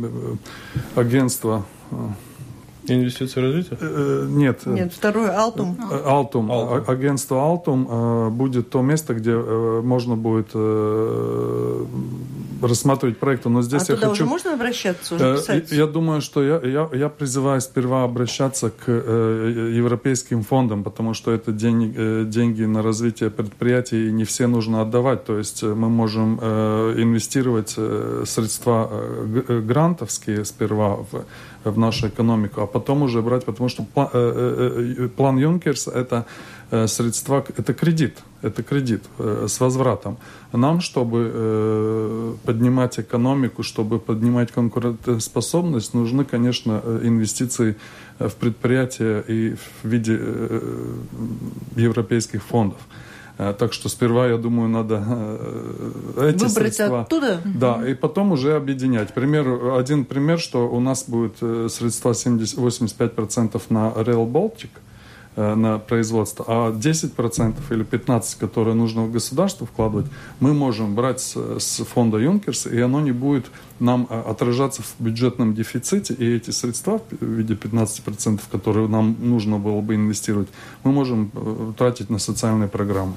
агентство 0.95 1.65
Инвестиции 2.89 3.41
развития? 3.41 3.77
Э, 3.81 4.25
э, 4.25 4.27
нет. 4.29 4.65
Нет, 4.65 4.93
второе 4.93 5.37
Алтум. 5.37 5.77
Алтум. 6.05 6.51
Алтум. 6.51 6.83
Агентство 6.87 7.41
Алтум 7.41 7.87
э, 7.89 8.29
будет 8.29 8.69
то 8.69 8.81
место, 8.81 9.13
где 9.13 9.35
можно 9.35 10.15
будет 10.15 10.55
рассматривать 12.61 13.17
проекты. 13.17 13.49
Но 13.49 13.61
здесь 13.61 13.89
а 13.89 13.93
я 13.93 13.95
туда 13.95 14.09
хочу... 14.09 14.23
уже 14.23 14.29
можно 14.29 14.53
обращаться, 14.53 15.15
уже 15.15 15.35
писать? 15.35 15.71
Я 15.71 15.85
думаю, 15.85 16.21
что 16.21 16.43
я, 16.43 16.59
я, 16.63 16.89
я 16.93 17.09
призываю 17.09 17.61
сперва 17.61 18.03
обращаться 18.03 18.69
к 18.69 18.91
европейским 18.91 20.43
фондам, 20.43 20.83
потому 20.83 21.13
что 21.13 21.31
это 21.31 21.51
деньги, 21.51 22.23
деньги 22.23 22.63
на 22.63 22.81
развитие 22.81 23.29
предприятий, 23.29 24.07
и 24.07 24.11
не 24.11 24.23
все 24.23 24.47
нужно 24.47 24.81
отдавать. 24.81 25.25
То 25.25 25.37
есть 25.37 25.61
мы 25.63 25.89
можем 25.89 26.35
инвестировать 26.39 27.75
средства 28.25 28.89
грантовские 29.47 30.45
сперва 30.45 30.97
в 31.11 31.25
в 31.71 31.77
нашу 31.77 32.07
экономику, 32.07 32.61
а 32.61 32.67
потом 32.67 33.01
уже 33.03 33.21
брать, 33.21 33.45
потому 33.45 33.69
что 33.69 33.83
план, 33.83 35.09
план 35.15 35.37
Юнкерс 35.37 35.87
это 35.87 36.25
средства, 36.87 37.45
это 37.57 37.73
кредит, 37.73 38.17
это 38.41 38.63
кредит 38.63 39.03
с 39.19 39.59
возвратом. 39.59 40.17
Нам, 40.51 40.81
чтобы 40.81 42.35
поднимать 42.43 42.99
экономику, 42.99 43.63
чтобы 43.63 43.99
поднимать 43.99 44.51
конкурентоспособность, 44.51 45.93
нужны, 45.93 46.25
конечно, 46.25 46.81
инвестиции 47.03 47.75
в 48.19 48.31
предприятия 48.31 49.23
и 49.27 49.55
в 49.55 49.87
виде 49.87 50.19
европейских 51.75 52.43
фондов. 52.43 52.79
Э, 53.37 53.53
так 53.57 53.73
что 53.73 53.89
сперва, 53.89 54.27
я 54.27 54.37
думаю, 54.37 54.69
надо 54.69 55.03
э, 55.05 56.29
эти 56.29 56.43
Выбрать 56.43 56.75
средства... 56.75 57.01
оттуда? 57.01 57.41
Да, 57.45 57.87
и 57.87 57.93
потом 57.93 58.31
уже 58.31 58.55
объединять. 58.55 59.13
Пример, 59.13 59.75
один 59.75 60.05
пример, 60.05 60.39
что 60.39 60.67
у 60.67 60.79
нас 60.79 61.05
будет 61.07 61.37
э, 61.41 61.67
средства 61.69 62.13
70, 62.13 62.57
85% 62.57 63.61
на 63.69 63.89
Rail 63.95 64.29
Baltic– 64.31 64.69
на 65.37 65.77
производство, 65.77 66.45
а 66.47 66.71
10% 66.71 67.55
или 67.69 67.85
15%, 67.85 68.39
которые 68.39 68.75
нужно 68.75 69.03
в 69.03 69.11
государство 69.11 69.67
вкладывать, 69.67 70.07
мы 70.39 70.53
можем 70.53 70.95
брать 70.95 71.21
с, 71.21 71.59
с 71.59 71.85
фонда 71.85 72.17
Юнкерс, 72.17 72.67
и 72.67 72.79
оно 72.81 73.01
не 73.01 73.11
будет 73.11 73.45
нам 73.79 74.07
э, 74.09 74.19
отражаться 74.19 74.81
в 74.81 74.95
бюджетном 74.99 75.53
дефиците, 75.53 76.13
и 76.13 76.35
эти 76.35 76.51
средства 76.51 76.99
в 77.11 77.25
виде 77.25 77.53
15%, 77.53 78.41
которые 78.51 78.87
нам 78.87 79.15
нужно 79.19 79.59
было 79.59 79.81
бы 79.81 79.95
инвестировать, 79.95 80.47
мы 80.83 80.91
можем 80.91 81.31
э, 81.33 81.73
тратить 81.77 82.09
на 82.09 82.19
социальные 82.19 82.69
программы. 82.69 83.13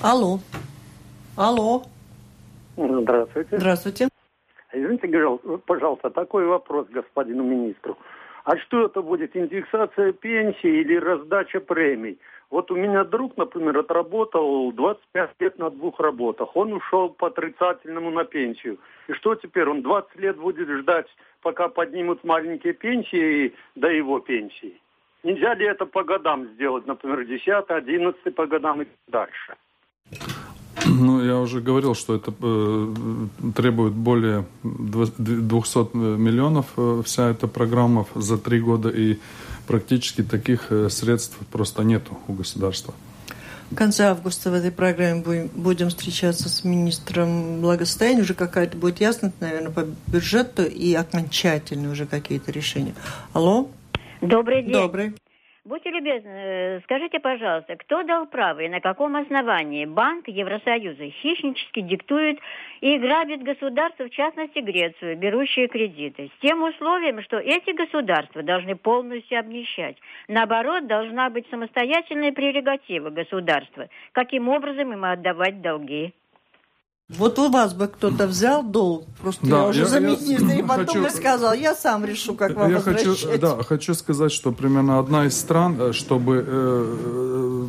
Алло. 0.00 0.40
Алло. 1.36 1.84
Здравствуйте. 2.76 3.58
Здравствуйте. 3.58 4.08
Извините, 4.72 5.08
пожалуйста, 5.66 6.10
такой 6.10 6.46
вопрос 6.46 6.86
господину 6.88 7.42
министру. 7.42 7.96
А 8.44 8.56
что 8.56 8.86
это 8.86 9.02
будет, 9.02 9.36
индексация 9.36 10.12
пенсии 10.12 10.80
или 10.80 10.96
раздача 10.96 11.60
премий? 11.60 12.18
Вот 12.50 12.70
у 12.70 12.76
меня 12.76 13.04
друг, 13.04 13.36
например, 13.36 13.78
отработал 13.78 14.72
25 14.72 15.30
лет 15.38 15.58
на 15.58 15.70
двух 15.70 16.00
работах. 16.00 16.56
Он 16.56 16.72
ушел 16.72 17.10
по 17.10 17.28
отрицательному 17.28 18.10
на 18.10 18.24
пенсию. 18.24 18.78
И 19.08 19.12
что 19.12 19.36
теперь? 19.36 19.68
Он 19.68 19.82
20 19.82 20.16
лет 20.16 20.36
будет 20.36 20.68
ждать, 20.68 21.06
пока 21.42 21.68
поднимут 21.68 22.24
маленькие 22.24 22.72
пенсии 22.72 23.54
до 23.76 23.88
его 23.88 24.18
пенсии. 24.18 24.80
Нельзя 25.22 25.54
ли 25.54 25.66
это 25.66 25.86
по 25.86 26.02
годам 26.02 26.46
сделать, 26.54 26.86
например, 26.86 27.24
10, 27.24 27.46
11 27.68 28.34
по 28.34 28.46
годам 28.46 28.82
и 28.82 28.86
дальше? 29.06 29.54
Ну, 30.86 31.24
я 31.24 31.38
уже 31.38 31.60
говорил, 31.60 31.94
что 31.94 32.14
это 32.14 32.32
э, 32.40 32.94
требует 33.54 33.92
более 33.92 34.44
200 34.62 35.96
миллионов 35.96 36.66
э, 36.76 37.02
вся 37.04 37.30
эта 37.30 37.46
программа 37.48 38.06
за 38.14 38.38
три 38.38 38.60
года, 38.60 38.88
и 38.88 39.18
практически 39.66 40.22
таких 40.22 40.66
э, 40.70 40.88
средств 40.88 41.36
просто 41.52 41.82
нету 41.82 42.18
у 42.28 42.32
государства. 42.32 42.94
В 43.70 43.76
конце 43.76 44.06
августа 44.06 44.50
в 44.50 44.54
этой 44.54 44.72
программе 44.72 45.22
будем, 45.22 45.50
будем 45.54 45.88
встречаться 45.90 46.48
с 46.48 46.64
министром 46.64 47.60
благосостояния. 47.60 48.22
Уже 48.22 48.34
какая-то 48.34 48.76
будет 48.76 49.00
ясность, 49.00 49.36
наверное, 49.40 49.70
по 49.70 49.86
бюджету 50.08 50.64
и 50.64 50.92
окончательные 50.94 51.92
уже 51.92 52.06
какие-то 52.06 52.50
решения. 52.50 52.94
Алло? 53.32 53.68
Добрый 54.20 54.62
день. 54.62 54.72
Добрый. 54.72 55.14
Будьте 55.62 55.90
любезны, 55.90 56.30
э, 56.30 56.80
скажите, 56.84 57.20
пожалуйста, 57.20 57.76
кто 57.76 58.02
дал 58.02 58.26
право 58.26 58.60
и 58.60 58.68
на 58.70 58.80
каком 58.80 59.14
основании 59.16 59.84
Банк 59.84 60.26
Евросоюза 60.26 61.10
хищнически 61.10 61.82
диктует 61.82 62.38
и 62.80 62.96
грабит 62.96 63.42
государства, 63.42 64.04
в 64.04 64.10
частности 64.10 64.60
Грецию, 64.60 65.18
берущие 65.18 65.68
кредиты, 65.68 66.30
с 66.34 66.40
тем 66.40 66.62
условием, 66.62 67.20
что 67.20 67.36
эти 67.36 67.72
государства 67.72 68.42
должны 68.42 68.74
полностью 68.74 69.38
обнищать. 69.38 69.98
Наоборот, 70.28 70.86
должна 70.86 71.28
быть 71.28 71.46
самостоятельная 71.50 72.32
прерогатива 72.32 73.10
государства, 73.10 73.90
каким 74.12 74.48
образом 74.48 74.94
им 74.94 75.04
отдавать 75.04 75.60
долги. 75.60 76.14
Вот 77.18 77.38
у 77.38 77.50
вас 77.50 77.74
бы 77.74 77.88
кто-то 77.88 78.28
взял 78.28 78.62
долг, 78.62 79.04
просто 79.20 79.44
да, 79.46 79.62
я 79.62 79.66
уже 79.66 79.80
я, 79.80 79.86
за 79.86 80.00
министра, 80.00 80.54
и 80.54 80.62
потом 80.62 81.02
хочу, 81.02 81.16
сказал, 81.16 81.54
я 81.54 81.74
сам 81.74 82.04
решу, 82.04 82.34
как 82.34 82.54
вам 82.54 82.70
я 82.70 82.76
возвращать. 82.76 83.06
Хочу, 83.06 83.38
да, 83.38 83.62
хочу 83.64 83.94
сказать, 83.94 84.30
что 84.30 84.52
примерно 84.52 85.00
одна 85.00 85.26
из 85.26 85.36
стран, 85.36 85.76
э, 85.80 85.92
чтобы 85.92 86.44
э, 86.46 87.66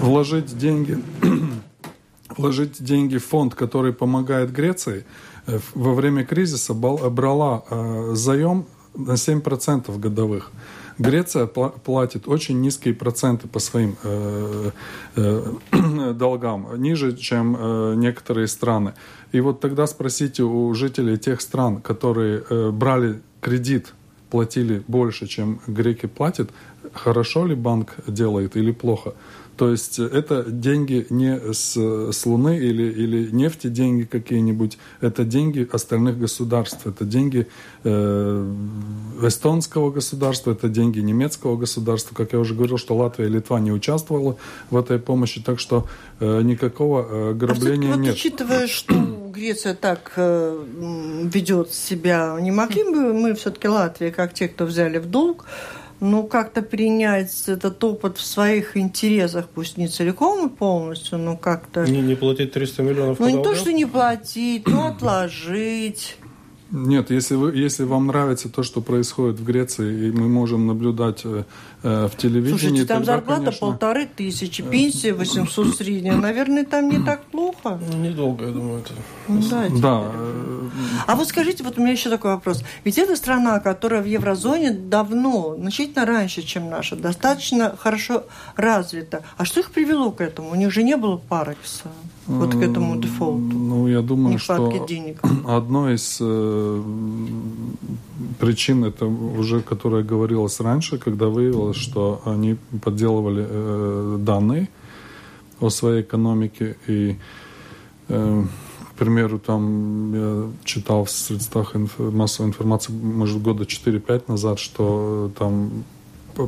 вложить 0.00 0.56
деньги, 0.56 1.02
вложить 2.36 2.82
деньги 2.82 3.16
в 3.18 3.26
фонд, 3.26 3.56
который 3.56 3.92
помогает 3.92 4.52
Греции, 4.52 5.04
э, 5.46 5.58
во 5.74 5.94
время 5.94 6.24
кризиса 6.24 6.74
брала 6.74 7.64
э, 7.68 8.12
заем 8.14 8.66
на 8.94 9.14
7% 9.14 9.98
годовых. 9.98 10.52
Греция 10.98 11.46
платит 11.46 12.28
очень 12.28 12.60
низкие 12.60 12.94
проценты 12.94 13.48
по 13.48 13.58
своим 13.58 13.96
э, 14.04 14.70
э, 15.16 16.12
долгам, 16.14 16.80
ниже, 16.80 17.16
чем 17.16 17.56
э, 17.58 17.94
некоторые 17.96 18.46
страны. 18.46 18.94
И 19.32 19.40
вот 19.40 19.60
тогда 19.60 19.86
спросите 19.86 20.44
у 20.44 20.72
жителей 20.74 21.18
тех 21.18 21.40
стран, 21.40 21.80
которые 21.80 22.70
брали 22.70 23.20
кредит, 23.40 23.92
платили 24.30 24.84
больше, 24.86 25.26
чем 25.26 25.60
греки 25.66 26.06
платят, 26.06 26.50
хорошо 26.92 27.46
ли 27.46 27.56
банк 27.56 27.94
делает 28.06 28.56
или 28.56 28.70
плохо. 28.70 29.14
То 29.56 29.70
есть 29.70 29.98
это 29.98 30.44
деньги 30.44 31.06
не 31.10 31.52
с, 31.52 31.76
с 31.76 32.26
Луны 32.26 32.56
или, 32.58 32.82
или 32.82 33.30
нефти 33.30 33.68
деньги 33.68 34.04
какие-нибудь, 34.04 34.78
это 35.00 35.24
деньги 35.24 35.68
остальных 35.70 36.18
государств, 36.18 36.86
это 36.86 37.04
деньги 37.04 37.46
э, 37.84 38.52
эстонского 39.22 39.90
государства, 39.90 40.52
это 40.52 40.68
деньги 40.68 41.00
немецкого 41.00 41.56
государства. 41.56 42.14
Как 42.14 42.32
я 42.32 42.40
уже 42.40 42.54
говорил, 42.54 42.78
что 42.78 42.96
Латвия 42.96 43.26
и 43.26 43.28
Литва 43.28 43.60
не 43.60 43.70
участвовала 43.70 44.36
в 44.70 44.76
этой 44.76 44.98
помощи, 44.98 45.40
так 45.40 45.60
что 45.60 45.86
э, 46.20 46.42
никакого 46.42 47.06
э, 47.08 47.34
грабления 47.34 47.94
а 47.94 47.96
нет. 47.96 48.14
Учитывая, 48.14 48.66
что 48.66 48.94
Греция 49.32 49.74
так 49.74 50.12
э, 50.16 50.64
ведет 51.32 51.70
себя, 51.72 52.36
не 52.40 52.50
могли 52.50 52.82
бы 52.84 53.12
мы 53.14 53.34
все-таки 53.34 53.68
Латвия, 53.68 54.10
как 54.10 54.34
те, 54.34 54.48
кто 54.48 54.64
взяли 54.64 54.98
в 54.98 55.06
долг, 55.06 55.46
ну, 56.04 56.24
как-то 56.24 56.62
принять 56.62 57.48
этот 57.48 57.82
опыт 57.82 58.18
в 58.18 58.24
своих 58.24 58.76
интересах, 58.76 59.48
пусть 59.48 59.78
не 59.78 59.88
целиком 59.88 60.48
и 60.48 60.50
полностью, 60.50 61.18
но 61.18 61.36
как-то... 61.36 61.86
Не, 61.86 62.02
не 62.02 62.14
платить 62.14 62.52
300 62.52 62.82
миллионов 62.82 63.18
Ну, 63.18 63.28
не 63.28 63.42
то, 63.42 63.54
что 63.54 63.72
не 63.72 63.86
платить, 63.86 64.68
но 64.68 64.88
отложить. 64.88 66.18
Нет, 66.70 67.10
если, 67.10 67.36
вы, 67.36 67.56
если 67.56 67.84
вам 67.84 68.08
нравится 68.08 68.48
то, 68.48 68.62
что 68.62 68.80
происходит 68.80 69.38
в 69.38 69.44
Греции, 69.44 70.08
и 70.08 70.10
мы 70.10 70.28
можем 70.28 70.66
наблюдать 70.66 71.20
э, 71.24 71.44
э 71.82 72.08
в 72.08 72.16
телевидении... 72.16 72.58
Слушайте, 72.58 72.84
там 72.84 72.98
тогда, 72.98 73.12
зарплата 73.12 73.44
конечно... 73.44 73.66
полторы 73.66 74.06
тысячи, 74.06 74.62
пенсия 74.62 75.12
800 75.12 75.76
средняя. 75.76 76.16
Наверное, 76.16 76.64
там 76.64 76.90
не 76.90 76.98
так 76.98 77.24
плохо. 77.26 77.80
Ну, 77.92 77.98
недолго, 77.98 78.46
я 78.46 78.50
думаю, 78.50 78.80
это... 78.80 78.92
Ну, 79.28 79.40
да, 79.48 79.68
да. 79.80 80.12
А 81.06 81.14
вот 81.16 81.28
скажите, 81.28 81.64
вот 81.64 81.78
у 81.78 81.80
меня 81.80 81.92
еще 81.92 82.10
такой 82.10 82.32
вопрос. 82.32 82.62
Ведь 82.84 82.98
это 82.98 83.16
страна, 83.16 83.60
которая 83.60 84.02
в 84.02 84.06
еврозоне 84.06 84.70
давно, 84.70 85.56
значительно 85.58 86.06
раньше, 86.06 86.42
чем 86.42 86.70
наша, 86.70 86.96
достаточно 86.96 87.76
хорошо 87.76 88.24
развита. 88.56 89.22
А 89.36 89.44
что 89.44 89.60
их 89.60 89.70
привело 89.70 90.10
к 90.10 90.20
этому? 90.20 90.50
У 90.50 90.54
них 90.54 90.72
же 90.72 90.82
не 90.82 90.96
было 90.96 91.16
парекса 91.16 91.90
вот 92.26 92.54
к 92.54 92.62
этому 92.62 92.96
дефолту? 92.96 93.38
Ну, 93.38 93.88
я 93.88 94.00
думаю, 94.00 94.38
что 94.38 94.86
денег. 94.88 95.20
одно 95.46 95.90
из 95.90 96.18
э, 96.20 96.82
причин, 98.38 98.84
это 98.84 99.06
уже, 99.06 99.60
которая 99.60 100.02
говорилось 100.02 100.60
раньше, 100.60 100.98
когда 100.98 101.26
выявилось, 101.26 101.76
что 101.76 102.20
они 102.24 102.56
подделывали 102.82 103.46
э, 103.48 104.16
данные 104.20 104.68
о 105.60 105.70
своей 105.70 106.02
экономике 106.02 106.76
и 106.86 107.16
э, 108.08 108.44
к 108.94 108.98
примеру, 108.98 109.40
там 109.40 110.14
я 110.14 110.50
читал 110.64 111.04
в 111.04 111.10
средствах 111.10 111.74
инф... 111.74 111.98
массовой 111.98 112.48
информации, 112.48 112.92
может, 112.92 113.42
года 113.42 113.64
4-5 113.64 114.22
назад, 114.28 114.60
что 114.60 115.32
там 115.36 115.84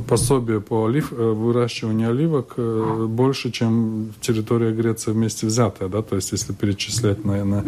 пособие 0.07 0.61
по 0.61 0.85
олив, 0.85 1.11
э, 1.11 1.15
выращиванию 1.15 2.09
оливок 2.09 2.53
э, 2.57 3.05
больше, 3.09 3.51
чем 3.51 4.13
территория 4.21 4.71
Греции 4.71 5.11
вместе 5.11 5.47
взятая, 5.47 5.89
да, 5.89 6.01
то 6.01 6.15
есть 6.15 6.31
если 6.31 6.53
перечислять 6.53 7.25
на, 7.25 7.43
на, 7.43 7.65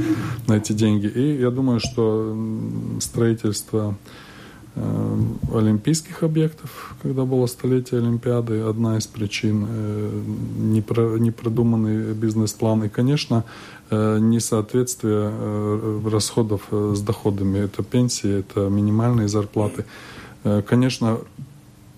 на 0.48 0.54
эти 0.54 0.74
деньги. 0.74 1.08
И 1.08 1.42
я 1.42 1.50
думаю, 1.50 1.80
что 1.80 2.38
строительство 3.00 3.96
э, 4.76 5.18
олимпийских 5.54 6.24
объектов, 6.24 6.96
когда 7.02 7.26
было 7.26 7.48
столетие 7.48 8.00
Олимпиады, 8.00 8.62
одна 8.62 8.98
из 8.98 9.08
причин 9.08 9.66
э, 9.70 10.22
непро, 10.58 11.18
непродуманный 11.18 12.14
бизнес-план. 12.14 12.84
И, 12.84 12.90
конечно, 12.90 13.44
э, 13.44 13.79
несоответствие 13.96 15.32
э, 15.32 16.02
расходов 16.12 16.62
э, 16.72 16.94
с 16.96 17.02
доходами. 17.02 17.60
Это 17.60 17.84
пенсии, 17.84 18.40
это 18.40 18.70
минимальные 18.70 19.28
зарплаты. 19.28 19.86
Э, 20.44 20.62
конечно, 20.62 21.20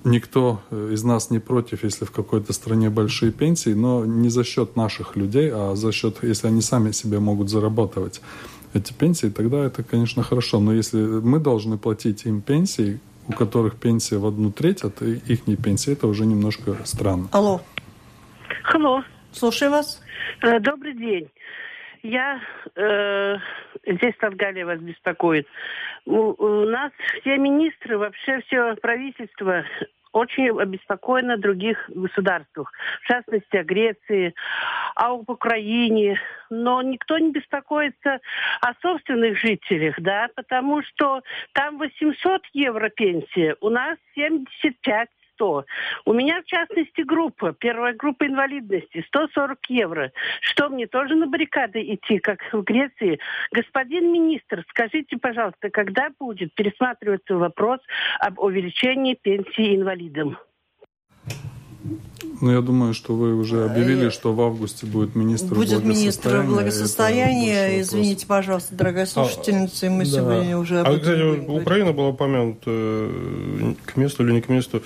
Никто 0.04 0.62
э, 0.72 0.90
из 0.94 1.04
нас 1.04 1.30
не 1.30 1.38
против, 1.38 1.84
если 1.84 2.06
в 2.06 2.12
какой-то 2.12 2.54
стране 2.54 2.90
большие 2.90 3.32
пенсии, 3.32 3.70
но 3.70 4.04
не 4.04 4.30
за 4.30 4.44
счет 4.44 4.76
наших 4.76 5.16
людей, 5.16 5.52
а 5.54 5.76
за 5.76 5.92
счет, 5.92 6.24
если 6.24 6.48
они 6.48 6.62
сами 6.62 6.92
себе 6.92 7.20
могут 7.20 7.50
зарабатывать 7.50 8.20
эти 8.74 8.94
пенсии, 8.94 9.28
тогда 9.28 9.64
это, 9.64 9.84
конечно, 9.84 10.24
хорошо. 10.24 10.60
Но 10.60 10.74
если 10.74 10.98
мы 10.98 11.40
должны 11.40 11.78
платить 11.78 12.26
им 12.26 12.42
пенсии, 12.42 13.00
у 13.28 13.34
которых 13.34 13.76
пенсия 13.76 14.18
в 14.18 14.26
одну 14.26 14.52
треть 14.52 14.82
от 14.84 15.04
их 15.04 15.44
пенсии, 15.62 15.94
это 15.94 16.08
уже 16.08 16.26
немножко 16.26 16.78
странно. 16.84 17.28
Алло. 17.32 17.62
Алло. 18.74 19.04
Слушаю 19.32 19.70
вас. 19.70 20.02
Э, 20.42 20.60
добрый 20.60 20.98
день. 20.98 21.28
Я 22.04 22.42
э, 22.76 23.38
здесь 23.86 24.16
Татгалия 24.20 24.66
вас 24.66 24.80
беспокоит. 24.80 25.48
У, 26.06 26.34
у 26.44 26.66
нас 26.66 26.92
все 27.20 27.38
министры, 27.38 27.98
вообще 27.98 28.42
все 28.42 28.76
правительство 28.76 29.64
очень 30.14 30.50
обеспокоено 30.60 31.38
других 31.38 31.90
государствах, 31.90 32.72
в 33.02 33.08
частности 33.08 33.56
о 33.56 33.64
Греции, 33.64 34.34
а 34.96 35.12
об 35.12 35.30
Украине. 35.30 36.20
Но 36.50 36.82
никто 36.82 37.18
не 37.18 37.32
беспокоится 37.32 38.20
о 38.62 38.74
собственных 38.82 39.38
жителях, 39.38 39.96
да, 40.00 40.30
потому 40.36 40.82
что 40.84 41.22
там 41.54 41.78
800 41.78 42.42
евро 42.54 42.90
пенсия, 42.90 43.56
у 43.62 43.70
нас 43.70 43.98
75 44.16 45.10
100. 45.42 45.66
У 46.06 46.14
меня, 46.14 46.42
в 46.42 46.46
частности, 46.46 47.02
группа, 47.02 47.54
первая 47.54 47.96
группа 47.96 48.26
инвалидности, 48.28 49.04
140 49.08 49.58
евро. 49.70 50.12
Что, 50.42 50.70
мне 50.70 50.86
тоже 50.88 51.16
на 51.16 51.28
баррикады 51.28 51.82
идти, 51.82 52.20
как 52.20 52.40
в 52.52 52.62
Греции? 52.62 53.20
Господин 53.52 54.12
министр, 54.12 54.64
скажите, 54.70 55.18
пожалуйста, 55.18 55.70
когда 55.72 56.10
будет 56.20 56.54
пересматриваться 56.54 57.36
вопрос 57.36 57.80
об 58.20 58.40
увеличении 58.40 59.16
пенсии 59.16 59.76
инвалидам? 59.76 60.38
Ну, 62.42 62.52
я 62.52 62.62
думаю, 62.62 62.94
что 62.94 63.16
вы 63.16 63.36
уже 63.36 63.66
объявили, 63.66 64.10
что 64.10 64.34
в 64.34 64.42
августе 64.42 64.86
будет 64.86 65.16
министр 65.16 65.56
Будет 65.56 65.84
министр 65.84 66.44
благосостояния. 66.44 67.82
Извините, 67.82 68.28
пожалуйста, 68.28 68.76
дорогая 68.76 69.06
слушательница, 69.06 69.88
а, 69.88 69.90
мы 69.90 70.06
да. 70.06 70.12
сегодня 70.12 70.58
уже... 70.58 70.82
А, 70.82 70.98
кстати, 70.98 71.50
Украина 71.50 71.92
была 71.94 72.10
упомянута 72.10 72.64
э, 72.68 73.74
к 73.86 73.96
месту 73.96 74.24
или 74.24 74.34
не 74.34 74.42
к 74.42 74.50
месту. 74.50 74.84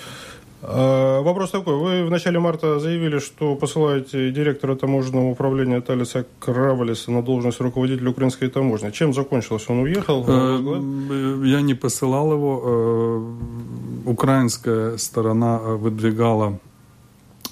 А, 0.68 1.22
вопрос 1.22 1.52
такой. 1.52 1.76
Вы 1.76 2.06
в 2.06 2.12
начале 2.12 2.40
марта 2.40 2.80
заявили, 2.80 3.20
что 3.20 3.56
посылаете 3.56 4.32
директора 4.32 4.76
таможенного 4.76 5.30
управления 5.30 5.82
Талиса 5.82 6.26
Кравалиса 6.40 7.12
на 7.12 7.22
должность 7.22 7.62
руководителя 7.62 8.10
украинской 8.10 8.48
таможни. 8.48 8.90
Чем 8.92 9.14
закончилось? 9.14 9.66
Он 9.70 9.80
уехал? 9.80 10.26
Э, 10.28 11.42
я 11.46 11.62
не 11.62 11.76
посылал 11.76 12.32
его. 12.32 12.62
Э, 12.66 14.10
украинская 14.10 14.98
сторона 14.98 15.58
выдвигала, 15.60 16.60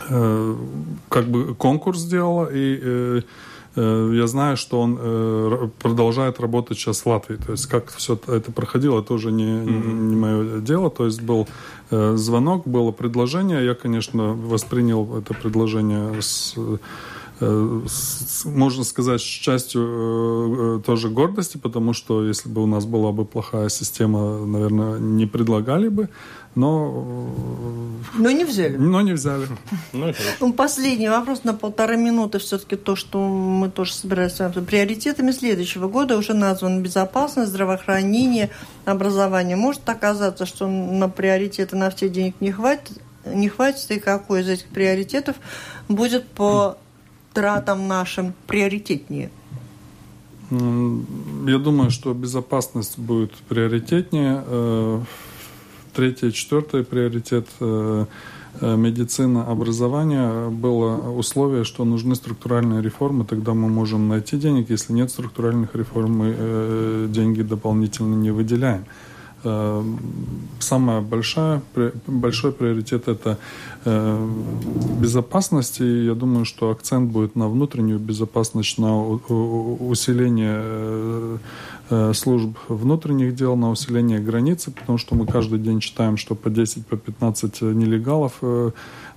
э, 0.09 0.55
как 1.09 1.25
бы 1.25 1.53
конкурс 1.53 1.99
сделала, 1.99 2.49
и 2.51 3.21
я 3.75 4.27
знаю, 4.27 4.55
что 4.55 4.81
он 4.81 5.71
продолжает 5.81 6.39
работать 6.39 6.77
сейчас 6.77 7.01
в 7.01 7.05
Латвии. 7.07 7.37
То 7.37 7.53
есть 7.53 7.65
как 7.65 7.91
все 7.91 8.19
это 8.27 8.51
проходило, 8.51 9.01
это 9.01 9.13
уже 9.13 9.31
не, 9.31 9.45
не 9.45 10.15
мое 10.15 10.59
дело. 10.59 10.89
То 10.89 11.05
есть 11.05 11.21
был 11.21 11.47
Э, 11.93 12.15
звонок, 12.15 12.67
было 12.67 12.91
предложение. 12.91 13.63
Я, 13.63 13.75
конечно, 13.75 14.33
воспринял 14.33 15.17
это 15.17 15.35
предложение 15.35 16.21
с 16.21 16.55
э, 17.39 17.81
можно 18.45 18.83
сказать, 18.83 19.21
с 19.21 19.23
частью 19.23 19.81
э, 19.83 20.81
тоже 20.85 21.09
гордости, 21.09 21.57
потому 21.57 21.93
что 21.93 22.25
если 22.25 22.49
бы 22.49 22.63
у 22.63 22.67
нас 22.67 22.85
была 22.85 23.11
бы 23.11 23.25
плохая 23.25 23.69
система, 23.69 24.45
наверное, 24.45 24.97
не 24.97 25.27
предлагали 25.27 25.89
бы 25.89 26.09
но... 26.55 27.29
Но 28.15 28.31
не 28.31 28.45
взяли. 28.45 28.77
Но 28.77 29.01
не 29.01 29.13
взяли. 29.13 29.47
Ну, 29.91 30.13
ну, 30.39 30.53
последний 30.53 31.09
вопрос 31.09 31.43
на 31.43 31.53
полторы 31.53 31.97
минуты. 31.97 32.37
Все-таки 32.37 32.75
то, 32.75 32.95
что 32.95 33.19
мы 33.27 33.69
тоже 33.69 33.93
собирались 33.93 34.33
с 34.33 34.39
вами. 34.39 34.65
Приоритетами 34.65 35.31
следующего 35.31 35.87
года 35.87 36.17
уже 36.17 36.33
названы 36.33 36.81
безопасность, 36.81 37.49
здравоохранение, 37.49 38.51
образование. 38.85 39.55
Может 39.55 39.87
оказаться, 39.89 40.45
что 40.45 40.67
на 40.67 41.09
приоритеты 41.09 41.75
на 41.75 41.89
все 41.89 42.09
денег 42.09 42.35
не 42.39 42.51
хватит, 42.51 42.99
не 43.25 43.49
хватит, 43.49 43.89
и 43.89 43.99
какой 43.99 44.41
из 44.41 44.49
этих 44.49 44.67
приоритетов 44.67 45.37
будет 45.89 46.27
по 46.27 46.77
тратам 47.33 47.87
нашим 47.87 48.33
приоритетнее? 48.45 49.31
Я 50.51 51.57
думаю, 51.57 51.89
что 51.89 52.13
безопасность 52.13 52.99
будет 52.99 53.33
приоритетнее. 53.49 55.03
Третий, 55.93 56.33
четвертый 56.33 56.83
приоритет 56.83 57.47
э, 57.59 58.05
э, 58.61 58.75
медицина, 58.75 59.45
образование 59.45 60.49
было 60.49 60.95
условие, 61.11 61.65
что 61.65 61.85
нужны 61.85 62.15
структуральные 62.15 62.81
реформы, 62.81 63.25
тогда 63.25 63.53
мы 63.53 63.69
можем 63.69 64.07
найти 64.07 64.37
денег. 64.37 64.71
Если 64.71 64.91
нет 64.91 65.11
структуральных 65.11 65.75
реформ, 65.75 66.17
мы 66.17 66.35
э, 66.35 67.07
деньги 67.09 67.43
дополнительно 67.43 68.15
не 68.15 68.31
выделяем. 68.31 68.85
Самая 70.59 71.01
большая, 71.01 71.61
большой 72.07 72.53
приоритет 72.53 73.09
это 73.09 73.37
безопасность, 73.83 75.81
и 75.81 76.05
я 76.05 76.13
думаю, 76.13 76.45
что 76.45 76.69
акцент 76.69 77.11
будет 77.11 77.35
на 77.35 77.49
внутреннюю 77.49 77.99
безопасность, 77.99 78.77
на 78.77 79.05
усиление 79.05 81.39
служб 82.13 82.57
внутренних 82.69 83.35
дел 83.35 83.55
на 83.55 83.69
усиление 83.69 84.19
границы, 84.19 84.71
потому 84.71 84.97
что 84.97 85.15
мы 85.15 85.25
каждый 85.25 85.59
день 85.59 85.79
читаем, 85.79 86.17
что 86.17 86.35
по 86.35 86.49
10, 86.49 86.85
по 86.87 86.97
15 86.97 87.61
нелегалов 87.61 88.33
э, 88.41 88.71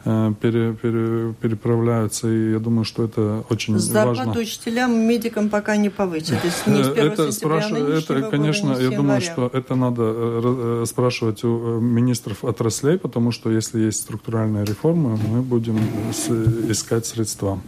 э, 0.04 0.32
пере, 0.40 0.74
пере, 0.74 1.34
переправляются, 1.40 2.28
и 2.28 2.52
я 2.52 2.58
думаю, 2.58 2.84
что 2.84 3.04
это 3.04 3.44
очень 3.50 3.78
Зарплату 3.78 4.18
важно. 4.18 4.40
учителям, 4.40 4.98
медикам 5.08 5.48
пока 5.48 5.76
не 5.76 5.90
повысят. 5.90 6.38
не 6.66 6.80
это, 6.80 7.32
спрашиваю, 7.32 7.98
это, 7.98 8.22
конечно, 8.30 8.72
я 8.72 8.90
думаю, 8.90 9.20
что 9.20 9.50
это 9.52 9.74
надо 9.74 10.84
спрашивать 10.86 11.44
у 11.44 11.80
министров 11.80 12.44
отраслей, 12.44 12.98
потому 12.98 13.32
что 13.32 13.50
если 13.50 13.80
есть 13.80 14.00
структуральная 14.00 14.64
реформа, 14.64 15.18
мы 15.28 15.42
будем 15.42 15.78
искать 16.68 17.06
средства. 17.06 17.60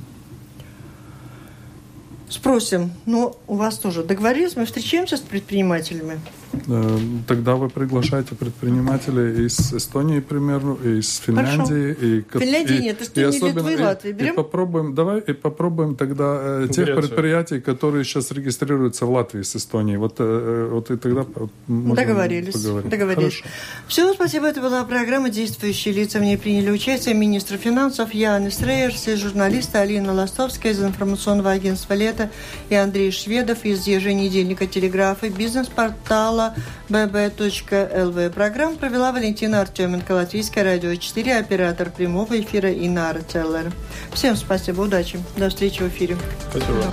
Спросим. 2.29 2.93
Ну, 3.07 3.37
у 3.47 3.55
вас 3.57 3.79
тоже 3.79 4.03
договорились, 4.03 4.57
мы 4.57 4.67
встречаемся 4.67 5.17
с 5.17 5.21
предпринимателями? 5.21 6.21
Э, 6.67 6.99
тогда 7.27 7.55
вы 7.55 7.69
приглашаете 7.69 8.35
предпринимателей 8.35 9.47
из 9.47 9.73
Эстонии, 9.73 10.21
примерно, 10.21 10.75
из 10.83 11.19
Финляндии. 11.19 11.93
И, 11.93 12.39
Финляндии 12.39 12.77
и, 12.77 12.83
нет, 12.83 13.03
Эстонии, 13.03 13.27
и 13.27 13.37
особенно, 13.37 13.69
Литвы, 13.69 13.85
Латвии. 13.85 14.13
Берем? 14.13 14.33
И 14.33 14.37
попробуем, 14.37 14.95
давай, 14.95 15.21
и 15.21 15.33
попробуем 15.33 15.97
тогда 15.97 16.65
э, 16.65 16.69
тех 16.71 16.87
предприятий, 16.95 17.61
которые 17.61 18.05
сейчас 18.05 18.31
регистрируются 18.31 19.07
в 19.07 19.11
Латвии 19.11 19.43
с 19.43 19.57
Эстонией. 19.57 19.99
Вот, 19.99 20.17
э, 20.19 20.69
вот 20.73 20.91
и 20.91 20.97
тогда 20.97 21.25
Договорились. 21.67 22.55
Поговорить. 22.55 22.91
Договорились. 22.91 23.41
Хорошо. 23.41 23.55
Все, 23.89 24.15
спасибо. 24.15 24.47
Это 24.47 24.61
была 24.61 24.85
программа 24.85 25.31
«Действующие 25.31 25.95
лица». 25.95 26.19
В 26.19 26.23
ней 26.23 26.39
приняли 26.39 26.71
участие 26.71 27.15
министр 27.15 27.57
финансов 27.57 28.15
Янис 28.15 28.61
Рейерс 28.61 29.09
и 29.09 29.15
журналисты 29.17 29.79
Алина 29.79 30.13
Ластовская 30.13 30.73
из 30.73 30.83
информационного 30.83 31.51
агентства 31.51 31.95
«Лето» 31.95 32.31
и 32.69 32.75
Андрей 32.75 33.11
Шведов 33.11 33.65
из 33.65 33.87
еженедельника 33.87 34.67
«Телеграфа» 34.67 35.29
бизнес-портала 35.29 36.48
канала 36.49 36.55
bb.lv. 36.89 38.31
Программу 38.31 38.77
провела 38.77 39.13
Валентина 39.13 39.61
Артеменко, 39.61 40.13
Латвийское 40.13 40.65
радио 40.65 40.95
4, 40.95 41.39
оператор 41.39 41.91
прямого 41.91 42.41
эфира 42.41 42.73
Инара 42.73 43.21
Целлер. 43.21 43.73
Всем 44.13 44.37
спасибо, 44.37 44.83
удачи. 44.83 45.19
До 45.37 45.49
встречи 45.49 45.83
в 45.83 45.89
эфире. 45.89 46.17
Спасибо. 46.51 46.93